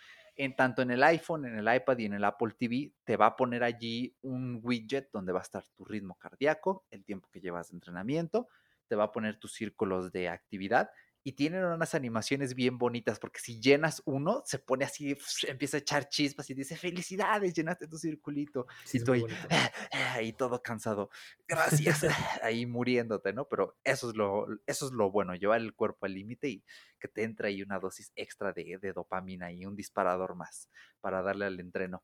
[0.43, 3.27] En tanto en el iPhone, en el iPad y en el Apple TV, te va
[3.27, 7.41] a poner allí un widget donde va a estar tu ritmo cardíaco, el tiempo que
[7.41, 8.49] llevas de entrenamiento,
[8.89, 10.91] te va a poner tus círculos de actividad
[11.25, 15.17] y tienen unas animaciones bien bonitas, porque si llenas uno, se pone así,
[15.47, 18.67] empieza a echar chispas y dice, felicidades, llenaste tu circulito.
[18.93, 19.25] y estoy
[20.15, 21.11] ahí todo cansado.
[21.47, 22.05] Gracias,
[22.43, 23.49] ahí muriéndote, ¿no?
[23.49, 26.65] Pero eso es lo, eso es lo bueno, llevar el cuerpo al límite y
[26.99, 30.69] que te entre ahí una dosis extra de, de dopamina y un disparador más
[31.01, 32.03] para darle al entreno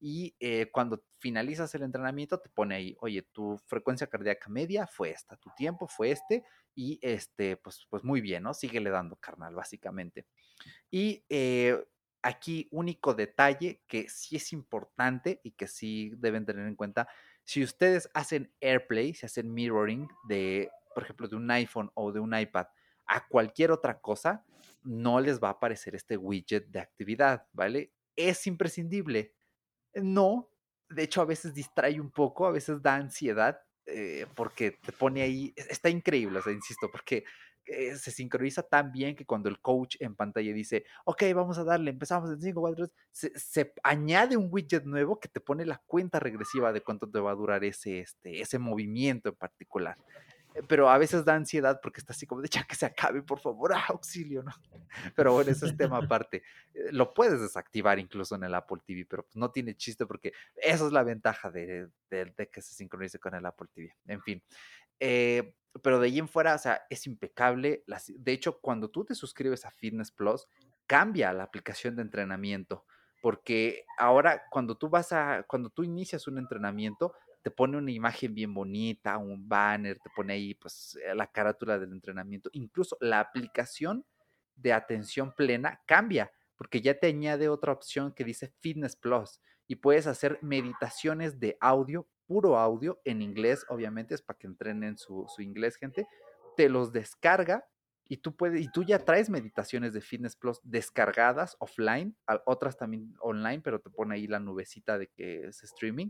[0.00, 5.10] y eh, cuando finalizas el entrenamiento te pone ahí, oye, tu frecuencia cardíaca media fue
[5.10, 8.54] esta, tu tiempo fue este y este, pues, pues muy bien, ¿no?
[8.54, 10.26] Síguele dando, carnal, básicamente.
[10.90, 11.82] Y eh,
[12.22, 17.08] aquí único detalle que sí es importante y que sí deben tener en cuenta,
[17.44, 22.20] si ustedes hacen AirPlay, si hacen mirroring de, por ejemplo, de un iPhone o de
[22.20, 22.66] un iPad
[23.06, 24.44] a cualquier otra cosa,
[24.82, 27.92] no les va a aparecer este widget de actividad, ¿vale?
[28.16, 29.33] Es imprescindible
[30.02, 30.50] no,
[30.88, 35.22] de hecho a veces distrae un poco, a veces da ansiedad, eh, porque te pone
[35.22, 37.24] ahí, e, está increíble, o sea, insisto, porque
[37.66, 41.64] eh, se sincroniza tan bien que cuando el coach en pantalla dice, ok, vamos a
[41.64, 45.82] darle, empezamos en 5, 4, 3, se, añade un widget nuevo que te pone la
[45.86, 49.96] cuenta regresiva de cuánto te va a durar ese, este, ese movimiento en particular.
[50.68, 53.40] Pero a veces da ansiedad porque está así como de ya que se acabe, por
[53.40, 54.52] favor, ah, auxilio, ¿no?
[55.16, 56.42] Pero bueno, ese es tema aparte.
[56.72, 60.86] Eh, lo puedes desactivar incluso en el Apple TV, pero no tiene chiste porque esa
[60.86, 63.94] es la ventaja de, que se sincronice con el Apple TV.
[64.06, 64.42] En fin.
[65.00, 67.84] Eh, pero de ahí en fuera, o sea, es impecable.
[68.08, 70.46] De hecho, cuando tú te suscribes a Fitness Plus,
[70.86, 72.84] cambia la aplicación de entrenamiento.
[73.20, 77.14] Porque ahora cuando tú vas a, cuando tú inicias un entrenamiento,
[77.44, 81.78] te pone una imagen bien bonita, un banner, te pone ahí pues eh, la carátula
[81.78, 82.48] del entrenamiento.
[82.54, 84.06] Incluso la aplicación
[84.56, 89.76] de atención plena cambia porque ya te añade otra opción que dice Fitness Plus y
[89.76, 95.26] puedes hacer meditaciones de audio, puro audio, en inglés, obviamente, es para que entrenen su,
[95.28, 96.06] su inglés, gente.
[96.56, 97.66] Te los descarga
[98.08, 102.16] y tú puedes, y tú ya traes meditaciones de Fitness Plus descargadas offline,
[102.46, 106.08] otras también online, pero te pone ahí la nubecita de que es streaming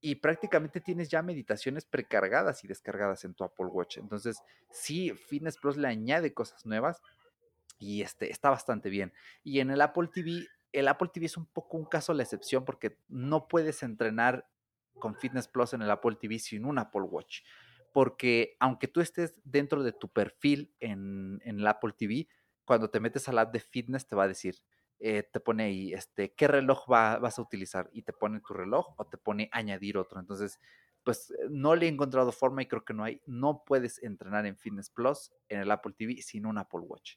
[0.00, 3.98] y prácticamente tienes ya meditaciones precargadas y descargadas en tu Apple Watch.
[3.98, 7.02] Entonces, sí, Fitness Plus le añade cosas nuevas
[7.78, 9.12] y este, está bastante bien.
[9.44, 12.64] Y en el Apple TV, el Apple TV es un poco un caso la excepción
[12.64, 14.48] porque no puedes entrenar
[14.98, 17.42] con Fitness Plus en el Apple TV sin un Apple Watch.
[17.92, 22.28] Porque aunque tú estés dentro de tu perfil en, en el Apple TV,
[22.64, 24.54] cuando te metes al app de fitness te va a decir,
[25.02, 27.88] eh, te pone ahí, este, ¿qué reloj vas a utilizar?
[27.92, 30.20] Y te pone tu reloj o te pone añadir otro.
[30.20, 30.60] Entonces,
[31.02, 34.44] pues eh, no le he encontrado forma y creo que no hay, no puedes entrenar
[34.44, 37.14] en Fitness Plus en el Apple TV sin un Apple Watch.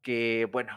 [0.00, 0.72] Que bueno,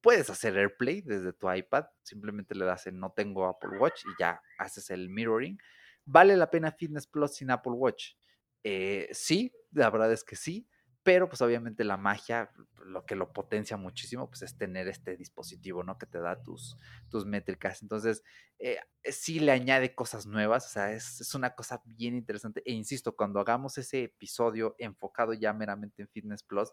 [0.00, 4.10] puedes hacer AirPlay desde tu iPad, simplemente le das en no tengo Apple Watch y
[4.18, 5.58] ya haces el mirroring.
[6.06, 8.14] ¿Vale la pena Fitness Plus sin Apple Watch?
[8.62, 10.66] Eh, sí, la verdad es que sí,
[11.04, 12.50] pero pues obviamente la magia,
[12.84, 15.98] lo que lo potencia muchísimo, pues es tener este dispositivo, ¿no?
[15.98, 16.78] Que te da tus,
[17.10, 17.82] tus métricas.
[17.82, 18.24] Entonces,
[18.58, 22.62] eh, sí le añade cosas nuevas, o sea, es, es, una cosa bien interesante.
[22.64, 26.72] E insisto, cuando hagamos ese episodio enfocado ya meramente en Fitness Plus,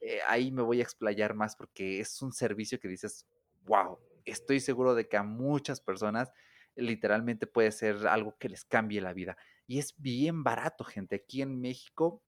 [0.00, 3.26] eh, ahí me voy a explayar más porque es un servicio que dices,
[3.64, 6.30] wow, estoy seguro de que a muchas personas
[6.76, 9.36] literalmente puede ser algo que les cambie la vida.
[9.66, 11.16] Y es bien barato, gente.
[11.16, 12.22] Aquí en México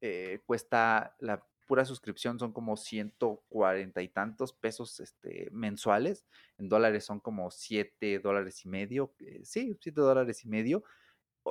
[0.00, 6.24] eh, cuesta la pura suscripción son como 140 y tantos pesos este, mensuales.
[6.58, 9.14] En dólares son como 7 dólares y medio.
[9.18, 10.84] Eh, sí, 7 dólares y medio.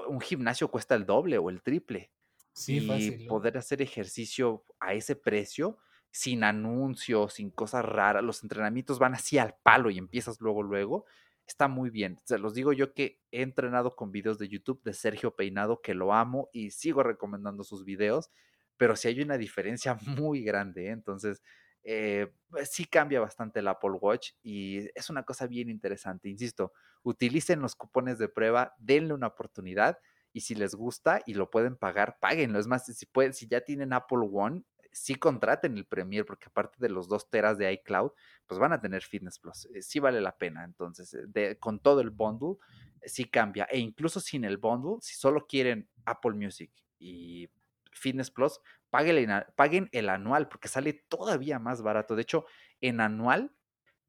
[0.07, 2.11] Un gimnasio cuesta el doble o el triple.
[2.53, 5.77] Sí, y poder hacer ejercicio a ese precio,
[6.09, 11.05] sin anuncios, sin cosas raras, los entrenamientos van así al palo y empiezas luego, luego
[11.47, 12.19] está muy bien.
[12.23, 15.93] Se los digo yo que he entrenado con videos de YouTube de Sergio Peinado, que
[15.93, 18.31] lo amo y sigo recomendando sus videos,
[18.77, 19.97] pero sí hay una diferencia
[20.27, 20.87] muy grande.
[20.87, 20.91] ¿eh?
[20.91, 21.41] Entonces,
[21.83, 26.29] eh, pues sí cambia bastante el Apple Watch y es una cosa bien interesante.
[26.29, 26.73] Insisto,
[27.03, 29.99] utilicen los cupones de prueba, denle una oportunidad
[30.33, 32.59] y si les gusta y lo pueden pagar, páguenlo.
[32.59, 34.63] Es más, si, pueden, si ya tienen Apple One,
[34.95, 38.11] sí contraten el Premier, porque aparte de los dos teras de iCloud,
[38.47, 39.67] pues van a tener Fitness Plus.
[39.73, 40.63] Eh, sí vale la pena.
[40.63, 42.55] Entonces, eh, con todo el bundle,
[43.01, 43.65] eh, sí cambia.
[43.65, 47.49] E incluso sin el bundle, si solo quieren Apple Music y
[47.91, 52.15] Fitness Plus, paguen, paguen el anual, porque sale todavía más barato.
[52.15, 52.45] De hecho,
[52.79, 53.53] en anual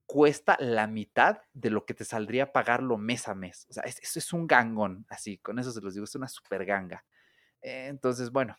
[0.06, 3.66] cuesta la mitad de lo que te saldría pagarlo mes a mes.
[3.68, 6.64] O sea, eso es, un gangón, así, con eso se los digo, es una super
[6.64, 7.04] ganga.
[7.60, 8.56] entonces, bueno,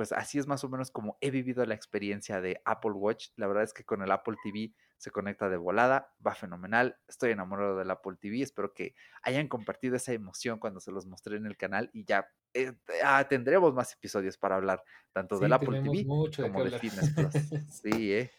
[0.00, 3.32] pues así es más o menos como he vivido la experiencia de Apple Watch.
[3.36, 6.96] La verdad es que con el Apple TV se conecta de volada, va fenomenal.
[7.06, 8.40] Estoy enamorado del Apple TV.
[8.40, 12.26] Espero que hayan compartido esa emoción cuando se los mostré en el canal y ya
[12.54, 12.72] eh,
[13.04, 14.82] ah, tendremos más episodios para hablar
[15.12, 17.34] tanto del Apple TV como de, Fitness Plus.
[17.82, 18.30] Sí, ¿eh?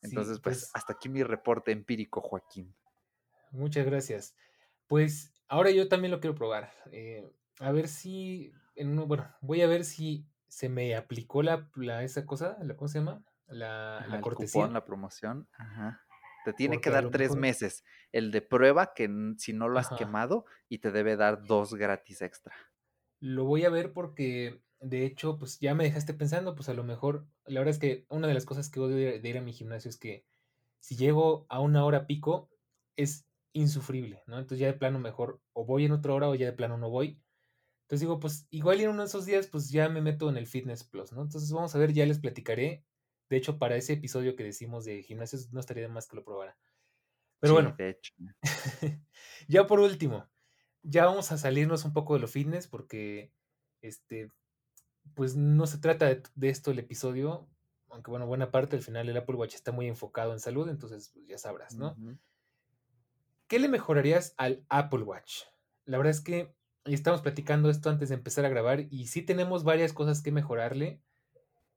[0.00, 2.74] Entonces, pues, pues hasta aquí mi reporte empírico, Joaquín.
[3.50, 4.34] Muchas gracias.
[4.86, 6.72] Pues ahora yo también lo quiero probar.
[6.92, 11.70] Eh, a ver si, en bueno, voy a ver si se me aplicó la,
[12.02, 13.24] esa cosa, la, ¿cómo se llama?
[13.46, 14.66] La, la cortesía.
[14.66, 15.48] la promoción.
[15.52, 16.02] Ajá.
[16.44, 17.84] Te tiene que dar tres meses.
[18.12, 19.08] El de prueba, que
[19.38, 22.54] si no lo has quemado, y te debe dar dos gratis extra.
[23.20, 26.82] Lo voy a ver porque, de hecho, pues ya me dejaste pensando, pues a lo
[26.82, 29.52] mejor, la verdad es que una de las cosas que odio de ir a mi
[29.52, 30.24] gimnasio es que
[30.80, 32.50] si llego a una hora pico,
[32.96, 34.38] es insufrible, ¿no?
[34.38, 36.90] Entonces ya de plano mejor o voy en otra hora o ya de plano no
[36.90, 37.20] voy.
[37.90, 40.46] Entonces digo, pues igual en uno de esos días, pues ya me meto en el
[40.46, 41.22] Fitness Plus, ¿no?
[41.22, 42.84] Entonces vamos a ver, ya les platicaré.
[43.28, 46.22] De hecho, para ese episodio que decimos de gimnasios, no estaría de más que lo
[46.22, 46.56] probara.
[47.40, 48.14] Pero bueno, de hecho.
[49.48, 50.30] ya por último,
[50.84, 53.32] ya vamos a salirnos un poco de lo fitness porque,
[53.82, 54.30] este,
[55.16, 57.50] pues no se trata de, esto el episodio,
[57.88, 61.10] aunque bueno, buena parte al final el Apple Watch está muy enfocado en salud, entonces
[61.12, 61.96] pues, ya sabrás, ¿no?
[63.48, 65.42] ¿Qué le mejorarías al Apple Watch?
[65.86, 66.54] La verdad es que
[66.86, 70.32] y estamos platicando esto antes de empezar a grabar y sí tenemos varias cosas que
[70.32, 71.00] mejorarle.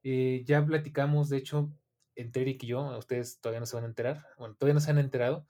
[0.04, 1.72] Eh, ya platicamos, de hecho,
[2.16, 4.92] entre Eric y yo, ustedes todavía no se van a enterar, bueno, todavía no se
[4.92, 5.48] han enterado,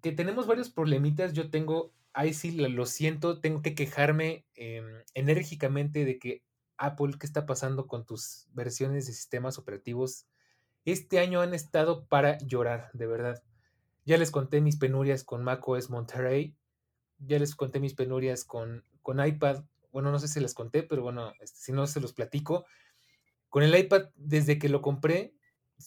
[0.00, 1.32] que tenemos varios problemitas.
[1.32, 6.42] Yo tengo, ahí sí lo siento, tengo que quejarme em, enérgicamente de que
[6.76, 10.26] Apple, ¿qué está pasando con tus versiones de sistemas operativos?
[10.84, 13.42] Este año han estado para llorar, de verdad.
[14.04, 16.56] Ya les conté mis penurias con macOS Monterey
[17.26, 19.64] ya les conté mis penurias con, con iPad.
[19.90, 22.66] Bueno, no sé si les conté, pero bueno, este, si no se los platico.
[23.48, 25.34] Con el iPad, desde que lo compré,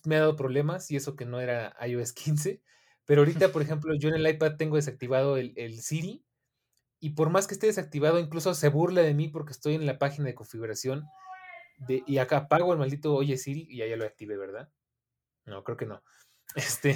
[0.03, 2.61] me ha dado problemas y eso que no era iOS 15.
[3.05, 6.25] Pero ahorita, por ejemplo, yo en el iPad tengo desactivado el, Siri
[6.99, 9.99] y por más que esté desactivado, incluso se burla de mí porque estoy en la
[9.99, 11.05] página de configuración
[11.77, 14.71] de, y acá apago el maldito Oye Siri y ya lo activé, ¿verdad?
[15.45, 16.03] No, creo que no.
[16.55, 16.95] Este,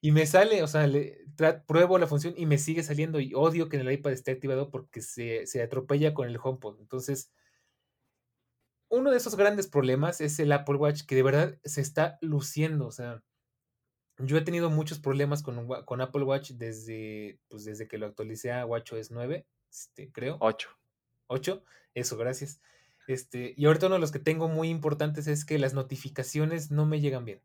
[0.00, 1.24] y me sale, o sea, le,
[1.66, 4.70] pruebo la función y me sigue saliendo y odio que en el iPad esté activado
[4.70, 6.80] porque se, se atropella con el HomePod.
[6.80, 7.32] Entonces,
[8.88, 12.86] uno de esos grandes problemas es el Apple Watch que de verdad se está luciendo.
[12.86, 13.22] O sea,
[14.18, 18.52] yo he tenido muchos problemas con, con Apple Watch desde, pues desde que lo actualicé
[18.52, 20.38] a WatchOS 9, este, creo.
[20.40, 20.68] 8.
[21.26, 21.64] 8,
[21.94, 22.60] eso, gracias.
[23.08, 26.86] Este, y ahorita uno de los que tengo muy importantes es que las notificaciones no
[26.86, 27.42] me llegan bien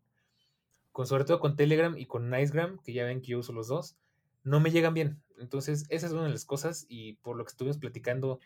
[0.93, 3.67] con, sobre todo con Telegram y con Nicegram, que ya ven que yo uso los
[3.67, 3.97] dos,
[4.43, 5.21] no me llegan bien.
[5.37, 8.39] Entonces, esa es una de las cosas y por lo que estuvimos platicando,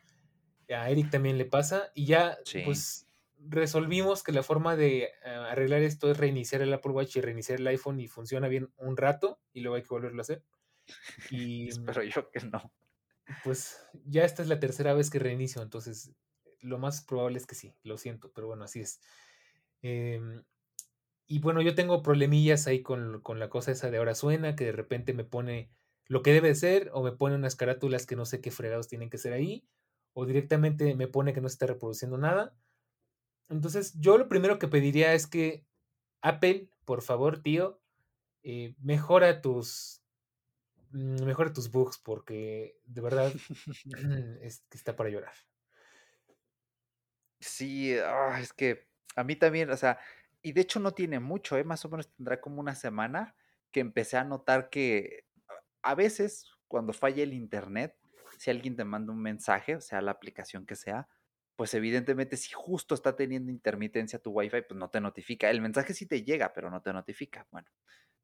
[0.69, 3.07] a Eric también le pasa y ya, pues,
[3.39, 7.59] resolvimos que la forma de eh, arreglar esto es reiniciar el Apple Watch y reiniciar
[7.59, 10.43] el iPhone y funciona bien un rato y luego hay que volverlo a hacer.
[11.31, 12.71] Y Espero yo que no.
[13.43, 16.13] pues ya esta es la tercera vez que reinicio, entonces
[16.61, 18.99] lo más probable es que sí, lo siento, pero bueno, así es.
[19.81, 20.43] Em,
[21.27, 24.65] y bueno, yo tengo problemillas ahí con, con la cosa esa de ahora suena, que
[24.65, 25.69] de repente me pone
[26.05, 29.09] lo que debe ser o me pone unas carátulas que no sé qué fregados tienen
[29.09, 29.67] que ser ahí
[30.13, 32.55] o directamente me pone que no se está reproduciendo nada.
[33.49, 35.63] Entonces, yo lo primero que pediría es que
[36.21, 37.79] Apple, por favor, tío,
[38.41, 40.01] eh, mejora tus
[40.91, 43.31] mm, mejora tus bugs porque de verdad
[44.41, 45.33] es que está para llorar.
[47.39, 49.99] Sí, ah, es que a mí también, o sea,
[50.41, 51.63] y de hecho no tiene mucho, ¿eh?
[51.63, 53.35] Más o menos tendrá como una semana
[53.71, 55.25] que empecé a notar que
[55.81, 57.95] a veces cuando falla el internet,
[58.37, 61.07] si alguien te manda un mensaje, o sea, la aplicación que sea,
[61.55, 65.49] pues evidentemente si justo está teniendo intermitencia tu wifi, pues no te notifica.
[65.49, 67.47] El mensaje sí te llega, pero no te notifica.
[67.51, 67.67] Bueno,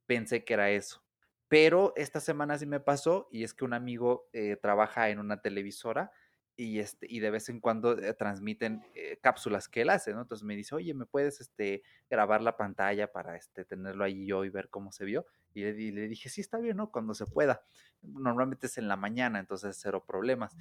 [0.05, 1.03] pensé que era eso.
[1.47, 5.41] Pero esta semana sí me pasó y es que un amigo eh, trabaja en una
[5.41, 6.11] televisora
[6.55, 10.21] y, este, y de vez en cuando eh, transmiten eh, cápsulas que él hace, ¿no?
[10.21, 14.45] Entonces me dice, oye, ¿me puedes este, grabar la pantalla para este, tenerlo ahí yo
[14.45, 15.25] y ver cómo se vio?
[15.53, 16.91] Y le, y le, dije, sí, está bien, ¿no?
[16.91, 17.63] Cuando se pueda.
[18.01, 20.55] Normalmente es en la mañana, entonces cero problemas.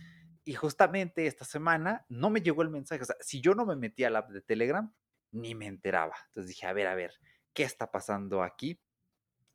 [0.44, 3.02] Y justamente esta semana no me llegó el mensaje.
[3.02, 4.92] O sea, si yo no me metía al app de Telegram,
[5.30, 6.14] ni me enteraba.
[6.28, 7.12] Entonces dije, a ver, a ver,
[7.52, 8.80] ¿qué está pasando aquí?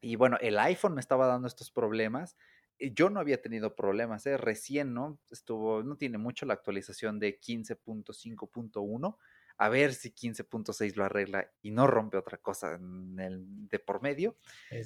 [0.01, 2.37] Y bueno, el iPhone me estaba dando estos problemas
[2.79, 4.37] yo no había tenido problemas, ¿eh?
[4.37, 5.19] recién, ¿no?
[5.29, 9.17] Estuvo, no tiene mucho la actualización de 15.5.1.
[9.59, 14.01] A ver si 15.6 lo arregla y no rompe otra cosa en el, de por
[14.01, 14.37] medio.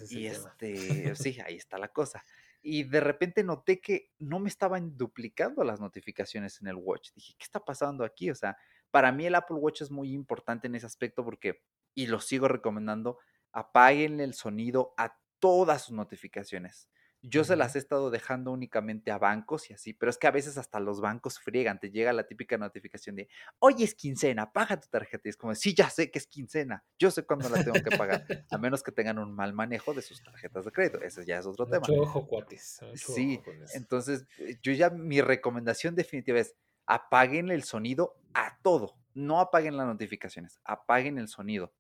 [0.10, 2.24] y este, sí, ahí está la cosa.
[2.64, 7.10] Y de repente noté que no me estaban duplicando las notificaciones en el Watch.
[7.16, 8.30] Dije, ¿qué está pasando aquí?
[8.30, 8.56] O sea,
[8.92, 11.64] para mí el Apple Watch es muy importante en ese aspecto porque,
[11.96, 13.18] y lo sigo recomendando,
[13.52, 16.88] apaguen el sonido a todas sus notificaciones.
[17.24, 20.32] Yo se las he estado dejando únicamente a bancos y así, pero es que a
[20.32, 23.30] veces hasta los bancos friegan, te llega la típica notificación de,
[23.60, 25.28] oye, es quincena, paga tu tarjeta.
[25.28, 27.96] Y es como, sí, ya sé que es quincena, yo sé cuándo la tengo que
[27.96, 31.40] pagar, a menos que tengan un mal manejo de sus tarjetas de crédito, ese ya
[31.40, 31.86] es otro tema.
[31.90, 32.82] ojo, cuates.
[32.96, 33.42] sí,
[33.74, 39.78] entonces eh, yo ya, mi recomendación definitiva es, apaguen el sonido a todo, no apaguen
[39.78, 41.74] las notificaciones, apaguen el sonido.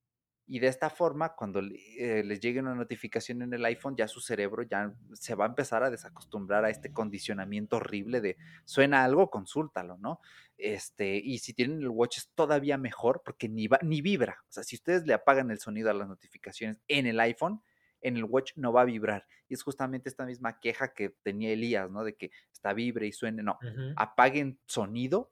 [0.53, 4.19] Y de esta forma, cuando eh, les llegue una notificación en el iPhone, ya su
[4.19, 9.30] cerebro ya se va a empezar a desacostumbrar a este condicionamiento horrible de suena algo,
[9.30, 10.19] consúltalo, ¿no?
[10.57, 14.40] Este, y si tienen el watch es todavía mejor porque ni, va, ni vibra.
[14.49, 17.64] O sea, si ustedes le apagan el sonido a las notificaciones en el iPhone,
[18.02, 19.26] en el watch no va a vibrar.
[19.48, 22.03] Y es justamente esta misma queja que tenía Elías, ¿no?
[22.03, 23.41] De que está vibre y suene.
[23.41, 23.57] No,
[23.95, 25.32] apaguen sonido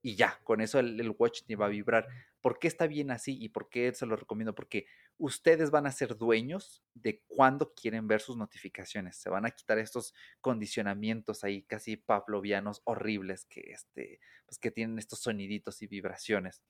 [0.00, 2.06] y ya, con eso el, watch va a vibrar.
[2.40, 4.54] ¿Por qué está bien así y por qué se lo recomiendo?
[4.54, 9.16] Porque ustedes van a ser dueños de cuándo quieren ver sus notificaciones.
[9.16, 14.98] Se van a quitar estos condicionamientos ahí casi pavlovianos horribles que, este, pues que tienen
[14.98, 16.62] estos soniditos y vibraciones.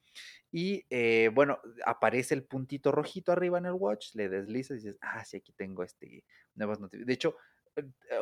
[0.50, 4.98] Y eh, bueno, aparece el puntito rojito arriba en el watch, le deslizas y dices,
[5.02, 6.24] ah, sí, aquí tengo este,
[6.54, 7.06] nuevas notificaciones.
[7.06, 7.36] De hecho,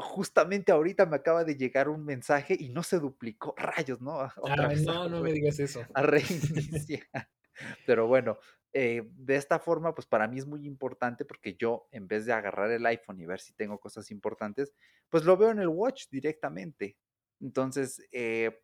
[0.01, 3.55] justamente ahorita me acaba de llegar un mensaje y no se duplicó.
[3.57, 4.19] Rayos, ¿no?
[4.37, 5.85] Otra vez no, no me digas eso.
[5.95, 7.07] A reiniciar.
[7.87, 8.39] Pero bueno,
[8.73, 12.33] eh, de esta forma, pues para mí es muy importante porque yo, en vez de
[12.33, 14.75] agarrar el iPhone y ver si tengo cosas importantes,
[15.09, 16.99] pues lo veo en el watch directamente.
[17.41, 18.63] Entonces, eh,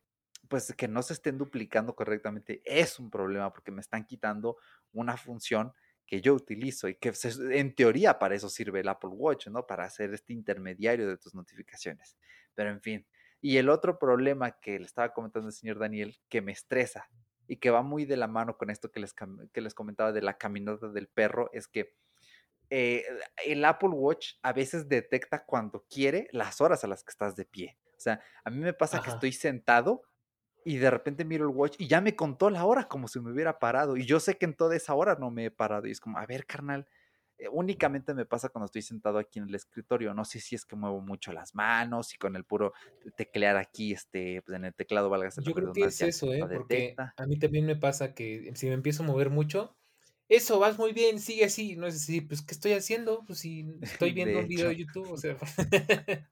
[0.49, 4.57] pues que no se estén duplicando correctamente es un problema porque me están quitando
[4.91, 5.73] una función
[6.05, 7.13] que yo utilizo y que
[7.51, 9.65] en teoría para eso sirve el Apple Watch, ¿no?
[9.65, 12.17] Para hacer este intermediario de tus notificaciones.
[12.55, 13.07] Pero en fin.
[13.41, 17.09] Y el otro problema que le estaba comentando el señor Daniel, que me estresa
[17.47, 20.21] y que va muy de la mano con esto que les, que les comentaba de
[20.21, 21.95] la caminata del perro, es que
[22.69, 23.05] eh,
[23.45, 27.45] el Apple Watch a veces detecta cuando quiere las horas a las que estás de
[27.45, 27.77] pie.
[27.97, 30.03] O sea, a mí me pasa que estoy sentado
[30.65, 33.31] y de repente miro el watch y ya me contó la hora como si me
[33.31, 33.97] hubiera parado.
[33.97, 35.87] Y yo sé que en toda esa hora no me he parado.
[35.87, 36.87] Y es como, a ver, carnal,
[37.37, 40.13] eh, únicamente me pasa cuando estoy sentado aquí en el escritorio.
[40.13, 42.73] No sé si es que muevo mucho las manos y con el puro
[43.15, 46.39] teclear aquí, este, pues en el teclado valga Yo creo que es eso, ¿eh?
[46.39, 49.75] Porque a mí también me pasa que si me empiezo a mover mucho,
[50.29, 51.75] eso, vas muy bien, sigue así.
[51.75, 53.23] No es así, pues, ¿qué estoy haciendo?
[53.25, 55.37] Pues si estoy viendo un video de YouTube, o sea,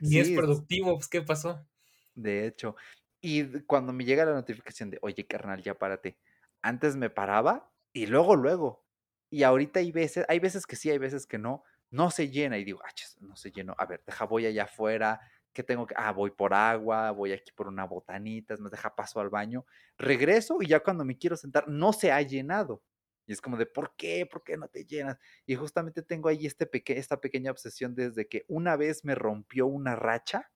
[0.00, 1.66] ni es productivo, pues, ¿qué pasó?
[2.14, 2.76] De hecho,
[3.24, 6.18] y cuando me llega la notificación de, oye, carnal, ya párate.
[6.60, 8.84] Antes me paraba y luego, luego,
[9.30, 12.58] y ahorita hay veces, hay veces que sí, hay veces que no, no se llena
[12.58, 12.90] y digo, ah,
[13.20, 15.20] no se llenó, a ver, deja, voy allá afuera,
[15.54, 19.20] que tengo que, ah, voy por agua, voy aquí por una botanita, me deja paso
[19.20, 19.64] al baño,
[19.96, 22.82] regreso y ya cuando me quiero sentar no se ha llenado.
[23.26, 24.26] Y es como de, ¿por qué?
[24.26, 25.16] ¿Por qué no te llenas?
[25.46, 29.66] Y justamente tengo ahí este peque esta pequeña obsesión desde que una vez me rompió
[29.66, 30.50] una racha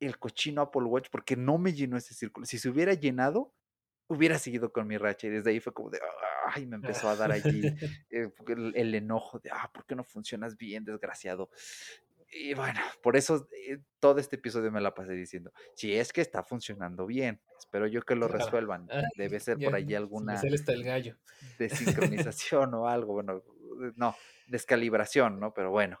[0.00, 2.46] el cochino Apple Watch porque no me llenó ese círculo.
[2.46, 3.54] Si se hubiera llenado,
[4.08, 6.00] hubiera seguido con mi racha y desde ahí fue como de,
[6.54, 7.62] ay, me empezó a dar allí
[8.10, 8.30] eh,
[8.74, 11.50] el, enojo de, ah, ¿por qué no funcionas bien, desgraciado?
[12.28, 16.20] Y bueno, por eso eh, todo este episodio me la pasé diciendo, si es que
[16.20, 18.88] está funcionando bien, espero yo que lo resuelvan.
[19.16, 21.16] Debe ser por allí alguna está el gallo.
[21.58, 23.42] desincronización o algo, bueno,
[23.94, 24.16] no,
[24.48, 25.54] descalibración, ¿no?
[25.54, 26.00] Pero bueno,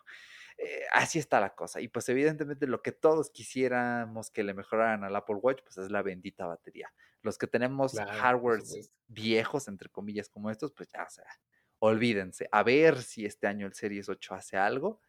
[0.58, 1.80] eh, así está la cosa.
[1.80, 5.90] Y pues evidentemente lo que todos quisiéramos que le mejoraran al Apple Watch, pues es
[5.90, 6.92] la bendita batería.
[7.22, 8.62] Los que tenemos hardware
[9.08, 11.26] viejos, entre comillas, como estos, pues ya, o sea,
[11.78, 12.48] olvídense.
[12.52, 15.00] A ver si este año el Series 8 hace algo.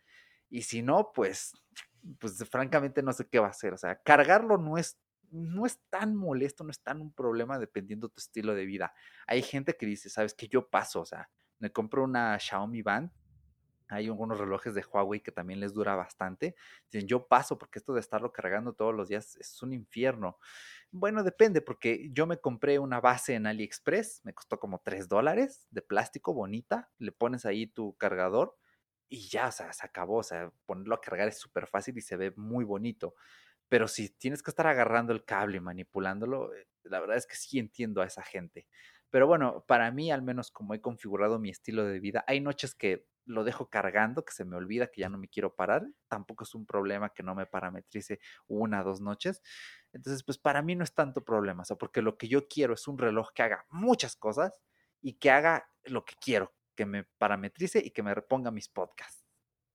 [0.50, 1.54] Y si no, pues,
[2.20, 3.74] pues francamente no sé qué va a hacer.
[3.74, 5.00] O sea, cargarlo no es,
[5.30, 8.94] no es tan molesto, no es tan un problema dependiendo tu estilo de vida.
[9.28, 11.30] Hay gente que dice, sabes que yo paso, o sea,
[11.60, 13.12] me compro una Xiaomi Band
[13.90, 16.56] hay algunos relojes de Huawei que también les dura bastante.
[16.92, 20.38] Dicen, yo paso porque esto de estarlo cargando todos los días es un infierno.
[20.92, 25.68] Bueno, depende, porque yo me compré una base en AliExpress, me costó como 3 dólares
[25.72, 28.56] de plástico bonita, le pones ahí tu cargador
[29.10, 32.02] y ya, o sea, se acabó, o sea, ponerlo a cargar es súper fácil y
[32.02, 33.16] se ve muy bonito.
[33.70, 37.36] Pero si tienes que estar agarrando el cable y manipulándolo, eh, la verdad es que
[37.36, 38.68] sí entiendo a esa gente.
[39.10, 42.76] Pero bueno, para mí, al menos como he configurado mi estilo de vida, hay noches
[42.76, 45.86] que lo dejo cargando, que se me olvida que ya no me quiero parar.
[46.08, 49.42] Tampoco es un problema que no me parametrice una o dos noches.
[49.94, 52.88] Entonces, pues para mí no es tanto problema, o porque lo que yo quiero es
[52.88, 54.62] un reloj que haga muchas cosas
[55.02, 59.26] y que haga lo que quiero, que me parametrice y que me reponga mis podcasts.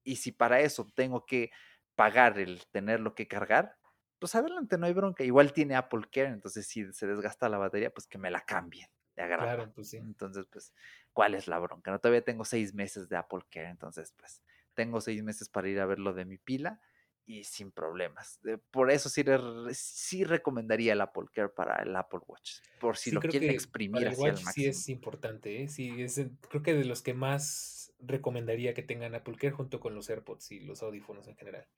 [0.04, 1.50] Y si para eso tengo que
[1.94, 3.76] pagar el tenerlo que cargar,
[4.18, 5.24] pues adelante, no hay bronca.
[5.24, 8.88] Igual tiene Apple Care, entonces si se desgasta la batería, pues que me la cambien
[9.26, 9.96] Claro, pues sí.
[9.98, 10.72] Entonces, pues,
[11.12, 11.90] ¿cuál es la bronca?
[11.90, 14.42] No, todavía tengo seis meses de Apple Care, entonces, pues,
[14.74, 16.80] tengo seis meses para ir a ver lo de mi pila
[17.24, 18.40] y sin problemas.
[18.70, 19.24] Por eso sí,
[19.72, 24.28] sí recomendaría el Apple Care para el Apple Watch, por si lo quieren exprimir hacia
[24.28, 24.52] el máximo.
[24.52, 25.68] Sí es importante, ¿eh?
[25.68, 29.94] sí, es, creo que de los que más recomendaría que tengan Apple Care junto con
[29.94, 31.68] los AirPods y los audífonos en general.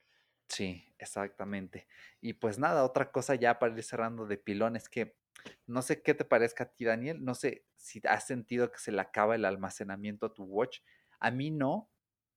[0.47, 1.87] Sí, exactamente.
[2.21, 5.15] Y pues nada, otra cosa ya para ir cerrando de pilón es que
[5.67, 7.23] no sé qué te parezca a ti, Daniel.
[7.23, 10.79] No sé si has sentido que se le acaba el almacenamiento a tu watch.
[11.19, 11.89] A mí no,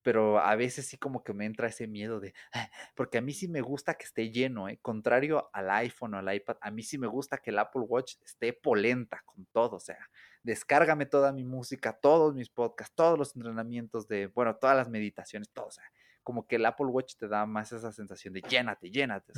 [0.02, 3.32] pero a veces sí como que me entra ese miedo de, ah", porque a mí
[3.32, 4.78] sí me gusta que esté lleno, ¿eh?
[4.80, 8.14] contrario al iPhone o al iPad, a mí sí me gusta que el Apple Watch
[8.24, 9.98] esté polenta con todo, o sea,
[10.42, 15.50] descárgame toda mi música, todos mis podcasts, todos los entrenamientos de, bueno, todas las meditaciones,
[15.50, 15.84] todo, o sea,
[16.22, 19.32] como que el Apple Watch te da más esa sensación de llénate, llénate,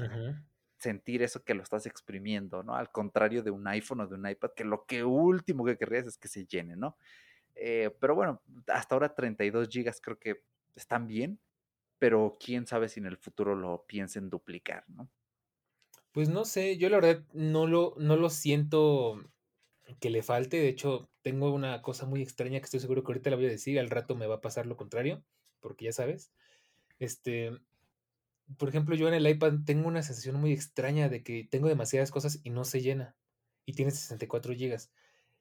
[0.80, 2.74] sentir eso que lo estás exprimiendo, ¿no?
[2.74, 6.06] Al contrario de un iPhone o de un iPad, que lo que último que querrías
[6.06, 6.96] es que se llene, ¿no?
[7.54, 10.42] Eh, pero bueno, hasta ahora 32 gigas creo que
[10.74, 11.38] están bien,
[11.98, 15.10] pero quién sabe si en el futuro lo piensen duplicar, ¿no?
[16.12, 19.22] Pues no sé, yo la verdad no lo, no lo siento
[20.00, 23.28] que le falte, de hecho tengo una cosa muy extraña que estoy seguro que ahorita
[23.28, 25.22] la voy a decir, al rato me va a pasar lo contrario,
[25.60, 26.32] porque ya sabes,
[26.98, 27.60] este,
[28.56, 32.10] por ejemplo, yo en el iPad tengo una sensación muy extraña de que tengo demasiadas
[32.10, 33.16] cosas y no se llena.
[33.66, 34.90] Y tiene 64 gigas.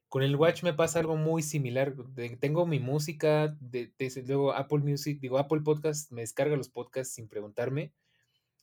[0.09, 1.95] Con el Watch me pasa algo muy similar.
[2.39, 3.55] tengo mi música,
[4.27, 7.93] luego Apple Music, digo Apple Podcast, me descarga los podcasts sin preguntarme.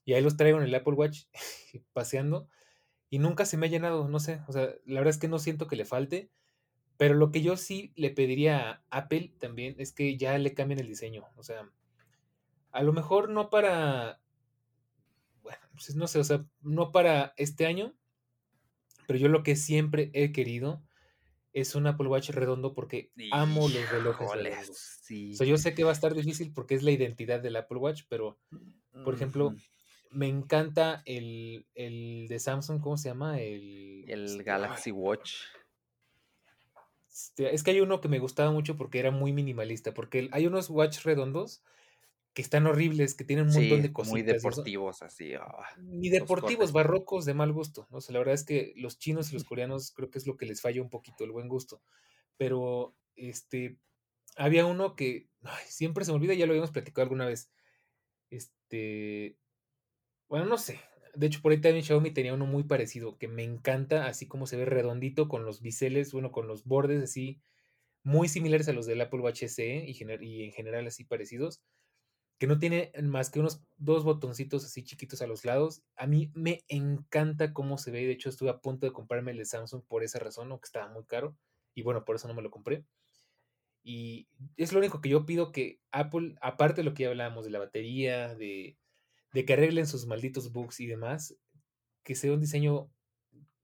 [0.05, 1.24] Y ahí los traigo en el Apple Watch
[1.93, 2.48] paseando.
[3.10, 4.40] Y nunca se me ha llenado, no sé.
[4.48, 6.31] O sea, la verdad es que no siento que le falte.
[6.97, 10.81] Pero lo que yo sí le pediría a Apple también es que ya le cambien
[10.81, 11.24] el diseño.
[11.36, 11.70] O sea,
[12.73, 14.20] a lo mejor no para
[15.47, 17.94] bueno, pues no sé, o sea, no para este año,
[19.06, 20.82] pero yo lo que siempre he querido
[21.52, 25.01] es un Apple Watch redondo porque amo los relojes redondos.
[25.31, 27.78] O sea, yo sé que va a estar difícil porque es la identidad del Apple
[27.78, 28.40] Watch, pero,
[29.05, 29.55] por ejemplo,
[30.10, 33.40] me encanta el, de Samsung, ¿cómo se llama?
[33.40, 35.43] El, el este, Galaxy Watch.
[37.09, 40.48] Este, es que hay uno que me gustaba mucho porque era muy minimalista, porque hay
[40.48, 41.62] unos watch redondos
[42.37, 44.13] que están horribles, que tienen un montón de cositas.
[44.13, 45.33] Muy deportivos, así.
[45.33, 47.89] Ah, Ni deportivos, barrocos de mal gusto.
[47.91, 47.97] ¿no?
[47.97, 50.45] O la verdad es que los chinos y los coreanos creo que es lo que
[50.45, 51.81] les falla un poquito, el buen gusto.
[52.37, 53.79] Pero este
[54.37, 55.31] había uno que
[55.67, 57.51] siempre se me olvida, ya lo habíamos platicado alguna vez.
[58.29, 59.39] Este.
[60.29, 60.79] Bueno, no sé.
[61.15, 64.47] De hecho, por ahí también Xiaomi tenía uno muy parecido, que me encanta, así como
[64.47, 67.41] se ve redondito, con los biseles, bueno, con los bordes así,
[68.03, 71.63] muy similares a los del Apple Watch SE y, y en general así parecidos
[72.39, 75.83] que no tiene más que unos dos botoncitos así chiquitos a los lados.
[75.97, 78.07] A mí me encanta cómo se ve.
[78.07, 80.89] De hecho, estuve a punto de comprarme el de Samsung por esa razón, aunque estaba
[80.93, 81.37] muy caro.
[81.75, 82.85] Y bueno, por eso no me lo compré.
[83.83, 87.45] Y es lo único que yo pido que Apple, aparte de lo que ya hablábamos
[87.45, 88.77] de la batería, de,
[89.33, 91.37] que arreglen sus malditos bugs y demás,
[92.03, 92.91] que sea un diseño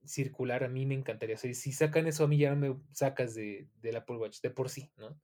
[0.05, 1.37] circular, a mí me encantaría.
[1.37, 4.69] Si sacan eso, a mí ya no me sacas de, del Apple Watch, de por
[4.69, 5.19] sí, ¿no?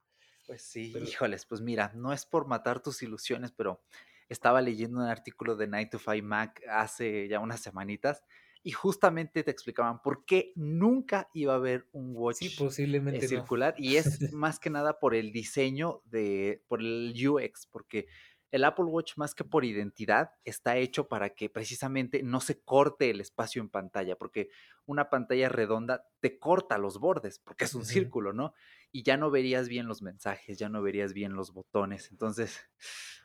[0.50, 3.84] Pues sí, híjoles, pues mira, no es por matar tus ilusiones, pero
[4.30, 8.24] estaba leyendo un artículo de Night to 5 Mac hace ya unas semanitas
[8.64, 13.76] y justamente te explicaban por qué nunca iba a haber un watch sí, posiblemente circular
[13.78, 18.08] y es más que nada por el diseño de por el UX porque
[18.52, 23.10] el Apple Watch más que por identidad está hecho para que precisamente no se corte
[23.12, 24.50] el espacio en pantalla, porque
[24.86, 28.54] una pantalla redonda te corta los bordes, porque es un círculo, ¿no?
[28.92, 32.10] Y ya no verías bien los mensajes, ya no verías bien los botones.
[32.12, 32.60] Entonces,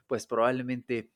[0.07, 1.11] pues probablemente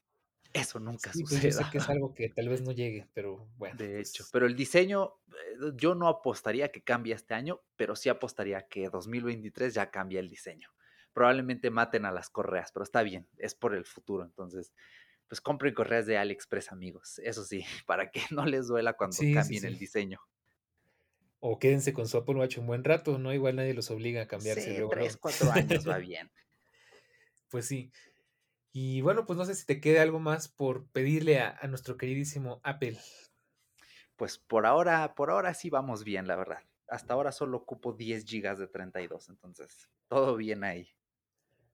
[0.52, 1.40] eso nunca sí, suceda.
[1.40, 3.76] Pues yo sé que es algo que tal vez no llegue, pero bueno.
[3.76, 8.08] De hecho, pero el diseño, eh, yo no apostaría que cambie este año, pero sí
[8.08, 10.70] apostaría que 2023 ya cambia el diseño
[11.18, 14.24] probablemente maten a las correas, pero está bien, es por el futuro.
[14.24, 14.72] Entonces,
[15.26, 17.18] pues compren correas de AliExpress, amigos.
[17.24, 20.20] Eso sí, para que no les duela cuando cambien el diseño.
[21.40, 23.32] O quédense con su Apple Watch un buen rato, ¿no?
[23.32, 24.76] Igual nadie los obliga a cambiarse.
[24.76, 26.30] Sí, tres, cuatro años va bien.
[27.48, 27.92] Pues sí.
[28.72, 31.96] Y bueno, pues no sé si te queda algo más por pedirle a, a, nuestro
[31.96, 32.98] queridísimo Apple.
[34.16, 36.62] Pues por ahora, por ahora sí vamos bien, la verdad.
[36.88, 40.88] Hasta ahora solo ocupo 10 gigas de 32, entonces todo bien ahí.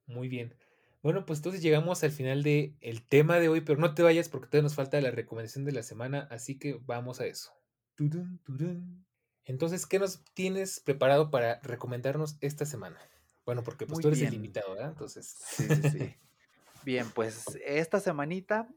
[0.05, 0.55] Muy bien.
[1.01, 4.27] Bueno, pues entonces llegamos al final del el tema de hoy, pero no te vayas
[4.27, 7.51] porque todavía nos falta la recomendación de la semana, así que vamos a eso.
[9.45, 12.99] Entonces, ¿qué nos tienes preparado para recomendarnos esta semana?
[13.45, 14.89] Bueno, porque pues tú eres el invitado, ¿verdad?
[14.89, 15.35] Entonces.
[15.39, 16.15] Sí, sí, sí.
[16.83, 18.67] bien, pues esta semanita,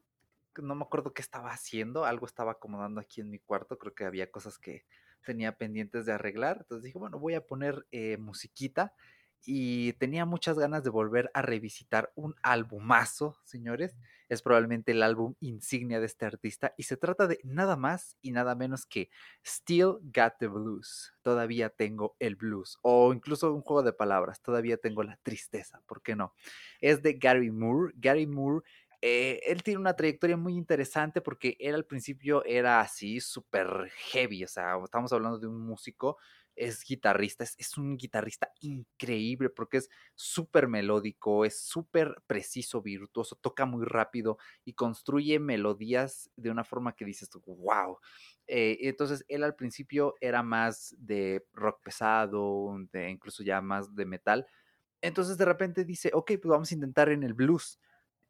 [0.56, 4.04] no me acuerdo qué estaba haciendo, algo estaba acomodando aquí en mi cuarto, creo que
[4.04, 4.84] había cosas que
[5.24, 8.94] tenía pendientes de arreglar, entonces dije, bueno, voy a poner eh, musiquita
[9.44, 13.97] y tenía muchas ganas de volver a revisitar un albumazo, señores.
[14.28, 18.32] Es probablemente el álbum insignia de este artista y se trata de nada más y
[18.32, 19.10] nada menos que
[19.44, 21.15] Still Got the Blues.
[21.23, 26.02] Todavía tengo el blues o incluso un juego de palabras, todavía tengo la tristeza, ¿por
[26.02, 26.35] qué no?
[26.81, 27.94] Es de Gary Moore.
[27.97, 28.65] Gary Moore
[29.01, 34.43] eh, él tiene una trayectoria muy interesante porque él al principio era así súper heavy,
[34.43, 36.19] o sea, estamos hablando de un músico
[36.59, 43.64] es guitarrista, es, un guitarrista increíble porque es súper melódico, es súper preciso, virtuoso, toca
[43.64, 47.98] muy rápido y construye melodías de una forma que dices, wow.
[48.47, 54.05] Eh, entonces él al principio era más de rock pesado, de incluso ya más de
[54.05, 54.47] metal.
[55.01, 57.78] Entonces de repente dice, ok, pues vamos a intentar en el blues.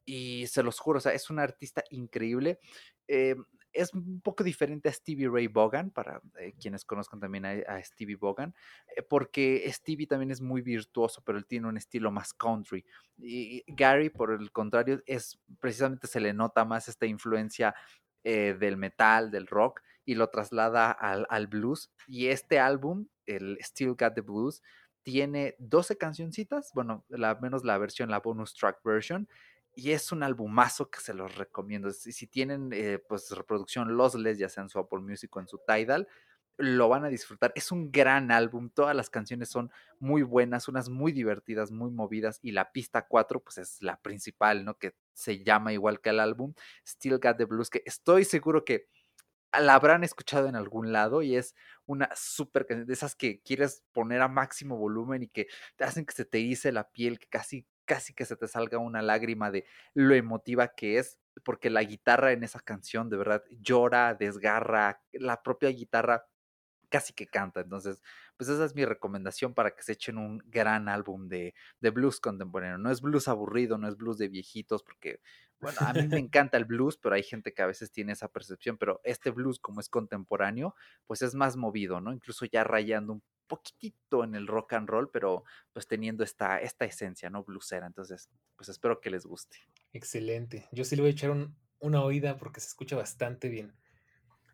[0.05, 2.59] Y se los juro, o sea, es un artista increíble.
[3.07, 3.35] Eh,
[3.73, 8.15] es un poco diferente a Stevie Ray Vaughan, para eh, quienes conozcan también a, Stevie
[8.15, 8.53] Vaughan,
[8.95, 12.85] eh, porque Stevie también es muy virtuoso, pero él tiene un estilo más country.
[13.17, 17.75] Y Gary, por el contrario, es precisamente se le nota más esta influencia
[18.23, 21.91] eh, del metal, del rock, y lo traslada al, blues.
[22.07, 24.61] Y este álbum, el Still Got the Blues,
[25.03, 29.29] tiene 12 cancioncitas, bueno, la, menos la versión, la bonus track version,
[29.75, 31.91] y es un albumazo que se los recomiendo.
[31.91, 35.59] Si, tienen eh, pues reproducción lossless, ya sea en su Apple Music o en su
[35.65, 36.07] Tidal,
[36.57, 37.53] lo van a disfrutar.
[37.55, 42.39] Es un gran álbum, todas las canciones son muy buenas, unas muy divertidas, muy movidas
[42.41, 44.77] y la pista 4 pues es la principal, ¿no?
[44.77, 46.53] Que se llama igual que el álbum,
[46.85, 48.87] Still Got the Blues, que estoy seguro que
[49.57, 51.55] la habrán escuchado en algún lado y es
[51.85, 55.47] una súper canción de esas que quieres poner a máximo volumen y que
[55.77, 58.77] te hacen que se te hice la piel, que casi casi que se te salga
[58.77, 63.43] una lágrima de lo emotiva que es, porque la guitarra en esa canción de verdad
[63.49, 66.27] llora, desgarra, la propia guitarra
[66.89, 67.61] casi que canta.
[67.61, 68.03] Entonces,
[68.37, 72.19] pues esa es mi recomendación para que se echen un gran álbum de, de, blues
[72.19, 72.77] contemporáneo.
[72.77, 75.19] No es blues aburrido, no es blues de viejitos, porque,
[75.59, 78.27] bueno, a mí me encanta el blues, pero hay gente que a veces tiene esa
[78.27, 80.75] percepción, pero este blues como es contemporáneo,
[81.07, 82.13] pues es más movido, ¿no?
[82.13, 85.43] Incluso ya rayando un poquitito en el rock and roll, pero
[85.73, 87.43] pues teniendo esta, esta esencia, ¿no?
[87.43, 87.85] Bluesera.
[87.85, 89.57] Entonces, pues espero que les guste.
[89.91, 90.69] Excelente.
[90.71, 91.35] Yo sí le voy a echar
[91.79, 93.75] una oída porque se escucha bastante bien.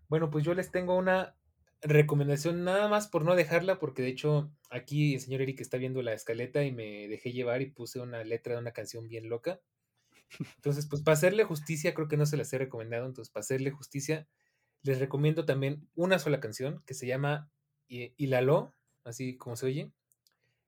[0.07, 1.35] Bueno, pues yo les tengo una
[1.81, 6.01] recomendación nada más por no dejarla, porque de hecho aquí el señor Eric está viendo
[6.01, 9.59] la escaleta y me dejé llevar y puse una letra de una canción bien loca.
[10.55, 13.71] Entonces, pues para hacerle justicia, creo que no se las he recomendado, entonces para hacerle
[13.71, 14.27] justicia,
[14.81, 17.49] les recomiendo también una sola canción que se llama
[17.87, 18.73] Hilalo
[19.05, 19.91] así como se oye,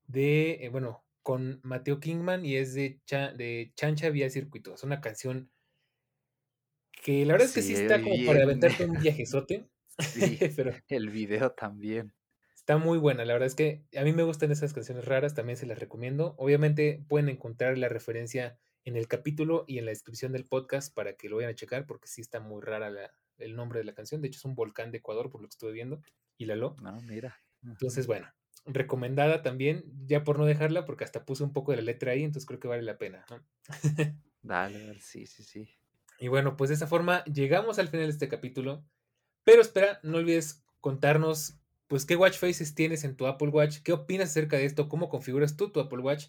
[0.08, 4.74] de, eh, bueno, con Mateo Kingman y es de, de Chancha Vía Circuito.
[4.74, 5.52] Es una canción
[7.04, 9.70] que la verdad es que sí está como para aventarte un viajezote.
[10.00, 12.14] Sí, pero el video también.
[12.56, 15.58] Está muy buena, la verdad es que a mí me gustan esas canciones raras, también
[15.58, 16.36] se las recomiendo.
[16.38, 21.14] Obviamente pueden encontrar la referencia en el capítulo y en la descripción del podcast para
[21.16, 24.22] que lo vayan a checar, porque sí está muy rara el nombre de la canción.
[24.22, 26.02] De hecho, es un volcán de Ecuador, por lo que estuve viendo,
[26.38, 26.76] y la lo.
[26.82, 27.38] No, mira.
[27.64, 28.28] Entonces, bueno,
[28.66, 32.24] recomendada también, ya por no dejarla, porque hasta puse un poco de la letra ahí,
[32.24, 33.26] entonces creo que vale la pena.
[34.42, 35.70] Dale, sí, sí, sí.
[36.20, 38.86] Y bueno, pues de esa forma llegamos al final de este capítulo.
[39.44, 43.94] Pero espera, no olvides contarnos, pues, qué watch faces tienes en tu Apple Watch, qué
[43.94, 46.28] opinas acerca de esto, cómo configuras tú tu Apple Watch.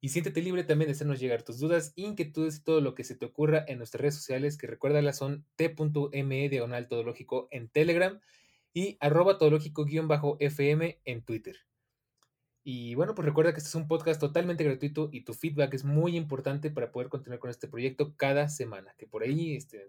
[0.00, 3.16] Y siéntete libre también de hacernos llegar tus dudas, inquietudes y todo lo que se
[3.16, 8.20] te ocurra en nuestras redes sociales, que recuérdalas son t.me diagonal todológico en Telegram
[8.74, 11.56] y arroba todológico-fm en Twitter.
[12.64, 15.84] Y bueno, pues recuerda que este es un podcast totalmente gratuito y tu feedback es
[15.84, 18.94] muy importante para poder continuar con este proyecto cada semana.
[18.98, 19.86] Que por ahí este,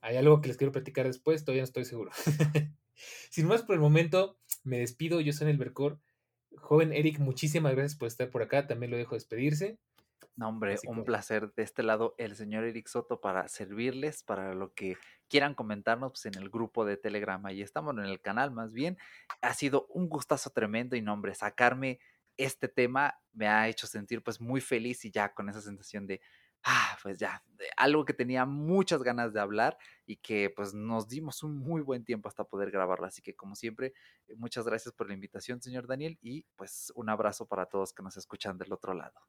[0.00, 2.10] hay algo que les quiero platicar después, todavía no estoy seguro.
[3.30, 5.20] Sin más por el momento, me despido.
[5.20, 5.98] Yo soy el Bercor.
[6.56, 8.66] Joven Eric, muchísimas gracias por estar por acá.
[8.66, 9.78] También lo dejo despedirse.
[10.36, 14.72] No, hombre, un placer de este lado, el señor Eric Soto, para servirles, para lo
[14.72, 14.96] que
[15.28, 17.44] quieran comentarnos pues, en el grupo de Telegram.
[17.44, 18.96] Ahí estamos en el canal, más bien.
[19.42, 21.98] Ha sido un gustazo tremendo y, no, hombre, sacarme
[22.36, 26.20] este tema me ha hecho sentir pues muy feliz y ya con esa sensación de,
[26.64, 27.44] ah, pues ya,
[27.76, 29.76] algo que tenía muchas ganas de hablar
[30.06, 33.06] y que pues nos dimos un muy buen tiempo hasta poder grabarlo.
[33.06, 33.92] Así que como siempre,
[34.36, 38.16] muchas gracias por la invitación, señor Daniel, y pues un abrazo para todos que nos
[38.16, 39.20] escuchan del otro lado.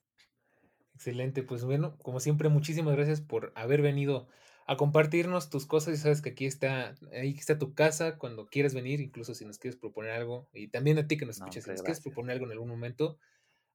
[1.02, 4.28] Excelente, pues bueno, como siempre, muchísimas gracias por haber venido
[4.68, 5.95] a compartirnos tus cosas.
[5.95, 9.57] Y sabes que aquí está, ahí está tu casa cuando quieras venir, incluso si nos
[9.57, 10.48] quieres proponer algo.
[10.53, 13.18] Y también a ti que nos escuches, si nos quieres proponer algo en algún momento,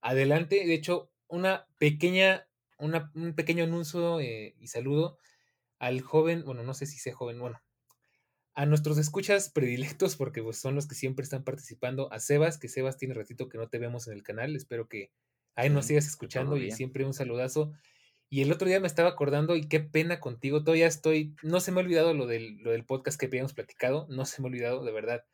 [0.01, 0.65] adelante.
[0.65, 2.47] De hecho, una pequeña,
[2.79, 5.19] una, un pequeño anuncio eh, y saludo
[5.81, 7.61] al joven, bueno, no sé si sea joven, bueno,
[8.55, 12.69] a nuestros escuchas predilectos, porque pues, son los que siempre están participando, a Sebas, que
[12.69, 15.11] Sebas tiene ratito que no te vemos en el canal, espero que
[15.57, 17.73] Ahí nos sigas escuchando y siempre un saludazo.
[18.29, 21.73] Y el otro día me estaba acordando y qué pena contigo, todavía estoy, no se
[21.73, 24.51] me ha olvidado lo del, lo del podcast que habíamos platicado, no se me ha
[24.51, 25.25] olvidado, de verdad.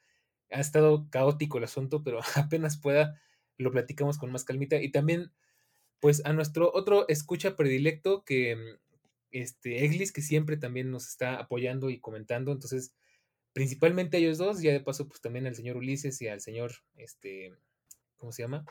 [0.50, 3.20] Ha estado caótico el asunto, pero apenas pueda
[3.58, 4.80] lo platicamos con más calmita.
[4.80, 5.32] Y también,
[6.00, 8.78] pues a nuestro otro escucha predilecto, que mm,
[9.30, 12.52] este Eglis, que siempre también nos está apoyando y comentando.
[12.52, 12.94] Entonces,
[13.52, 16.72] principalmente a ellos dos, ya de paso, pues también al señor Ulises y al señor,
[16.96, 17.54] este,
[18.16, 18.64] ¿cómo se llama?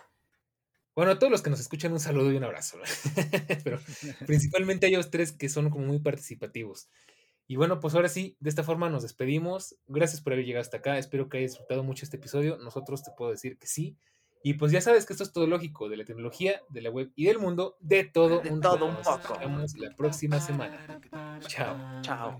[1.02, 2.78] Bueno, a todos los que nos escuchan, un saludo y un abrazo.
[3.64, 3.80] Pero
[4.28, 6.92] principalmente a ellos tres que son como muy participativos.
[7.48, 9.80] Y bueno, pues ahora sí, de esta forma nos despedimos.
[9.88, 11.00] Gracias por haber llegado hasta acá.
[11.00, 12.60] Espero que hayas disfrutado mucho este episodio.
[12.60, 13.98] Nosotros te puedo decir que sí.
[14.44, 17.12] Y pues ya sabes que esto es todo lógico, de la tecnología, de la web
[17.16, 19.34] y del mundo, de todo, un, todo un poco.
[19.34, 21.00] Nos vemos la próxima semana.
[21.48, 22.02] Chao.
[22.02, 22.40] Chao.